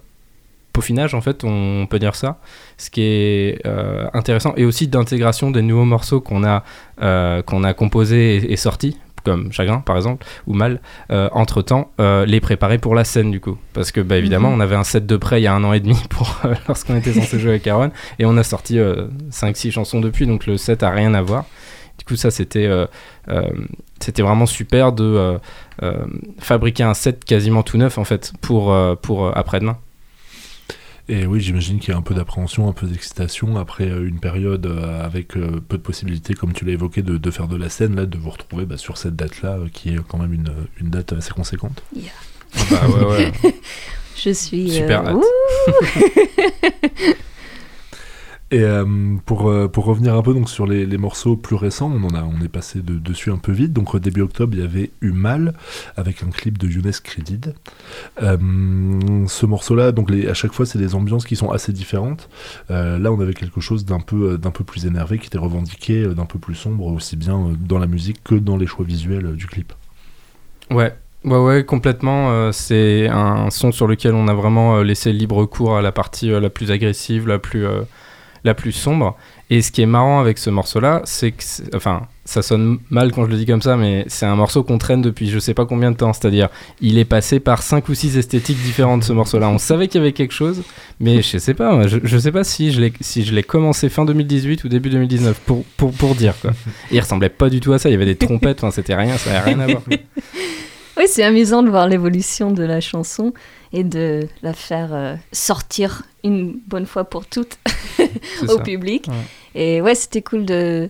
peaufinage 0.73 1.15
en 1.15 1.21
fait, 1.21 1.45
on 1.45 1.87
peut 1.89 1.99
dire 1.99 2.15
ça, 2.15 2.39
ce 2.79 2.91
qui 2.91 3.03
est 3.03 3.67
euh, 3.67 4.07
intéressant 4.15 4.55
et 4.57 4.65
aussi 4.65 4.89
d'intégration 4.89 5.51
des 5.51 5.63
nouveaux 5.63 5.85
morceaux 5.85 6.21
qu'on 6.21 6.45
a 6.45 6.65
euh, 7.03 7.43
qu'on 7.43 7.65
a 7.65 7.75
composés 7.75 8.37
et, 8.37 8.53
et 8.53 8.57
sortis 8.57 8.99
comme 9.25 9.53
Chagrin 9.53 9.81
par 9.81 9.97
exemple 9.97 10.27
ou 10.47 10.55
Mal 10.55 10.81
euh, 11.11 11.29
entre 11.33 11.61
temps 11.61 11.91
les 11.99 12.41
préparer 12.41 12.79
pour 12.79 12.95
la 12.95 13.05
scène 13.05 13.31
du 13.31 13.39
coup. 13.41 13.59
Parce 13.75 13.93
que 13.93 14.01
bah, 14.01 14.17
évidemment 14.17 14.49
Mhm. 14.51 14.57
on 14.57 14.61
avait 14.61 14.77
un 14.77 14.85
set 14.85 15.07
de 15.07 15.17
prêt 15.17 15.41
il 15.41 15.45
y 15.45 15.47
a 15.47 15.55
un 15.55 15.63
an 15.65 15.73
et 15.75 15.81
demi 15.81 15.97
pour 16.09 16.41
lorsqu'on 16.69 16.97
était 16.97 17.13
censé 17.13 17.39
jouer 17.39 17.51
avec 17.51 17.67
Aaron 17.67 17.91
et 18.19 18.25
on 18.25 18.37
a 18.39 18.43
sorti 18.43 18.79
5-6 19.31 19.73
chansons 19.73 20.01
depuis 20.01 20.27
donc 20.27 20.47
le 20.47 20.57
set 20.57 20.83
a 20.83 20.91
rien 20.91 21.13
à 21.15 21.21
voir. 21.23 21.45
Du 21.99 22.05
coup 22.07 22.17
ça 22.17 22.31
c'était 22.31 22.71
c'était 24.01 24.23
vraiment 24.23 24.47
super 24.47 24.93
de 24.93 25.39
fabriquer 26.39 26.85
un 26.85 26.95
set 26.95 27.23
quasiment 27.25 27.63
tout 27.63 27.77
neuf 27.77 27.99
en 27.99 28.05
fait 28.05 28.33
pour, 28.41 28.75
pour 29.03 29.37
après-demain 29.37 29.77
Et 31.11 31.27
oui, 31.27 31.41
j'imagine 31.41 31.81
qu'il 31.81 31.91
y 31.91 31.93
a 31.93 31.99
un 31.99 32.03
peu 32.03 32.15
d'appréhension, 32.15 32.69
un 32.69 32.73
peu 32.73 32.87
d'excitation 32.87 33.57
après 33.57 33.91
euh, 33.91 34.07
une 34.07 34.21
période 34.21 34.65
euh, 34.67 35.05
avec 35.05 35.37
euh, 35.37 35.61
peu 35.69 35.77
de 35.77 35.83
possibilités, 35.83 36.35
comme 36.35 36.53
tu 36.53 36.65
l'as 36.65 36.71
évoqué, 36.71 37.03
de, 37.03 37.17
de 37.17 37.31
faire 37.33 37.49
de 37.49 37.57
la 37.57 37.69
scène, 37.69 37.97
là, 37.97 38.07
de 38.07 38.17
vous 38.17 38.31
retrouver 38.31 38.65
bah, 38.65 38.77
sur 38.77 38.97
cette 38.97 39.17
date-là, 39.17 39.59
qui 39.73 39.89
est 39.95 39.99
quand 40.07 40.19
même 40.19 40.33
une, 40.33 40.53
une 40.81 40.89
date 40.89 41.13
assez 41.13 41.33
conséquente. 41.33 41.83
Yeah. 41.97 42.13
bah, 42.71 42.89
ouais, 42.89 43.05
ouais. 43.07 43.33
Je 44.17 44.31
suis 44.31 44.71
Super 44.71 45.05
euh, 45.05 45.17
hâte. 45.17 45.25
Et 48.53 48.65
euh, 48.65 48.85
pour, 49.27 49.49
euh, 49.49 49.69
pour 49.69 49.85
revenir 49.85 50.17
un 50.17 50.23
peu 50.23 50.35
donc, 50.35 50.51
sur 50.51 50.67
les, 50.67 50.85
les 50.85 50.99
morceaux 50.99 51.37
plus 51.37 51.55
récents, 51.55 51.93
on, 51.93 52.15
a, 52.17 52.25
on 52.25 52.43
est 52.43 52.49
passé 52.49 52.81
de- 52.83 52.99
dessus 52.99 53.31
un 53.31 53.39
peu 53.39 53.53
vite. 53.53 53.73
Donc 53.73 53.97
début 53.99 54.23
octobre, 54.23 54.55
il 54.55 54.61
y 54.61 54.65
avait 54.65 54.91
Eu 55.01 55.13
Mal 55.13 55.55
avec 55.97 56.25
un 56.25 56.31
clip 56.31 56.59
de 56.59 56.67
Younes 56.67 56.91
Credid. 57.05 57.55
Euh, 58.23 58.37
ce 59.29 59.47
morceau-là, 59.47 59.93
donc 59.93 60.11
à 60.11 60.35
chaque 60.35 60.53
fois, 60.53 60.67
c'est 60.67 60.79
des 60.79 60.97
ambiances 60.97 61.27
qui 61.27 61.37
sont 61.37 61.51
assez 61.51 61.73
différentes. 61.73 62.29
Euh, 62.73 62.99
là, 62.99 63.13
on 63.13 63.21
avait 63.21 63.35
quelque 63.35 63.61
chose 63.61 63.85
d'un 63.85 64.01
peu, 64.01 64.37
peu 64.37 64.65
plus 64.65 64.85
énervé 64.85 65.19
qui 65.19 65.29
était 65.29 65.39
revendiqué, 65.39 66.05
d'un 66.09 66.27
peu 66.27 66.41
plus 66.41 66.57
sombre, 66.57 66.87
aussi 66.87 67.17
bien 67.17 67.53
dans 67.61 67.79
la 67.79 67.87
musique 67.87 68.21
que 68.25 68.35
dans 68.35 68.57
les 68.57 68.67
choix 68.67 68.85
visuels 68.85 69.37
du 69.37 69.47
clip. 69.47 69.73
Ouais, 70.73 70.93
ouais, 71.25 71.39
ouais, 71.39 71.65
complètement. 71.65 72.51
c'est 72.51 73.07
un 73.09 73.49
son 73.51 73.71
sur 73.71 73.87
lequel 73.87 74.15
on 74.15 74.27
a 74.27 74.35
vraiment 74.35 74.83
laissé 74.83 75.13
libre 75.13 75.45
cours 75.47 75.77
à 75.77 75.83
la 75.83 75.93
partie 75.93 76.31
la 76.31 76.51
plus 76.51 76.73
agressive, 76.73 77.29
la 77.29 77.39
plus, 77.39 77.65
la 78.45 78.55
plus 78.55 78.73
sombre. 78.73 79.17
Et 79.51 79.63
ce 79.63 79.73
qui 79.73 79.83
est 79.83 79.87
marrant 79.87 80.21
avec 80.21 80.39
ce 80.39 80.49
morceau-là, 80.49 81.03
c'est 81.05 81.33
que, 81.33 81.43
enfin, 81.75 82.03
ça 82.25 82.41
sonne 82.41 82.79
mal 82.89 83.11
quand 83.11 83.25
je 83.25 83.31
le 83.31 83.37
dis 83.37 83.47
comme 83.47 83.63
ça, 83.63 83.77
mais 83.77 84.05
c'est 84.07 84.27
un 84.27 84.37
morceau 84.37 84.63
qu'on 84.63 84.79
traîne 84.79 85.03
depuis 85.03 85.29
je 85.29 85.41
sais 85.41 85.55
pas 85.55 85.67
combien 85.67 85.91
de 85.91 85.97
temps. 85.97 86.13
C'est-à-dire, 86.13 86.49
il 86.81 86.99
est 86.99 87.05
passé 87.05 87.41
par 87.41 87.63
5 87.63 87.89
ou 87.89 87.95
6 87.95 88.17
esthétiques 88.17 88.63
différentes, 88.63 89.03
ce 89.03 89.13
morceau-là. 89.13 89.49
On 89.49 89.59
savait 89.59 89.89
qu'il 89.89 90.01
y 90.01 90.05
avait 90.05 90.13
quelque 90.13 90.35
chose, 90.35 90.63
mais 91.01 91.23
je 91.23 91.39
sais 91.39 91.55
pas, 91.55 91.87
je, 91.89 92.19
sais 92.19 92.33
pas 92.33 92.45
si 92.45 92.71
je 92.71 92.81
l'ai 92.81 92.93
si 93.01 93.25
je 93.25 93.35
l'ai 93.35 93.43
commencé 93.43 93.89
fin 93.89 94.05
2018 94.05 94.63
ou 94.63 94.69
début 94.69 94.91
2019, 94.91 95.41
pour, 95.41 95.65
pour, 95.77 95.93
pour 95.93 96.15
dire, 96.15 96.35
quoi. 96.41 96.53
Il 96.93 97.01
ressemblait 97.01 97.29
pas 97.29 97.51
du 97.51 97.59
tout 97.59 97.73
à 97.73 97.79
ça, 97.79 97.89
il 97.89 97.93
y 97.93 97.97
avait 97.97 98.07
des 98.07 98.17
trompettes, 98.17 98.63
enfin, 98.63 98.71
c'était 98.71 98.95
rien, 98.95 99.17
ça 99.17 99.31
avait 99.31 99.55
rien 99.55 99.61
à 99.61 99.67
voir. 99.67 99.83
Oui, 100.97 101.07
c'est 101.09 101.23
amusant 101.23 101.63
de 101.63 101.71
voir 101.71 101.89
l'évolution 101.89 102.51
de 102.51 102.63
la 102.63 102.81
chanson 102.83 103.33
et 103.73 103.85
de 103.85 104.27
la 104.43 104.53
faire 104.53 104.93
euh, 104.93 105.15
sortir 105.33 106.03
une 106.25 106.59
bonne 106.67 106.87
fois 106.87 107.05
pour 107.05 107.27
toutes 107.27 107.59
au 108.43 108.57
ça. 108.57 108.63
public. 108.63 109.07
Ouais. 109.09 109.15
Et 109.55 109.81
ouais, 109.81 109.95
c'était 109.95 110.23
cool 110.23 110.45
de 110.45 110.89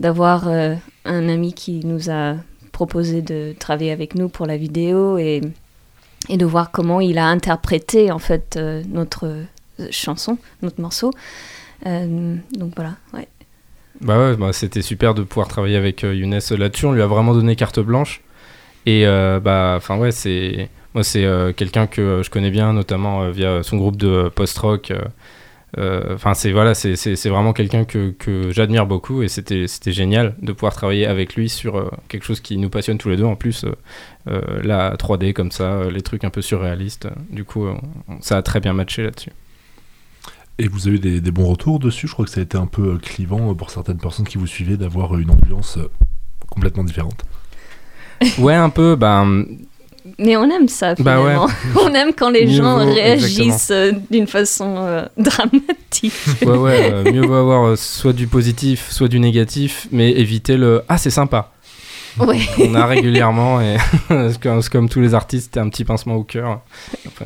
d'avoir 0.00 0.48
euh, 0.48 0.74
un 1.04 1.28
ami 1.28 1.52
qui 1.54 1.84
nous 1.84 2.10
a 2.10 2.34
proposé 2.72 3.22
de 3.22 3.54
travailler 3.58 3.92
avec 3.92 4.14
nous 4.16 4.28
pour 4.28 4.46
la 4.46 4.56
vidéo 4.56 5.16
et, 5.16 5.40
et 6.28 6.36
de 6.36 6.44
voir 6.44 6.72
comment 6.72 7.00
il 7.00 7.18
a 7.18 7.26
interprété 7.26 8.10
en 8.10 8.18
fait 8.18 8.56
euh, 8.56 8.82
notre 8.88 9.44
chanson, 9.90 10.38
notre 10.62 10.80
morceau. 10.80 11.12
Euh, 11.86 12.36
donc 12.52 12.72
voilà, 12.74 12.94
ouais. 13.14 13.28
Bah 14.00 14.18
ouais, 14.18 14.36
bah 14.36 14.52
c'était 14.52 14.82
super 14.82 15.14
de 15.14 15.22
pouvoir 15.22 15.46
travailler 15.46 15.76
avec 15.76 16.02
Younes 16.02 16.40
là-dessus. 16.50 16.86
On 16.86 16.92
lui 16.92 17.02
a 17.02 17.06
vraiment 17.06 17.34
donné 17.34 17.54
carte 17.54 17.78
blanche. 17.78 18.22
Et 18.84 19.04
bah, 19.04 19.74
enfin 19.76 19.96
ouais, 19.96 20.10
c'est 20.10 20.68
moi 20.94 21.04
c'est 21.04 21.24
euh, 21.24 21.52
quelqu'un 21.52 21.86
que 21.86 22.00
euh, 22.00 22.22
je 22.22 22.30
connais 22.30 22.50
bien, 22.50 22.72
notamment 22.72 23.22
euh, 23.22 23.30
via 23.30 23.62
son 23.62 23.76
groupe 23.76 23.96
de 23.96 24.30
post-rock. 24.34 24.92
Enfin, 25.74 26.34
c'est 26.34 26.52
voilà, 26.52 26.74
c'est 26.74 27.28
vraiment 27.30 27.54
quelqu'un 27.54 27.86
que, 27.86 28.10
que 28.10 28.50
j'admire 28.50 28.84
beaucoup 28.86 29.22
et 29.22 29.28
c'était 29.28 29.66
génial 29.86 30.34
de 30.42 30.52
pouvoir 30.52 30.74
travailler 30.74 31.06
avec 31.06 31.34
lui 31.34 31.48
sur 31.48 31.90
quelque 32.08 32.24
chose 32.24 32.40
qui 32.40 32.58
nous 32.58 32.68
passionne 32.68 32.98
tous 32.98 33.08
les 33.08 33.16
deux. 33.16 33.24
En 33.24 33.36
plus, 33.36 33.64
la 34.26 34.94
3D 34.96 35.32
comme 35.32 35.50
ça, 35.50 35.84
les 35.90 36.02
trucs 36.02 36.24
un 36.24 36.30
peu 36.30 36.42
surréalistes. 36.42 37.08
Du 37.30 37.44
coup, 37.44 37.68
ça 38.20 38.36
a 38.36 38.42
très 38.42 38.60
bien 38.60 38.74
matché 38.74 39.02
là-dessus. 39.02 39.30
Et 40.58 40.68
vous 40.68 40.88
avez 40.88 40.98
des, 40.98 41.22
des, 41.22 41.30
bons 41.30 41.46
retours 41.46 41.78
dessus? 41.78 42.06
Je 42.06 42.12
crois 42.12 42.26
que 42.26 42.30
ça 42.30 42.40
a 42.40 42.44
été 42.44 42.58
un 42.58 42.66
peu 42.66 42.98
clivant 42.98 43.54
pour 43.54 43.70
certaines 43.70 43.96
personnes 43.96 44.26
qui 44.26 44.36
vous 44.36 44.46
suivaient 44.46 44.76
d'avoir 44.76 45.16
une 45.16 45.30
ambiance 45.30 45.78
complètement 46.50 46.84
différente. 46.84 47.24
Ouais, 48.38 48.54
un 48.54 48.70
peu. 48.70 48.96
Ben, 48.96 49.46
mais 50.18 50.36
on 50.36 50.50
aime 50.50 50.68
ça 50.68 50.94
bah 50.94 51.16
finalement. 51.18 51.46
on 51.80 51.94
aime 51.94 52.12
quand 52.12 52.30
les 52.30 52.48
gens 52.48 52.78
réagissent 52.78 53.70
euh, 53.70 53.92
d'une 54.10 54.26
façon 54.26 54.74
euh, 54.78 55.06
dramatique. 55.16 56.12
Ouais, 56.42 56.56
ouais, 56.56 56.92
euh, 56.92 57.12
mieux 57.12 57.24
vaut 57.24 57.34
avoir 57.34 57.78
soit 57.78 58.12
du 58.12 58.26
positif, 58.26 58.90
soit 58.90 59.08
du 59.08 59.20
négatif, 59.20 59.86
mais 59.92 60.10
éviter 60.10 60.56
le 60.56 60.82
Ah, 60.88 60.98
c'est 60.98 61.10
sympa. 61.10 61.52
Ouais. 62.18 62.40
On 62.58 62.74
a 62.74 62.86
régulièrement, 62.86 63.60
et 63.60 63.76
comme, 64.42 64.62
comme 64.64 64.88
tous 64.88 65.00
les 65.00 65.14
artistes, 65.14 65.44
c'était 65.44 65.60
un 65.60 65.68
petit 65.68 65.84
pincement 65.84 66.16
au 66.16 66.24
cœur 66.24 66.60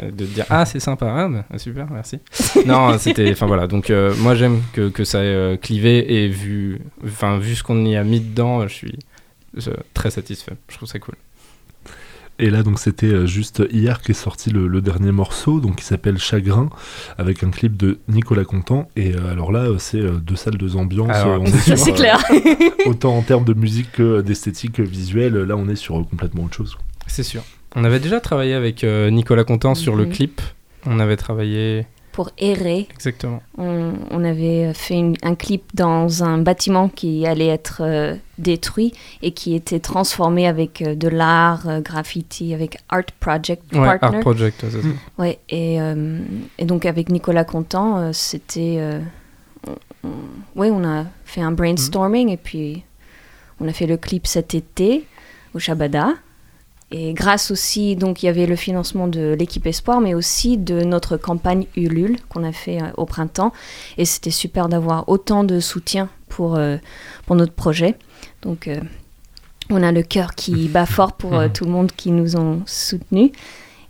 de 0.03 0.25
dire 0.27 0.45
Ah, 0.51 0.67
c'est 0.67 0.81
sympa, 0.81 1.07
ah, 1.17 1.29
bah, 1.29 1.59
super, 1.59 1.87
merci. 1.91 2.19
non, 2.67 2.99
c'était. 2.99 3.31
Enfin 3.31 3.47
voilà, 3.47 3.67
donc 3.67 3.91
moi 4.19 4.35
j'aime 4.35 4.61
que, 4.75 4.89
que, 4.89 5.05
ça 5.05 5.25
ait 5.25 5.59
clivé 5.61 6.23
et 6.23 6.29
vu, 6.29 6.81
enfin, 7.05 7.39
vu 7.39 7.55
ce 7.55 7.63
qu'on 7.63 7.85
y 7.85 7.97
a 7.97 8.05
mis 8.05 8.21
dedans, 8.21 8.69
je 8.69 8.75
suis 8.75 8.99
très 9.95 10.11
satisfait. 10.11 10.53
Je 10.69 10.77
trouve 10.77 10.89
ça 10.89 10.99
cool. 10.99 11.15
Et 12.39 12.51
là, 12.51 12.63
donc, 12.63 12.79
c'était 12.79 13.07
euh, 13.07 13.27
juste 13.27 13.63
hier 13.71 14.01
qu'est 14.01 14.13
sorti 14.13 14.51
le, 14.51 14.81
dernier 14.81 15.13
morceau, 15.13 15.61
donc 15.61 15.77
qui 15.77 15.85
s'appelle 15.85 16.19
Chagrin, 16.19 16.69
avec 17.17 17.43
un 17.43 17.51
clip 17.51 17.77
de 17.77 17.99
Nicolas 18.09 18.45
Contant. 18.45 18.89
Et 18.95 19.15
euh, 19.15 19.33
alors 19.33 19.53
là, 19.53 19.61
euh, 19.61 19.77
c'est 19.79 20.03
deux 20.03 20.37
salles, 20.37 20.59
deux 20.59 20.77
ambiances. 20.77 21.17
c'est 21.77 21.93
clair. 21.93 22.23
autant 22.87 23.17
en 23.17 23.23
termes 23.23 23.45
de 23.45 23.55
musique 23.55 23.93
que 23.93 24.21
d'esthétique 24.21 24.81
visuelle, 24.81 25.35
là, 25.35 25.57
on 25.57 25.69
est 25.69 25.77
sur 25.77 25.95
complètement 26.09 26.45
autre 26.45 26.57
chose. 26.57 26.77
C'est 27.07 27.23
sûr. 27.23 27.43
On 27.75 27.85
avait 27.85 28.01
déjà 28.01 28.21
travaillé 28.21 28.55
avec 28.55 28.85
Nicolas 28.85 29.45
Contant 29.45 29.75
sur 29.75 29.97
le 29.97 30.07
clip. 30.07 30.41
On 30.87 30.99
avait 30.99 31.17
travaillé 31.17 31.87
pour 32.17 32.31
errer. 32.39 32.89
Exactement. 32.95 33.43
On, 33.59 34.25
avait 34.25 34.73
fait 34.73 35.13
un 35.23 35.35
clip 35.35 35.65
dans 35.75 36.25
un 36.25 36.39
bâtiment 36.39 36.89
qui 36.89 37.27
allait 37.27 37.49
être 37.49 37.83
euh, 37.83 38.15
détruit 38.39 38.95
et 39.21 39.33
qui 39.33 39.55
était 39.55 39.81
transformé 39.81 40.47
avec 40.47 40.81
euh, 40.81 40.95
de 40.95 41.09
l'art, 41.09 41.69
euh, 41.69 41.81
graffiti, 41.83 42.55
avec 42.55 42.79
Art 42.89 43.13
Project 43.21 43.71
ouais, 43.75 43.99
Art 44.01 44.21
Project, 44.21 44.57
c'est 44.63 44.81
ça. 44.81 44.89
Ouais, 45.19 45.39
et, 45.51 45.77
et, 46.59 46.65
donc 46.65 46.87
avec 46.87 47.11
Nicolas 47.11 47.45
Contant, 47.45 48.11
c'était... 48.15 48.81
Oui, 50.55 50.71
on 50.73 50.85
a 50.85 51.05
fait 51.27 51.43
un 51.43 51.53
brainstorming 51.53 52.31
et 52.31 52.39
puis 52.39 52.83
on 53.61 53.69
a 53.69 53.75
fait 53.75 53.87
le 53.87 53.99
clip 53.99 54.27
cet 54.27 54.55
été 54.55 55.05
au 55.55 55.59
Shabada. 55.59 56.15
Et 56.93 57.15
grâce 57.15 57.51
aussi, 57.51 57.97
donc 57.97 58.23
il 58.23 58.27
y 58.27 58.29
avait 58.29 58.47
le 58.47 58.55
financement 58.55 59.09
de 59.09 59.35
l'équipe 59.37 59.67
Espoir, 59.67 60.01
mais 60.01 60.15
aussi 60.15 60.57
de 60.57 60.83
notre 60.83 61.17
campagne 61.17 61.67
Ulule 61.77 62.19
qu'on 62.29 62.45
a 62.45 62.53
fait 62.53 62.81
euh, 62.81 62.87
au 62.97 63.07
printemps. 63.07 63.53
Et 63.99 64.05
c'était 64.05 64.31
super 64.31 64.69
d'avoir 64.69 65.09
autant 65.09 65.43
de 65.43 65.59
soutien 65.59 66.09
pour, 66.29 66.57
euh, 66.57 66.77
pour 67.27 67.35
notre 67.35 67.53
projet. 67.53 67.97
Donc 68.43 68.69
euh, 68.69 68.81
on 69.69 69.83
a 69.83 69.91
le 69.91 70.03
cœur 70.03 70.37
qui 70.37 70.69
bat 70.73 70.87
fort 70.87 71.15
pour 71.15 71.43
tout 71.53 71.65
le 71.65 71.71
monde 71.73 71.91
qui 71.91 72.13
nous 72.13 72.37
ont 72.37 72.63
soutenus. 72.67 73.33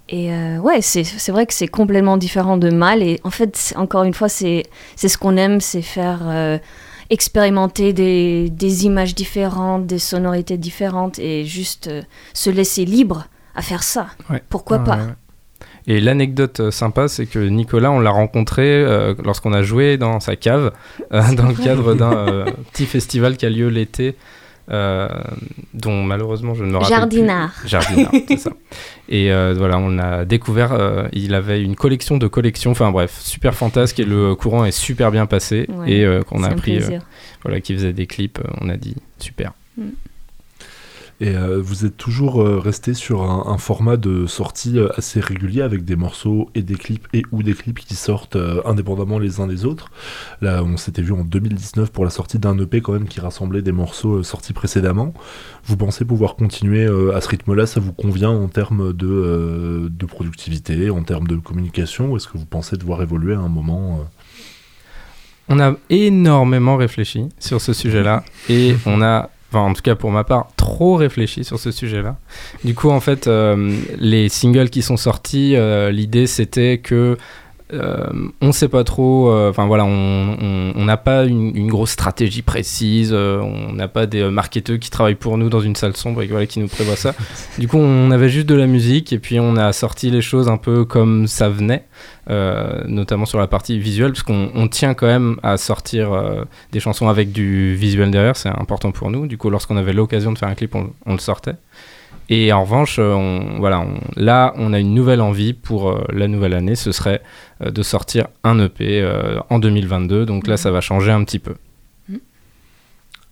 Et 0.08 0.30
ouais, 0.58 0.82
c'est 0.82 1.32
vrai 1.32 1.46
que 1.46 1.52
c'est 1.52 1.66
complètement 1.66 2.16
différent 2.16 2.56
de 2.56 2.70
Mal. 2.70 3.02
Et 3.02 3.20
en 3.24 3.30
fait, 3.30 3.74
encore 3.76 4.04
une 4.04 4.14
fois, 4.14 4.28
c'est 4.28 4.62
ce 4.96 5.18
qu'on 5.18 5.36
aime, 5.36 5.60
c'est 5.60 5.82
faire 5.82 6.60
expérimenter 7.10 7.92
des, 7.92 8.50
des, 8.50 8.84
images 8.84 9.14
différentes, 9.14 9.86
des 9.86 9.98
sonorités 9.98 10.56
différentes 10.56 11.18
et 11.18 11.44
juste 11.44 11.88
euh, 11.88 12.02
se 12.34 12.50
laisser 12.50 12.84
libre 12.84 13.26
à 13.54 13.62
faire 13.62 13.82
ça. 13.82 14.08
Pourquoi 14.48 14.80
pas? 14.80 14.98
Et 15.86 16.00
l'anecdote 16.00 16.60
euh, 16.60 16.70
sympa, 16.70 17.08
c'est 17.08 17.26
que 17.26 17.38
Nicolas, 17.38 17.90
on 17.90 18.00
l'a 18.00 18.10
rencontré 18.10 18.64
euh, 18.64 19.14
lorsqu'on 19.24 19.52
a 19.52 19.62
joué 19.62 19.96
dans 19.96 20.20
sa 20.20 20.36
cave, 20.36 20.72
dans 21.10 21.48
le 21.48 21.54
cadre 21.54 21.94
d'un 21.94 22.46
petit 22.72 22.86
festival 22.86 23.36
qui 23.36 23.46
a 23.46 23.50
lieu 23.50 23.68
l'été 23.68 24.16
euh, 24.70 25.08
dont 25.74 26.02
malheureusement 26.02 26.54
je 26.54 26.64
ne 26.64 26.70
me 26.72 26.76
rappelle 26.78 26.96
Jardinard. 26.96 27.52
plus. 27.60 27.68
Jardinard. 27.68 28.12
c'est 28.28 28.36
ça. 28.36 28.50
Et 29.08 29.30
euh, 29.30 29.54
voilà, 29.56 29.78
on 29.78 29.98
a 29.98 30.24
découvert, 30.24 30.72
euh, 30.72 31.06
il 31.12 31.34
avait 31.34 31.62
une 31.62 31.76
collection 31.76 32.16
de 32.16 32.26
collections, 32.26 32.72
enfin 32.72 32.90
bref, 32.90 33.18
super 33.20 33.54
fantasque 33.54 34.00
et 34.00 34.04
le 34.04 34.34
courant 34.34 34.64
est 34.64 34.72
super 34.72 35.10
bien 35.10 35.26
passé 35.26 35.68
et 35.86 36.04
qu'on 36.26 36.42
a 36.42 36.48
appris, 36.48 36.80
voilà, 37.42 37.60
qu'il 37.60 37.76
faisait 37.76 37.92
des 37.92 38.06
clips, 38.06 38.40
on 38.60 38.68
a 38.68 38.76
dit 38.76 38.96
super. 39.18 39.52
Mm. 39.76 39.90
Et 41.20 41.34
euh, 41.34 41.60
vous 41.62 41.86
êtes 41.86 41.96
toujours 41.96 42.42
euh, 42.42 42.58
resté 42.58 42.92
sur 42.92 43.22
un, 43.22 43.56
format 43.56 43.96
de 43.96 44.26
sortie 44.26 44.78
euh, 44.78 44.88
assez 44.96 45.18
régulier 45.18 45.62
avec 45.62 45.84
des 45.84 45.96
morceaux 45.96 46.50
et 46.54 46.62
des 46.62 46.74
clips 46.74 47.08
et 47.14 47.22
ou 47.32 47.42
des 47.42 47.54
clips 47.54 47.78
qui 47.78 47.94
sortent 47.94 48.36
indépendamment 48.66 49.18
les 49.18 49.40
uns 49.40 49.46
des 49.46 49.64
autres. 49.64 49.90
Là, 50.42 50.62
on 50.62 50.76
s'était 50.76 51.00
vu 51.00 51.12
en 51.12 51.24
2019 51.24 51.90
pour 51.90 52.04
la 52.04 52.10
sortie 52.10 52.38
d'un 52.38 52.58
EP 52.58 52.82
quand 52.82 52.92
même 52.92 53.08
qui 53.08 53.20
rassemblait 53.20 53.62
des 53.62 53.72
morceaux 53.72 54.22
sortis 54.22 54.52
précédemment. 54.52 55.14
Vous 55.64 55.76
pensez 55.76 56.04
pouvoir 56.04 56.36
continuer 56.36 56.86
à 57.14 57.20
ce 57.20 57.28
rythme-là? 57.28 57.66
Ça 57.66 57.80
vous 57.80 57.92
convient 57.92 58.30
en 58.30 58.48
termes 58.48 58.92
de, 58.92 59.90
de 59.90 60.06
productivité, 60.06 60.90
en 60.90 61.02
termes 61.02 61.26
de 61.26 61.36
communication? 61.36 62.10
Ou 62.12 62.16
est-ce 62.16 62.28
que 62.28 62.36
vous 62.36 62.46
pensez 62.46 62.76
devoir 62.76 63.02
évoluer 63.02 63.34
à 63.34 63.40
un 63.40 63.48
moment 63.48 64.06
on 65.48 65.60
a 65.60 65.76
énormément 65.90 66.76
réfléchi 66.76 67.28
sur 67.38 67.60
ce 67.60 67.72
sujet-là 67.72 68.24
et 68.48 68.74
on 68.84 69.00
a 69.00 69.30
en 69.52 69.72
tout 69.72 69.82
cas 69.82 69.94
pour 69.94 70.10
ma 70.10 70.24
part, 70.24 70.48
trop 70.56 70.96
réfléchi 70.96 71.44
sur 71.44 71.58
ce 71.58 71.70
sujet-là. 71.70 72.16
Du 72.64 72.74
coup, 72.74 72.90
en 72.90 73.00
fait, 73.00 73.26
euh, 73.26 73.76
les 73.98 74.28
singles 74.28 74.70
qui 74.70 74.82
sont 74.82 74.96
sortis, 74.96 75.56
euh, 75.56 75.90
l'idée 75.90 76.26
c'était 76.26 76.78
que 76.78 77.16
euh, 77.72 78.06
on 78.40 78.52
sait 78.52 78.68
pas 78.68 78.84
trop, 78.84 79.30
euh, 79.30 79.50
enfin 79.50 79.66
voilà, 79.66 79.84
on 79.84 80.84
n'a 80.84 80.96
pas 80.96 81.24
une, 81.24 81.68
grosse 81.68 81.90
stratégie 81.90 82.42
précise, 82.42 83.12
on 83.12 83.72
n'a 83.72 83.88
pas 83.88 84.06
des 84.06 84.24
marketeurs 84.30 84.78
qui 84.78 84.90
travaillent 84.90 85.14
pour 85.14 85.36
nous 85.38 85.48
dans 85.48 85.60
une 85.60 85.76
salle 85.76 85.96
sombre 85.96 86.22
et 86.22 86.26
voilà, 86.26 86.46
qui 86.46 86.60
nous 86.60 86.68
prévoient 86.68 86.96
ça. 86.96 87.14
Du 87.58 87.68
coup, 87.68 87.78
on 87.78 88.10
avait 88.10 88.28
juste 88.28 88.46
de 88.46 88.54
la 88.54 88.66
musique 88.66 89.12
et 89.12 89.18
puis 89.18 89.40
on 89.40 89.56
a 89.56 89.72
sorti 89.72 90.10
les 90.10 90.20
choses 90.20 90.48
un 90.48 90.58
peu 90.58 90.84
comme 90.84 91.26
ça 91.26 91.48
venait. 91.48 91.84
Euh, 92.28 92.82
notamment 92.88 93.24
sur 93.24 93.38
la 93.38 93.46
partie 93.46 93.78
visuelle, 93.78 94.10
parce 94.10 94.24
qu'on 94.24 94.66
tient 94.66 94.94
quand 94.94 95.06
même 95.06 95.36
à 95.44 95.56
sortir 95.56 96.12
euh, 96.12 96.42
des 96.72 96.80
chansons 96.80 97.08
avec 97.08 97.30
du 97.30 97.76
visuel 97.76 98.10
derrière, 98.10 98.34
c'est 98.34 98.48
important 98.48 98.90
pour 98.90 99.12
nous. 99.12 99.28
Du 99.28 99.38
coup, 99.38 99.48
lorsqu'on 99.48 99.76
avait 99.76 99.92
l'occasion 99.92 100.32
de 100.32 100.38
faire 100.38 100.48
un 100.48 100.56
clip, 100.56 100.74
on, 100.74 101.12
le 101.12 101.18
sortait. 101.18 101.54
Et 102.28 102.52
en 102.52 102.62
revanche, 102.62 102.98
euh, 102.98 103.12
on, 103.14 103.58
voilà, 103.58 103.86
là, 104.16 104.52
on 104.56 104.72
a 104.72 104.80
une 104.80 104.94
nouvelle 104.94 105.20
envie 105.20 105.52
pour 105.52 105.98
la 106.12 106.28
nouvelle 106.28 106.54
année, 106.54 106.74
ce 106.74 106.92
serait 106.92 107.22
de 107.64 107.82
sortir 107.82 108.28
un 108.44 108.58
EP 108.58 109.08
en 109.48 109.58
2022. 109.58 110.26
Donc 110.26 110.46
là, 110.46 110.56
ça 110.56 110.70
va 110.70 110.80
changer 110.80 111.12
un 111.12 111.24
petit 111.24 111.38
peu. 111.38 111.54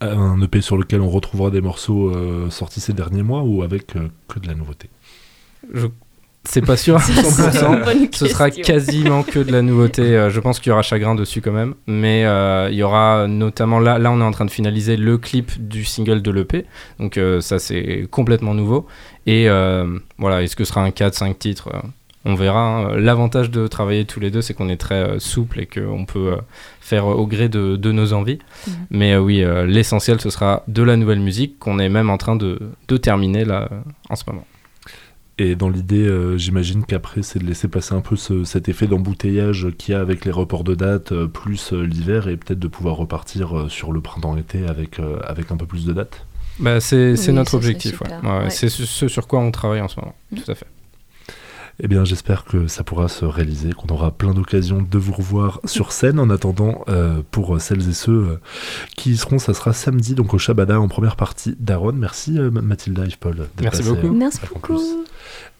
Un 0.00 0.40
EP 0.42 0.60
sur 0.60 0.76
lequel 0.76 1.00
on 1.00 1.08
retrouvera 1.08 1.50
des 1.50 1.60
morceaux 1.60 2.12
sortis 2.50 2.80
ces 2.80 2.92
derniers 2.92 3.22
mois 3.22 3.42
ou 3.42 3.62
avec 3.62 3.86
que 4.28 4.38
de 4.38 4.46
la 4.46 4.54
nouveauté? 4.54 4.90
Je 5.72 5.86
c'est 6.46 6.64
pas 6.64 6.76
sûr 6.76 6.96
à 6.96 7.00
100%. 7.00 8.08
Ce 8.12 8.26
sera 8.26 8.50
quasiment 8.50 9.22
que 9.22 9.38
de 9.38 9.50
la 9.50 9.62
nouveauté. 9.62 10.02
Euh, 10.02 10.30
je 10.30 10.40
pense 10.40 10.60
qu'il 10.60 10.70
y 10.70 10.72
aura 10.72 10.82
Chagrin 10.82 11.14
dessus 11.14 11.40
quand 11.40 11.52
même. 11.52 11.74
Mais 11.86 12.24
euh, 12.24 12.68
il 12.70 12.76
y 12.76 12.82
aura 12.82 13.26
notamment 13.26 13.80
là, 13.80 13.98
là, 13.98 14.12
on 14.12 14.20
est 14.20 14.24
en 14.24 14.30
train 14.30 14.44
de 14.44 14.50
finaliser 14.50 14.96
le 14.96 15.18
clip 15.18 15.66
du 15.66 15.84
single 15.84 16.22
de 16.22 16.30
l'EP. 16.30 16.66
Donc 16.98 17.16
euh, 17.16 17.40
ça, 17.40 17.58
c'est 17.58 18.06
complètement 18.10 18.54
nouveau. 18.54 18.86
Et 19.26 19.48
voilà, 20.18 20.42
est-ce 20.42 20.54
que 20.54 20.64
ce 20.64 20.70
sera 20.70 20.82
un 20.82 20.90
4-5 20.90 21.36
titres? 21.38 21.70
On 22.26 22.34
verra. 22.34 22.60
Hein. 22.60 22.96
L'avantage 22.96 23.50
de 23.50 23.66
travailler 23.66 24.04
tous 24.04 24.20
les 24.20 24.30
deux, 24.30 24.42
c'est 24.42 24.54
qu'on 24.54 24.68
est 24.68 24.76
très 24.76 25.18
souple 25.18 25.60
et 25.60 25.66
qu'on 25.66 26.04
peut 26.04 26.36
faire 26.80 27.06
au 27.06 27.26
gré 27.26 27.48
de, 27.48 27.92
nos 27.92 28.12
envies. 28.12 28.38
Mais 28.90 29.16
oui, 29.16 29.44
l'essentiel, 29.66 30.20
ce 30.20 30.28
sera 30.28 30.62
de 30.68 30.82
la 30.82 30.96
nouvelle 30.96 31.20
musique 31.20 31.58
qu'on 31.58 31.78
est 31.78 31.88
même 31.88 32.10
en 32.10 32.18
train 32.18 32.36
de, 32.36 32.58
de 32.88 32.96
terminer 32.98 33.46
là 33.46 33.70
en 34.10 34.16
ce 34.16 34.24
moment. 34.26 34.44
Et 35.38 35.56
dans 35.56 35.68
l'idée, 35.68 36.06
euh, 36.06 36.38
j'imagine 36.38 36.84
qu'après, 36.84 37.22
c'est 37.22 37.40
de 37.40 37.44
laisser 37.44 37.66
passer 37.66 37.94
un 37.94 38.00
peu 38.00 38.16
cet 38.16 38.68
effet 38.68 38.86
d'embouteillage 38.86 39.68
qu'il 39.76 39.92
y 39.92 39.96
a 39.96 40.00
avec 40.00 40.24
les 40.24 40.30
reports 40.30 40.62
de 40.62 40.76
date, 40.76 41.10
euh, 41.10 41.26
plus 41.26 41.72
euh, 41.72 41.82
l'hiver, 41.82 42.28
et 42.28 42.36
peut-être 42.36 42.60
de 42.60 42.68
pouvoir 42.68 42.96
repartir 42.96 43.66
sur 43.68 43.90
le 43.90 44.00
printemps-été 44.00 44.66
avec, 44.66 45.00
avec 45.24 45.50
un 45.50 45.56
peu 45.56 45.66
plus 45.66 45.86
de 45.86 45.92
dates? 45.92 46.24
Bah, 46.60 46.80
c'est 46.80 47.32
notre 47.32 47.54
objectif, 47.54 48.00
ouais. 48.00 48.50
c'est 48.50 48.68
ce 48.68 49.08
sur 49.08 49.26
quoi 49.26 49.40
on 49.40 49.50
travaille 49.50 49.80
en 49.80 49.88
ce 49.88 49.98
moment, 49.98 50.14
mmh. 50.30 50.36
tout 50.36 50.50
à 50.52 50.54
fait. 50.54 50.66
Eh 51.80 51.88
bien, 51.88 52.04
j'espère 52.04 52.44
que 52.44 52.68
ça 52.68 52.84
pourra 52.84 53.08
se 53.08 53.24
réaliser, 53.24 53.72
qu'on 53.72 53.92
aura 53.92 54.12
plein 54.12 54.32
d'occasions 54.32 54.80
de 54.80 54.98
vous 54.98 55.12
revoir 55.12 55.60
sur 55.64 55.92
scène. 55.92 56.20
En 56.20 56.30
attendant, 56.30 56.84
euh, 56.88 57.22
pour 57.30 57.60
celles 57.60 57.88
et 57.88 57.92
ceux 57.92 58.12
euh, 58.12 58.40
qui 58.96 59.12
y 59.12 59.16
seront, 59.16 59.38
ça 59.38 59.54
sera 59.54 59.72
samedi, 59.72 60.14
donc 60.14 60.34
au 60.34 60.38
Shabada, 60.38 60.80
en 60.80 60.88
première 60.88 61.16
partie 61.16 61.56
d'Aaron. 61.58 61.92
Merci 61.92 62.38
euh, 62.38 62.50
Mathilda 62.50 63.04
et 63.04 63.16
Paul. 63.18 63.48
Merci 63.60 63.82
beaucoup. 63.82 64.12
Merci 64.12 64.40
beaucoup. 64.52 64.80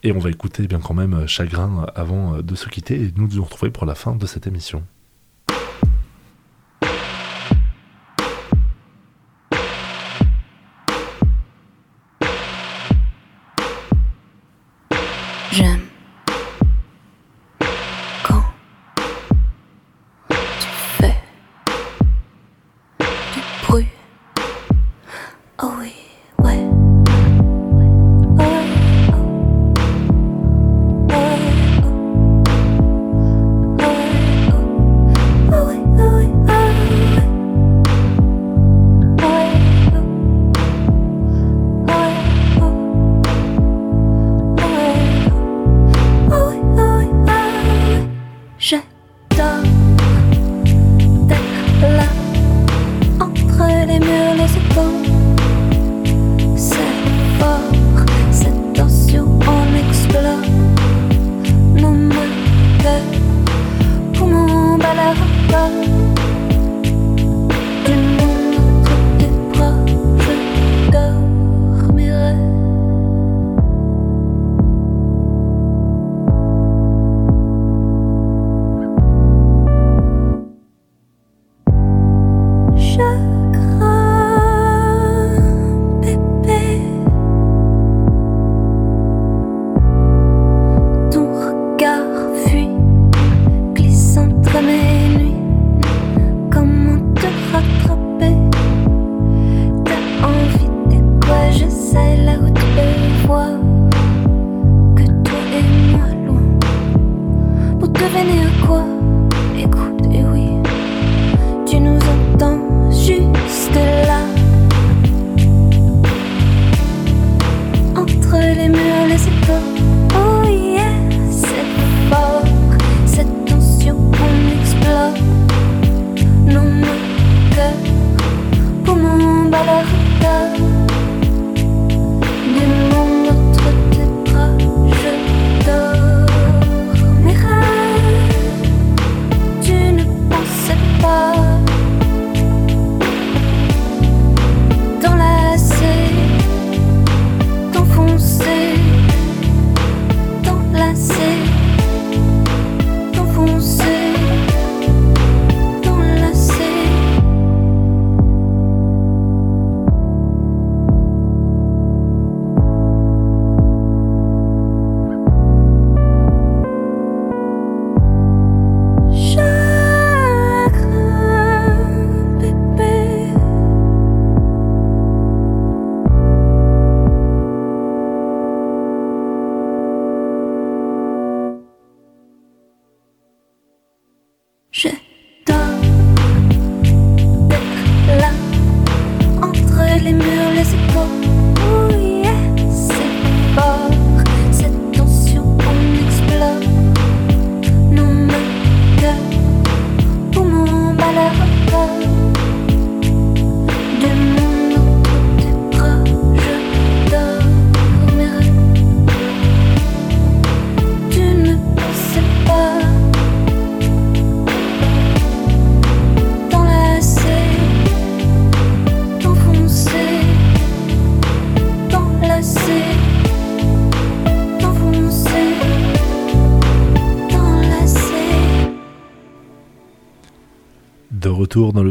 Et 0.04 0.12
on 0.12 0.18
va 0.18 0.30
écouter 0.30 0.66
bien 0.66 0.80
quand 0.80 0.94
même 0.94 1.26
Chagrin 1.26 1.86
avant 1.94 2.38
de 2.42 2.54
se 2.54 2.68
quitter 2.68 2.94
et 2.96 3.12
nous 3.16 3.26
nous 3.26 3.42
retrouver 3.42 3.70
pour 3.70 3.86
la 3.86 3.94
fin 3.94 4.14
de 4.14 4.26
cette 4.26 4.46
émission. 4.46 4.82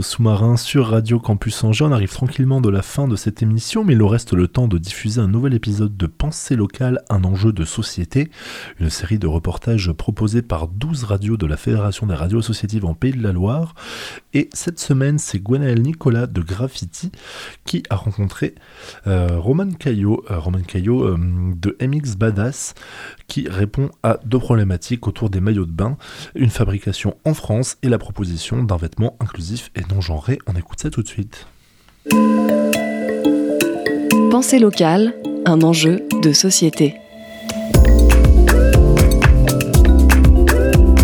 Sous-marin 0.04 0.58
sur 0.58 0.88
Radio 0.88 1.20
Campus 1.20 1.64
Angers. 1.64 1.86
On 1.86 1.92
arrive 1.92 2.12
tranquillement 2.12 2.62
de 2.62 2.70
la 2.70 2.82
fin 2.82 3.08
de 3.08 3.16
cette 3.16 3.42
émission, 3.42 3.84
mais 3.84 3.94
il 3.94 4.00
nous 4.00 4.08
reste 4.08 4.34
le 4.34 4.48
temps 4.48 4.68
de 4.68 4.78
diffuser 4.78 5.22
un 5.22 5.28
nouvel 5.28 5.54
épisode 5.54 5.96
de 5.96 6.06
Pensée 6.06 6.56
locale, 6.56 7.02
un 7.10 7.24
enjeu 7.24 7.54
de 7.54 7.64
société, 7.64 8.30
une 8.80 8.90
série 8.90 9.18
de 9.18 9.28
reportages 9.28 9.92
proposés 9.94 10.42
par 10.42 10.68
12 10.68 11.06
radios 11.06 11.38
de 11.38 11.46
la 11.46 11.58
Fédération 11.58 12.06
des 12.06 12.16
radios 12.16 12.40
associatives 12.40 12.86
en 12.86 12.94
Pays 12.94 13.14
de 13.14 13.24
la 13.24 13.32
Loire. 13.32 13.76
Et 14.34 14.50
cette 14.54 14.80
semaine, 14.80 15.20
c'est 15.20 15.40
Gwenaël 15.40 15.82
Nicolas 15.82 16.28
de 16.28 16.42
Graffiti 16.42 17.12
qui 17.66 17.84
a 17.90 17.96
rencontré 17.96 18.56
euh, 19.08 19.40
Roman 19.40 19.72
Caillot, 19.72 20.24
euh, 20.30 20.38
Roman 20.38 20.62
Caillot 20.62 21.04
euh, 21.04 21.18
de 21.56 21.78
MX 21.82 22.18
Badass, 22.18 22.74
qui 23.28 23.48
répond 23.48 23.90
à 24.04 24.20
deux 24.26 24.40
problématiques 24.40 25.08
autour 25.08 25.30
des 25.30 25.40
maillots 25.40 25.66
de 25.66 25.72
bain, 25.72 25.98
une 26.36 26.50
fabrication 26.50 27.16
en 27.26 27.34
France 27.34 27.78
et 27.82 27.90
la 27.90 27.98
proposition 27.98 28.64
d'un 28.64 28.78
vêtement 28.78 29.16
inclusif 29.20 29.72
et 29.76 29.82
non 29.93 29.93
genré. 30.02 30.40
On 30.48 30.54
écoute 30.54 30.80
ça 30.82 30.90
tout 30.90 31.04
de 31.04 31.08
suite. 31.08 31.46
Pensée 34.32 34.60
locale, 34.60 35.14
un 35.46 35.62
enjeu 35.62 36.08
de 36.22 36.34
société. 36.34 36.96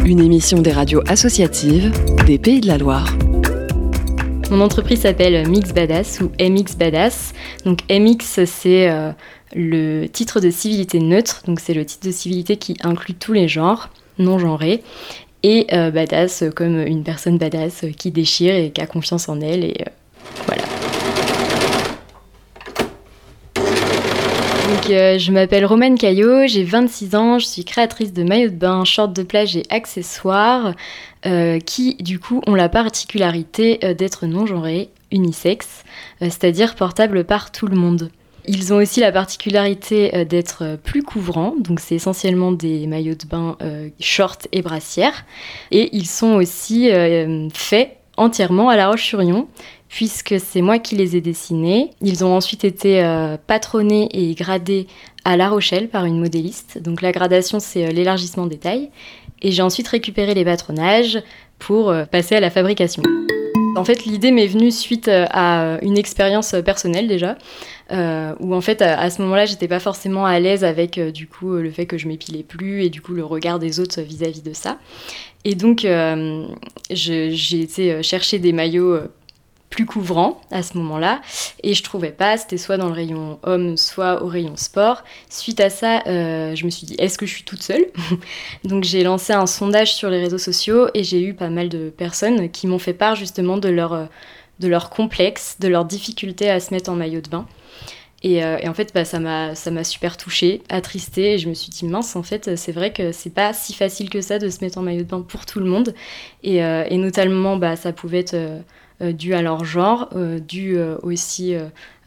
Une 0.05 0.19
émission 0.19 0.61
des 0.61 0.71
radios 0.71 1.03
associatives 1.07 1.91
des 2.25 2.39
Pays 2.39 2.61
de 2.61 2.67
la 2.67 2.77
Loire. 2.77 3.15
Mon 4.49 4.61
entreprise 4.61 5.01
s'appelle 5.01 5.47
Mix 5.47 5.73
Badass 5.73 6.21
ou 6.21 6.31
MX 6.41 6.75
Badass. 6.75 7.33
Donc 7.65 7.81
MX, 7.91 8.45
c'est 8.45 8.89
euh, 8.89 9.11
le 9.53 10.07
titre 10.07 10.39
de 10.39 10.49
civilité 10.49 10.99
neutre, 10.99 11.43
donc 11.45 11.59
c'est 11.59 11.75
le 11.75 11.85
titre 11.85 12.07
de 12.07 12.11
civilité 12.11 12.57
qui 12.57 12.75
inclut 12.81 13.13
tous 13.13 13.33
les 13.33 13.47
genres, 13.47 13.89
non 14.17 14.39
genrés. 14.39 14.81
Et 15.43 15.67
euh, 15.71 15.91
badass 15.91 16.43
comme 16.55 16.81
une 16.81 17.03
personne 17.03 17.37
badass 17.37 17.85
qui 17.97 18.11
déchire 18.11 18.55
et 18.55 18.71
qui 18.71 18.81
a 18.81 18.87
confiance 18.87 19.29
en 19.29 19.39
elle. 19.39 19.63
Et 19.63 19.75
euh, 19.81 19.91
voilà. 20.45 20.63
Je 24.89 25.31
m'appelle 25.31 25.67
Romane 25.67 25.99
Caillot, 25.99 26.47
j'ai 26.47 26.63
26 26.63 27.15
ans, 27.15 27.37
je 27.37 27.45
suis 27.45 27.63
créatrice 27.63 28.11
de 28.11 28.23
maillots 28.23 28.49
de 28.49 28.55
bain, 28.55 28.83
shorts 28.85 29.09
de 29.09 29.21
plage 29.21 29.55
et 29.55 29.63
accessoires 29.69 30.73
qui, 31.65 31.95
du 31.99 32.17
coup, 32.17 32.41
ont 32.47 32.55
la 32.55 32.69
particularité 32.69 33.77
d'être 33.95 34.25
non 34.25 34.47
genrés, 34.47 34.89
unisex, 35.11 35.83
c'est-à-dire 36.21 36.73
portables 36.73 37.23
par 37.23 37.51
tout 37.51 37.67
le 37.67 37.75
monde. 37.75 38.09
Ils 38.45 38.73
ont 38.73 38.77
aussi 38.77 38.99
la 38.99 39.11
particularité 39.11 40.25
d'être 40.25 40.77
plus 40.83 41.03
couvrants, 41.03 41.53
donc 41.57 41.79
c'est 41.79 41.95
essentiellement 41.95 42.51
des 42.51 42.87
maillots 42.87 43.15
de 43.15 43.25
bain 43.25 43.57
shorts 43.99 44.47
et 44.51 44.61
brassières. 44.61 45.25
Et 45.71 45.89
ils 45.95 46.07
sont 46.07 46.33
aussi 46.35 46.89
faits 47.53 47.97
entièrement 48.17 48.69
à 48.69 48.75
La 48.75 48.89
Roche-sur-Yon, 48.89 49.47
puisque 49.87 50.35
c'est 50.39 50.61
moi 50.61 50.79
qui 50.79 50.95
les 50.95 51.15
ai 51.15 51.21
dessinés. 51.21 51.91
Ils 52.01 52.25
ont 52.25 52.35
ensuite 52.35 52.63
été 52.63 53.03
patronnés 53.47 54.09
et 54.11 54.33
gradés 54.33 54.87
à 55.25 55.37
La 55.37 55.49
Rochelle 55.49 55.87
par 55.87 56.05
une 56.05 56.19
modéliste. 56.19 56.81
Donc 56.81 57.01
la 57.01 57.11
gradation, 57.11 57.59
c'est 57.59 57.91
l'élargissement 57.91 58.45
des 58.47 58.57
tailles. 58.57 58.89
Et 59.41 59.51
j'ai 59.51 59.61
ensuite 59.61 59.87
récupéré 59.87 60.33
les 60.33 60.43
patronages 60.43 61.21
pour 61.59 61.93
passer 62.11 62.35
à 62.35 62.39
la 62.39 62.49
fabrication. 62.49 63.03
En 63.75 63.85
fait, 63.85 64.05
l'idée 64.05 64.31
m'est 64.31 64.47
venue 64.47 64.71
suite 64.71 65.09
à 65.09 65.77
une 65.81 65.97
expérience 65.97 66.55
personnelle 66.65 67.07
déjà, 67.07 67.37
euh, 67.91 68.33
où 68.39 68.53
en 68.53 68.61
fait 68.61 68.81
à, 68.81 69.09
ce 69.09 69.21
moment-là, 69.21 69.45
j'étais 69.45 69.67
pas 69.67 69.79
forcément 69.79 70.25
à 70.25 70.39
l'aise 70.39 70.63
avec 70.63 70.99
du 70.99 71.27
coup 71.27 71.53
le 71.53 71.71
fait 71.71 71.85
que 71.85 71.97
je 71.97 72.07
m'épilais 72.07 72.43
plus 72.43 72.83
et 72.83 72.89
du 72.89 73.01
coup 73.01 73.13
le 73.13 73.23
regard 73.23 73.59
des 73.59 73.79
autres 73.79 74.01
vis-à-vis 74.01 74.41
de 74.41 74.53
ça. 74.53 74.77
Et 75.45 75.55
donc 75.55 75.85
euh, 75.85 76.47
j'ai 76.89 77.61
été 77.61 78.03
chercher 78.03 78.39
des 78.39 78.53
maillots 78.53 78.99
plus 79.69 79.85
couvrants 79.85 80.41
à 80.51 80.63
ce 80.63 80.77
moment-là 80.77 81.21
et 81.63 81.73
je 81.73 81.83
trouvais 81.83 82.11
pas 82.11 82.37
c'était 82.37 82.57
soit 82.57 82.77
dans 82.77 82.87
le 82.87 82.93
rayon 82.93 83.39
homme 83.43 83.77
soit 83.77 84.23
au 84.23 84.27
rayon 84.27 84.55
sport 84.55 85.03
suite 85.29 85.59
à 85.59 85.69
ça 85.69 86.01
euh, 86.07 86.55
je 86.55 86.65
me 86.65 86.69
suis 86.69 86.87
dit 86.87 86.95
est-ce 86.97 87.17
que 87.17 87.25
je 87.25 87.33
suis 87.33 87.43
toute 87.43 87.61
seule 87.61 87.85
donc 88.63 88.83
j'ai 88.83 89.03
lancé 89.03 89.33
un 89.33 89.45
sondage 89.45 89.93
sur 89.93 90.09
les 90.09 90.19
réseaux 90.19 90.39
sociaux 90.39 90.87
et 90.93 91.03
j'ai 91.03 91.21
eu 91.21 91.33
pas 91.33 91.49
mal 91.49 91.69
de 91.69 91.89
personnes 91.89 92.49
qui 92.49 92.67
m'ont 92.67 92.79
fait 92.79 92.93
part 92.93 93.15
justement 93.15 93.57
de 93.57 93.69
leur 93.69 94.09
de 94.60 94.68
leur 94.68 94.89
complexe 94.89 95.57
de 95.60 95.68
leur 95.68 95.86
difficulté 95.86 96.49
à 96.49 96.60
se 96.60 96.74
mettre 96.74 96.89
en 96.89 96.95
maillot 96.95 97.22
de 97.22 97.30
bain 97.30 97.45
et, 98.22 98.43
euh, 98.43 98.57
en 98.68 98.74
fait 98.74 98.93
bah, 98.93 99.05
ça 99.05 99.20
m'a 99.20 99.84
super 99.84 100.18
touchée 100.18 100.62
attristée 100.70 101.34
et 101.34 101.38
je 101.38 101.47
me 101.47 101.53
suis 101.53 101.70
dit 101.70 101.86
mince 101.86 102.16
en 102.16 102.24
fait 102.24 102.55
c'est 102.55 102.72
vrai 102.72 102.91
que 102.91 103.12
c'est 103.12 103.34
pas 103.34 103.53
si 103.53 103.74
facile 103.74 104.10
que 104.10 104.22
ça 104.22 104.39
de 104.39 104.49
se 104.49 104.64
mettre 104.64 104.78
en 104.78 104.82
maillot 104.82 105.03
de 105.03 105.10
bain 105.10 105.22
pour 105.22 105.45
tout 105.45 105.60
le 105.60 105.66
monde 105.66 105.93
et, 106.43 106.64
euh, 106.64 106.84
et 106.89 106.97
notamment 106.97 107.55
bah, 107.57 107.76
ça 107.76 107.93
pouvait 107.93 108.20
être 108.20 108.36
euh, 108.36 109.12
dû 109.14 109.34
à 109.34 109.41
leur 109.41 109.64
genre, 109.64 110.10
dû 110.45 110.78
aussi 111.03 111.55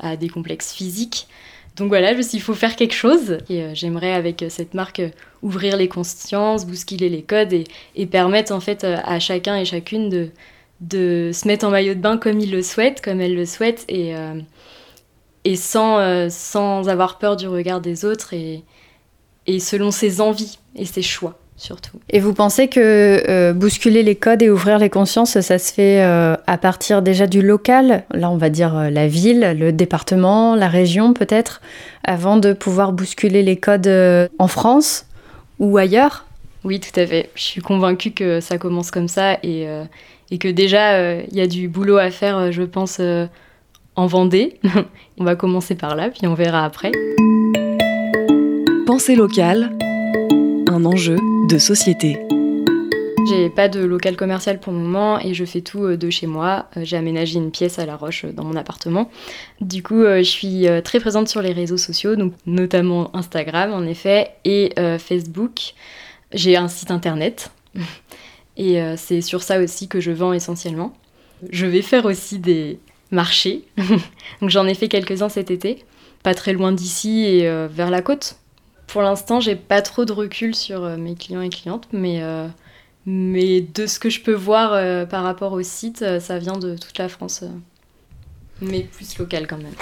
à 0.00 0.16
des 0.18 0.28
complexes 0.28 0.74
physiques. 0.74 1.26
Donc 1.76 1.88
voilà, 1.88 2.12
je 2.12 2.18
me 2.18 2.22
suis 2.22 2.32
dit, 2.32 2.36
il 2.36 2.42
faut 2.42 2.52
faire 2.52 2.76
quelque 2.76 2.92
chose. 2.92 3.38
Et 3.48 3.74
j'aimerais, 3.74 4.12
avec 4.12 4.44
cette 4.50 4.74
marque, 4.74 5.00
ouvrir 5.40 5.78
les 5.78 5.88
consciences, 5.88 6.66
bousculer 6.66 7.08
les 7.08 7.22
codes 7.22 7.54
et, 7.54 7.64
et, 7.96 8.04
permettre 8.04 8.52
en 8.52 8.60
fait 8.60 8.84
à 8.84 9.18
chacun 9.20 9.56
et 9.56 9.64
chacune 9.64 10.10
de, 10.10 10.28
de 10.82 11.30
se 11.32 11.48
mettre 11.48 11.66
en 11.66 11.70
maillot 11.70 11.94
de 11.94 12.00
bain 12.00 12.18
comme 12.18 12.38
il 12.38 12.50
le 12.52 12.62
souhaite, 12.62 13.00
comme 13.00 13.20
elle 13.20 13.34
le 13.34 13.46
souhaite, 13.46 13.84
et, 13.88 14.14
et 15.44 15.56
sans, 15.56 16.28
sans 16.28 16.88
avoir 16.88 17.18
peur 17.18 17.36
du 17.36 17.48
regard 17.48 17.80
des 17.80 18.04
autres 18.04 18.34
et, 18.34 18.62
et 19.46 19.60
selon 19.60 19.90
ses 19.90 20.20
envies 20.20 20.58
et 20.76 20.84
ses 20.84 21.02
choix 21.02 21.38
surtout. 21.56 22.00
Et 22.10 22.18
vous 22.18 22.34
pensez 22.34 22.68
que 22.68 23.22
euh, 23.28 23.52
bousculer 23.52 24.02
les 24.02 24.16
codes 24.16 24.42
et 24.42 24.50
ouvrir 24.50 24.78
les 24.78 24.90
consciences, 24.90 25.38
ça 25.40 25.58
se 25.58 25.72
fait 25.72 26.02
euh, 26.02 26.34
à 26.46 26.58
partir 26.58 27.02
déjà 27.02 27.26
du 27.26 27.40
local, 27.40 28.04
là 28.12 28.30
on 28.30 28.36
va 28.36 28.50
dire 28.50 28.76
euh, 28.76 28.90
la 28.90 29.06
ville, 29.06 29.54
le 29.56 29.72
département, 29.72 30.56
la 30.56 30.68
région 30.68 31.12
peut-être, 31.12 31.60
avant 32.02 32.36
de 32.36 32.52
pouvoir 32.52 32.92
bousculer 32.92 33.42
les 33.42 33.56
codes 33.56 33.88
en 34.38 34.48
France 34.48 35.06
ou 35.60 35.78
ailleurs? 35.78 36.26
Oui, 36.64 36.80
tout 36.80 36.98
à 36.98 37.06
fait. 37.06 37.30
Je 37.34 37.42
suis 37.42 37.60
convaincue 37.60 38.10
que 38.12 38.40
ça 38.40 38.58
commence 38.58 38.90
comme 38.90 39.08
ça 39.08 39.38
et, 39.42 39.66
et 40.32 40.38
que 40.38 40.48
déjà 40.48 41.20
il 41.20 41.36
y 41.36 41.40
a 41.40 41.46
du 41.46 41.68
boulot 41.68 41.98
à 41.98 42.10
faire, 42.10 42.50
je 42.50 42.62
pense, 42.62 43.00
en 43.94 44.06
Vendée. 44.06 44.58
on 45.18 45.24
va 45.24 45.36
commencer 45.36 45.74
par 45.74 45.94
là, 45.94 46.10
puis 46.10 46.26
on 46.26 46.34
verra 46.34 46.64
après. 46.64 46.90
Pensée 48.86 49.14
locale, 49.14 49.70
un 50.68 50.84
enjeu 50.84 51.18
de 51.48 51.58
société. 51.58 52.18
J'ai 53.28 53.50
pas 53.50 53.68
de 53.68 53.80
local 53.80 54.16
commercial 54.16 54.58
pour 54.58 54.72
le 54.72 54.80
moment 54.80 55.20
et 55.20 55.32
je 55.32 55.44
fais 55.44 55.60
tout 55.60 55.84
euh, 55.84 55.96
de 55.96 56.10
chez 56.10 56.26
moi. 56.26 56.66
Euh, 56.76 56.80
j'ai 56.82 56.96
aménagé 56.96 57.38
une 57.38 57.52
pièce 57.52 57.78
à 57.78 57.86
La 57.86 57.94
Roche 57.94 58.24
euh, 58.24 58.32
dans 58.32 58.42
mon 58.42 58.56
appartement. 58.56 59.10
Du 59.60 59.82
coup, 59.82 60.02
je 60.02 60.22
suis 60.22 60.66
très 60.82 60.98
présente 60.98 61.28
sur 61.28 61.40
les 61.40 61.52
réseaux 61.52 61.76
sociaux, 61.76 62.16
donc 62.16 62.32
notamment 62.46 63.14
Instagram 63.14 63.72
en 63.72 63.84
effet 63.86 64.32
et 64.44 64.72
Facebook. 64.98 65.74
J'ai 66.32 66.56
un 66.56 66.68
site 66.68 66.90
internet 66.90 67.52
et 68.56 68.80
c'est 68.96 69.20
sur 69.20 69.42
ça 69.42 69.60
aussi 69.60 69.88
que 69.88 70.00
je 70.00 70.10
vends 70.10 70.32
essentiellement. 70.32 70.92
Je 71.50 71.66
vais 71.66 71.82
faire 71.82 72.04
aussi 72.04 72.38
des 72.38 72.78
marchés, 73.10 73.64
j'en 74.42 74.66
ai 74.66 74.74
fait 74.74 74.88
quelques-uns 74.88 75.28
cet 75.28 75.50
été, 75.50 75.84
pas 76.22 76.34
très 76.34 76.52
loin 76.52 76.72
d'ici 76.72 77.24
et 77.24 77.66
vers 77.68 77.90
la 77.90 78.02
côte. 78.02 78.36
Pour 78.92 79.00
l'instant, 79.00 79.40
j'ai 79.40 79.56
pas 79.56 79.80
trop 79.80 80.04
de 80.04 80.12
recul 80.12 80.54
sur 80.54 80.84
euh, 80.84 80.98
mes 80.98 81.14
clients 81.14 81.40
et 81.40 81.48
clientes, 81.48 81.88
mais, 81.94 82.22
euh, 82.22 82.46
de 83.06 83.86
ce 83.86 83.98
que 83.98 84.10
je 84.10 84.20
peux 84.20 84.34
voir 84.34 84.74
euh, 84.74 85.06
par 85.06 85.22
rapport 85.22 85.54
au 85.54 85.62
site, 85.62 86.04
ça 86.20 86.38
vient 86.38 86.58
de 86.58 86.76
toute 86.76 86.98
la 86.98 87.08
France, 87.08 87.42
mais 88.60 88.80
plus 88.80 89.16
local 89.16 89.46
quand 89.46 89.56
même. 89.56 89.72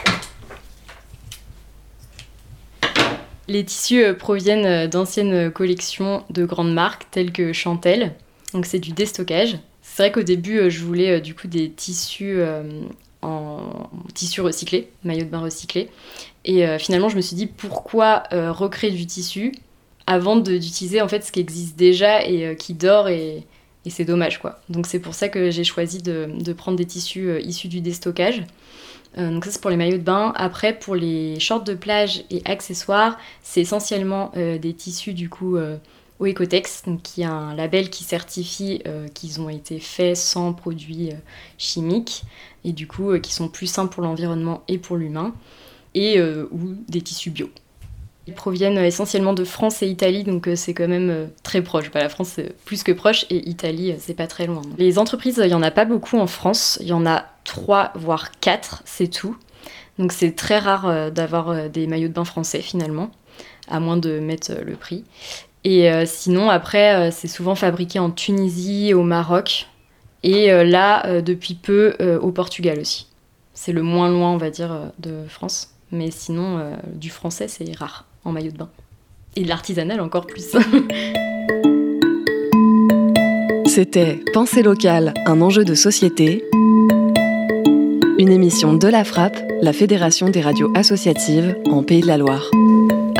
Les 3.48 3.64
tissus 3.64 4.14
proviennent 4.14 4.86
d'anciennes 4.86 5.50
collections 5.50 6.22
de 6.30 6.44
grandes 6.44 6.72
marques 6.72 7.08
telles 7.10 7.32
que 7.32 7.52
Chantel, 7.52 8.14
donc 8.52 8.66
c'est 8.66 8.78
du 8.78 8.92
déstockage. 8.92 9.58
C'est 9.82 10.02
vrai 10.02 10.12
qu'au 10.12 10.22
début, 10.22 10.70
je 10.70 10.84
voulais 10.84 11.20
du 11.20 11.34
coup 11.34 11.48
des 11.48 11.70
tissus 11.70 12.40
en 13.22 13.90
tissu 14.14 14.40
recyclé, 14.40 14.90
maillot 15.04 15.24
de 15.24 15.30
bain 15.30 15.40
recyclé. 15.40 15.90
Et 16.44 16.66
euh, 16.66 16.78
finalement, 16.78 17.08
je 17.08 17.16
me 17.16 17.20
suis 17.20 17.36
dit 17.36 17.46
pourquoi 17.46 18.22
euh, 18.32 18.52
recréer 18.52 18.90
du 18.90 19.06
tissu 19.06 19.52
avant 20.06 20.36
d'utiliser 20.36 21.02
en 21.02 21.08
fait 21.08 21.24
ce 21.24 21.30
qui 21.30 21.40
existe 21.40 21.76
déjà 21.76 22.24
et 22.26 22.46
euh, 22.46 22.54
qui 22.54 22.74
dort 22.74 23.08
et, 23.08 23.44
c'est 23.88 24.04
dommage 24.04 24.38
quoi. 24.38 24.60
Donc 24.68 24.86
c'est 24.86 25.00
pour 25.00 25.14
ça 25.14 25.28
que 25.28 25.50
j'ai 25.50 25.64
choisi 25.64 26.02
de, 26.02 26.52
prendre 26.52 26.76
des 26.76 26.84
tissus 26.84 27.40
issus 27.42 27.66
du 27.66 27.80
déstockage. 27.80 28.44
donc 29.16 29.44
ça 29.44 29.50
c'est 29.50 29.60
pour 29.60 29.70
les 29.70 29.76
maillots 29.76 29.96
de 29.96 30.02
bain. 30.02 30.32
Après 30.36 30.78
pour 30.78 30.94
les 30.94 31.40
shorts 31.40 31.64
de 31.64 31.74
plage 31.74 32.22
et 32.30 32.42
accessoires, 32.44 33.18
c'est 33.42 33.62
essentiellement 33.62 34.32
des 34.34 34.74
tissus 34.74 35.14
du 35.14 35.28
coup 35.30 35.56
au 36.20 36.26
Ecotex, 36.26 36.84
qui 37.02 37.24
a 37.24 37.32
un 37.32 37.54
label 37.54 37.90
qui 37.90 38.04
certifie 38.04 38.82
qu'ils 39.14 39.40
ont 39.40 39.48
été 39.48 39.80
faits 39.80 40.16
sans 40.16 40.52
produits 40.52 41.10
chimiques 41.58 42.22
et 42.64 42.72
du 42.72 42.86
coup 42.86 43.18
qui 43.18 43.32
sont 43.32 43.48
plus 43.48 43.66
sains 43.66 43.86
pour 43.86 44.02
l'environnement 44.02 44.62
et 44.68 44.78
pour 44.78 44.96
l'humain 44.96 45.34
et 45.94 46.18
euh, 46.18 46.48
ou 46.50 46.74
des 46.88 47.02
tissus 47.02 47.30
bio. 47.30 47.50
Ils 48.26 48.34
proviennent 48.34 48.78
essentiellement 48.78 49.32
de 49.32 49.44
France 49.44 49.82
et 49.82 49.88
Italie, 49.88 50.24
donc 50.24 50.48
c'est 50.54 50.74
quand 50.74 50.86
même 50.86 51.30
très 51.42 51.62
proche. 51.62 51.90
Bah, 51.90 52.00
la 52.00 52.08
France, 52.08 52.32
c'est 52.36 52.54
plus 52.64 52.84
que 52.84 52.92
proche, 52.92 53.24
et 53.28 53.48
Italie, 53.48 53.94
c'est 53.98 54.14
pas 54.14 54.28
très 54.28 54.46
loin. 54.46 54.62
Les 54.78 54.98
entreprises, 54.98 55.40
il 55.42 55.50
y 55.50 55.54
en 55.54 55.62
a 55.62 55.72
pas 55.72 55.84
beaucoup 55.84 56.16
en 56.16 56.28
France. 56.28 56.78
Il 56.80 56.86
y 56.86 56.92
en 56.92 57.06
a 57.06 57.24
trois, 57.42 57.92
voire 57.96 58.30
quatre, 58.38 58.82
c'est 58.84 59.08
tout. 59.08 59.36
Donc 59.98 60.12
c'est 60.12 60.32
très 60.32 60.58
rare 60.58 61.10
d'avoir 61.10 61.68
des 61.70 61.86
maillots 61.86 62.08
de 62.08 62.12
bain 62.12 62.24
français 62.24 62.60
finalement, 62.60 63.10
à 63.68 63.80
moins 63.80 63.96
de 63.96 64.20
mettre 64.20 64.52
le 64.64 64.76
prix. 64.76 65.04
Et 65.64 65.90
sinon, 66.06 66.48
après, 66.48 67.10
c'est 67.10 67.28
souvent 67.28 67.54
fabriqué 67.54 67.98
en 67.98 68.10
Tunisie, 68.10 68.94
au 68.94 69.02
Maroc, 69.02 69.66
et 70.22 70.50
là, 70.64 71.20
depuis 71.20 71.54
peu, 71.54 71.94
au 72.22 72.30
Portugal 72.30 72.78
aussi. 72.78 73.06
C'est 73.52 73.72
le 73.72 73.82
moins 73.82 74.08
loin, 74.10 74.32
on 74.32 74.38
va 74.38 74.48
dire, 74.48 74.74
de 74.98 75.24
France. 75.28 75.74
Mais 75.92 76.10
sinon, 76.10 76.58
euh, 76.58 76.74
du 76.94 77.10
français, 77.10 77.48
c'est 77.48 77.76
rare 77.76 78.04
en 78.24 78.32
maillot 78.32 78.52
de 78.52 78.58
bain. 78.58 78.68
Et 79.36 79.42
de 79.42 79.48
l'artisanal 79.48 80.00
encore 80.00 80.26
plus. 80.26 80.52
C'était 83.66 84.20
Pensée 84.32 84.62
locale, 84.62 85.12
un 85.26 85.40
enjeu 85.40 85.64
de 85.64 85.74
société. 85.74 86.44
Une 88.18 88.30
émission 88.30 88.74
de 88.74 88.88
la 88.88 89.04
Frappe, 89.04 89.38
la 89.62 89.72
Fédération 89.72 90.28
des 90.28 90.40
radios 90.40 90.70
associatives 90.74 91.56
en 91.70 91.82
Pays 91.82 92.02
de 92.02 92.06
la 92.06 92.18
Loire. 92.18 92.50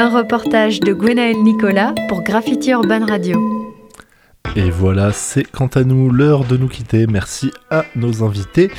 Un 0.00 0.08
reportage 0.08 0.80
de 0.80 0.94
Gwenaël 0.94 1.36
Nicolas 1.42 1.94
pour 2.08 2.22
Graffiti 2.22 2.70
Urban 2.70 3.04
Radio. 3.04 3.38
Et 4.56 4.70
voilà, 4.70 5.12
c'est 5.12 5.42
quant 5.42 5.66
à 5.66 5.84
nous 5.84 6.10
l'heure 6.10 6.46
de 6.46 6.56
nous 6.56 6.68
quitter. 6.68 7.06
Merci 7.06 7.52
à 7.70 7.84
nos 7.96 8.24
invités. 8.24 8.70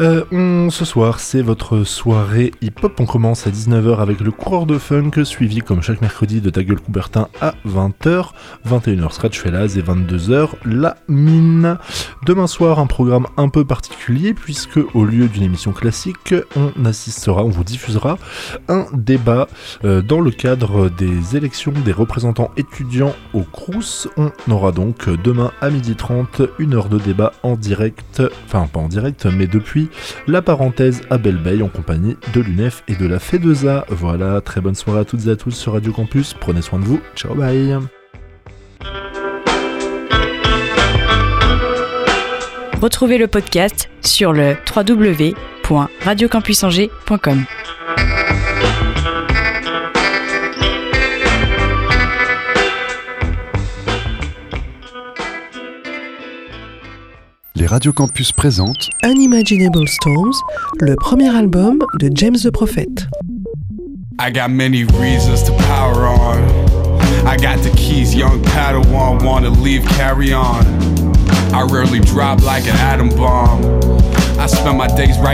Euh, 0.00 0.70
ce 0.70 0.84
soir, 0.84 1.20
c'est 1.20 1.42
votre 1.42 1.84
soirée 1.84 2.50
hip-hop. 2.62 2.98
On 2.98 3.06
commence 3.06 3.46
à 3.46 3.50
19h 3.50 3.98
avec 3.98 4.20
le 4.20 4.32
coureur 4.32 4.66
de 4.66 4.76
funk, 4.76 5.24
suivi 5.24 5.58
comme 5.58 5.82
chaque 5.82 6.00
mercredi 6.00 6.40
de 6.40 6.50
Ta 6.50 6.64
gueule 6.64 6.80
Coubertin 6.80 7.28
à 7.40 7.54
20h, 7.64 8.30
21h 8.68 9.12
Scratch 9.12 9.38
Fellas 9.38 9.76
et 9.76 9.82
22h 9.82 10.48
La 10.64 10.96
Mine. 11.06 11.78
Demain 12.26 12.48
soir, 12.48 12.80
un 12.80 12.86
programme 12.86 13.26
un 13.36 13.48
peu 13.48 13.64
particulier 13.64 14.34
puisque 14.34 14.80
au 14.94 15.04
lieu 15.04 15.28
d'une 15.28 15.44
émission 15.44 15.72
classique, 15.72 16.34
on 16.56 16.84
assistera, 16.84 17.44
on 17.44 17.50
vous 17.50 17.64
diffusera 17.64 18.18
un 18.68 18.86
débat 18.94 19.46
euh, 19.84 20.02
dans 20.02 20.20
le 20.20 20.32
cadre 20.32 20.88
des 20.88 21.36
élections 21.36 21.72
des 21.84 21.92
représentants 21.92 22.50
étudiants 22.56 23.14
au 23.32 23.42
Crous. 23.42 24.08
On 24.16 24.32
aura 24.50 24.72
donc 24.72 25.08
demain 25.22 25.52
à 25.60 25.70
12h30 25.70 26.48
une 26.58 26.74
heure 26.74 26.88
de 26.88 26.98
débat 26.98 27.32
en 27.44 27.54
direct, 27.54 28.22
enfin 28.46 28.66
pas 28.66 28.80
en 28.80 28.88
direct, 28.88 29.26
mais 29.26 29.46
depuis 29.46 29.83
la 30.26 30.42
parenthèse 30.42 31.02
à 31.10 31.18
Belle 31.18 31.62
en 31.62 31.68
compagnie 31.68 32.16
de 32.32 32.40
l'UNEF 32.40 32.82
et 32.88 32.94
de 32.94 33.06
la 33.06 33.18
FEDESA. 33.18 33.84
Voilà, 33.88 34.40
très 34.40 34.60
bonne 34.60 34.74
soirée 34.74 35.00
à 35.00 35.04
toutes 35.04 35.26
et 35.26 35.30
à 35.30 35.36
tous 35.36 35.52
sur 35.52 35.74
Radio 35.74 35.92
Campus. 35.92 36.34
Prenez 36.34 36.62
soin 36.62 36.78
de 36.78 36.84
vous. 36.84 37.00
Ciao, 37.14 37.34
bye. 37.34 37.76
Retrouvez 42.80 43.18
le 43.18 43.28
podcast 43.28 43.90
sur 44.02 44.32
le 44.32 44.56
www.radiocampusangers.com. 44.76 47.44
Les 57.56 57.66
Radio 57.68 57.92
Campus 57.92 58.32
présentent 58.32 58.90
Unimaginable 59.04 59.86
Storms, 59.86 60.34
le 60.80 60.96
premier 60.96 61.28
album 61.28 61.78
de 62.00 62.10
James 62.12 62.36
the 62.42 62.50
Prophet. 62.50 63.06
I 64.18 64.32
got 64.32 64.50
many 64.50 64.82
reasons 64.98 65.44
to 65.44 65.52
power 65.68 66.04
on. 66.04 66.38
I 67.24 67.36
got 67.36 67.62
the 67.62 67.70
keys, 67.76 68.12
young 68.12 68.42
Padawan, 68.42 69.22
wanna 69.24 69.50
leave, 69.50 69.84
carry 69.96 70.32
on. 70.32 70.64
I 71.54 71.62
rarely 71.70 72.00
drop 72.00 72.42
like 72.42 72.66
an 72.66 72.76
atom 72.76 73.10
bomb. 73.10 73.62
I 74.36 74.46
spend 74.46 74.76
my 74.76 74.88
days 74.88 75.16
right 75.20 75.32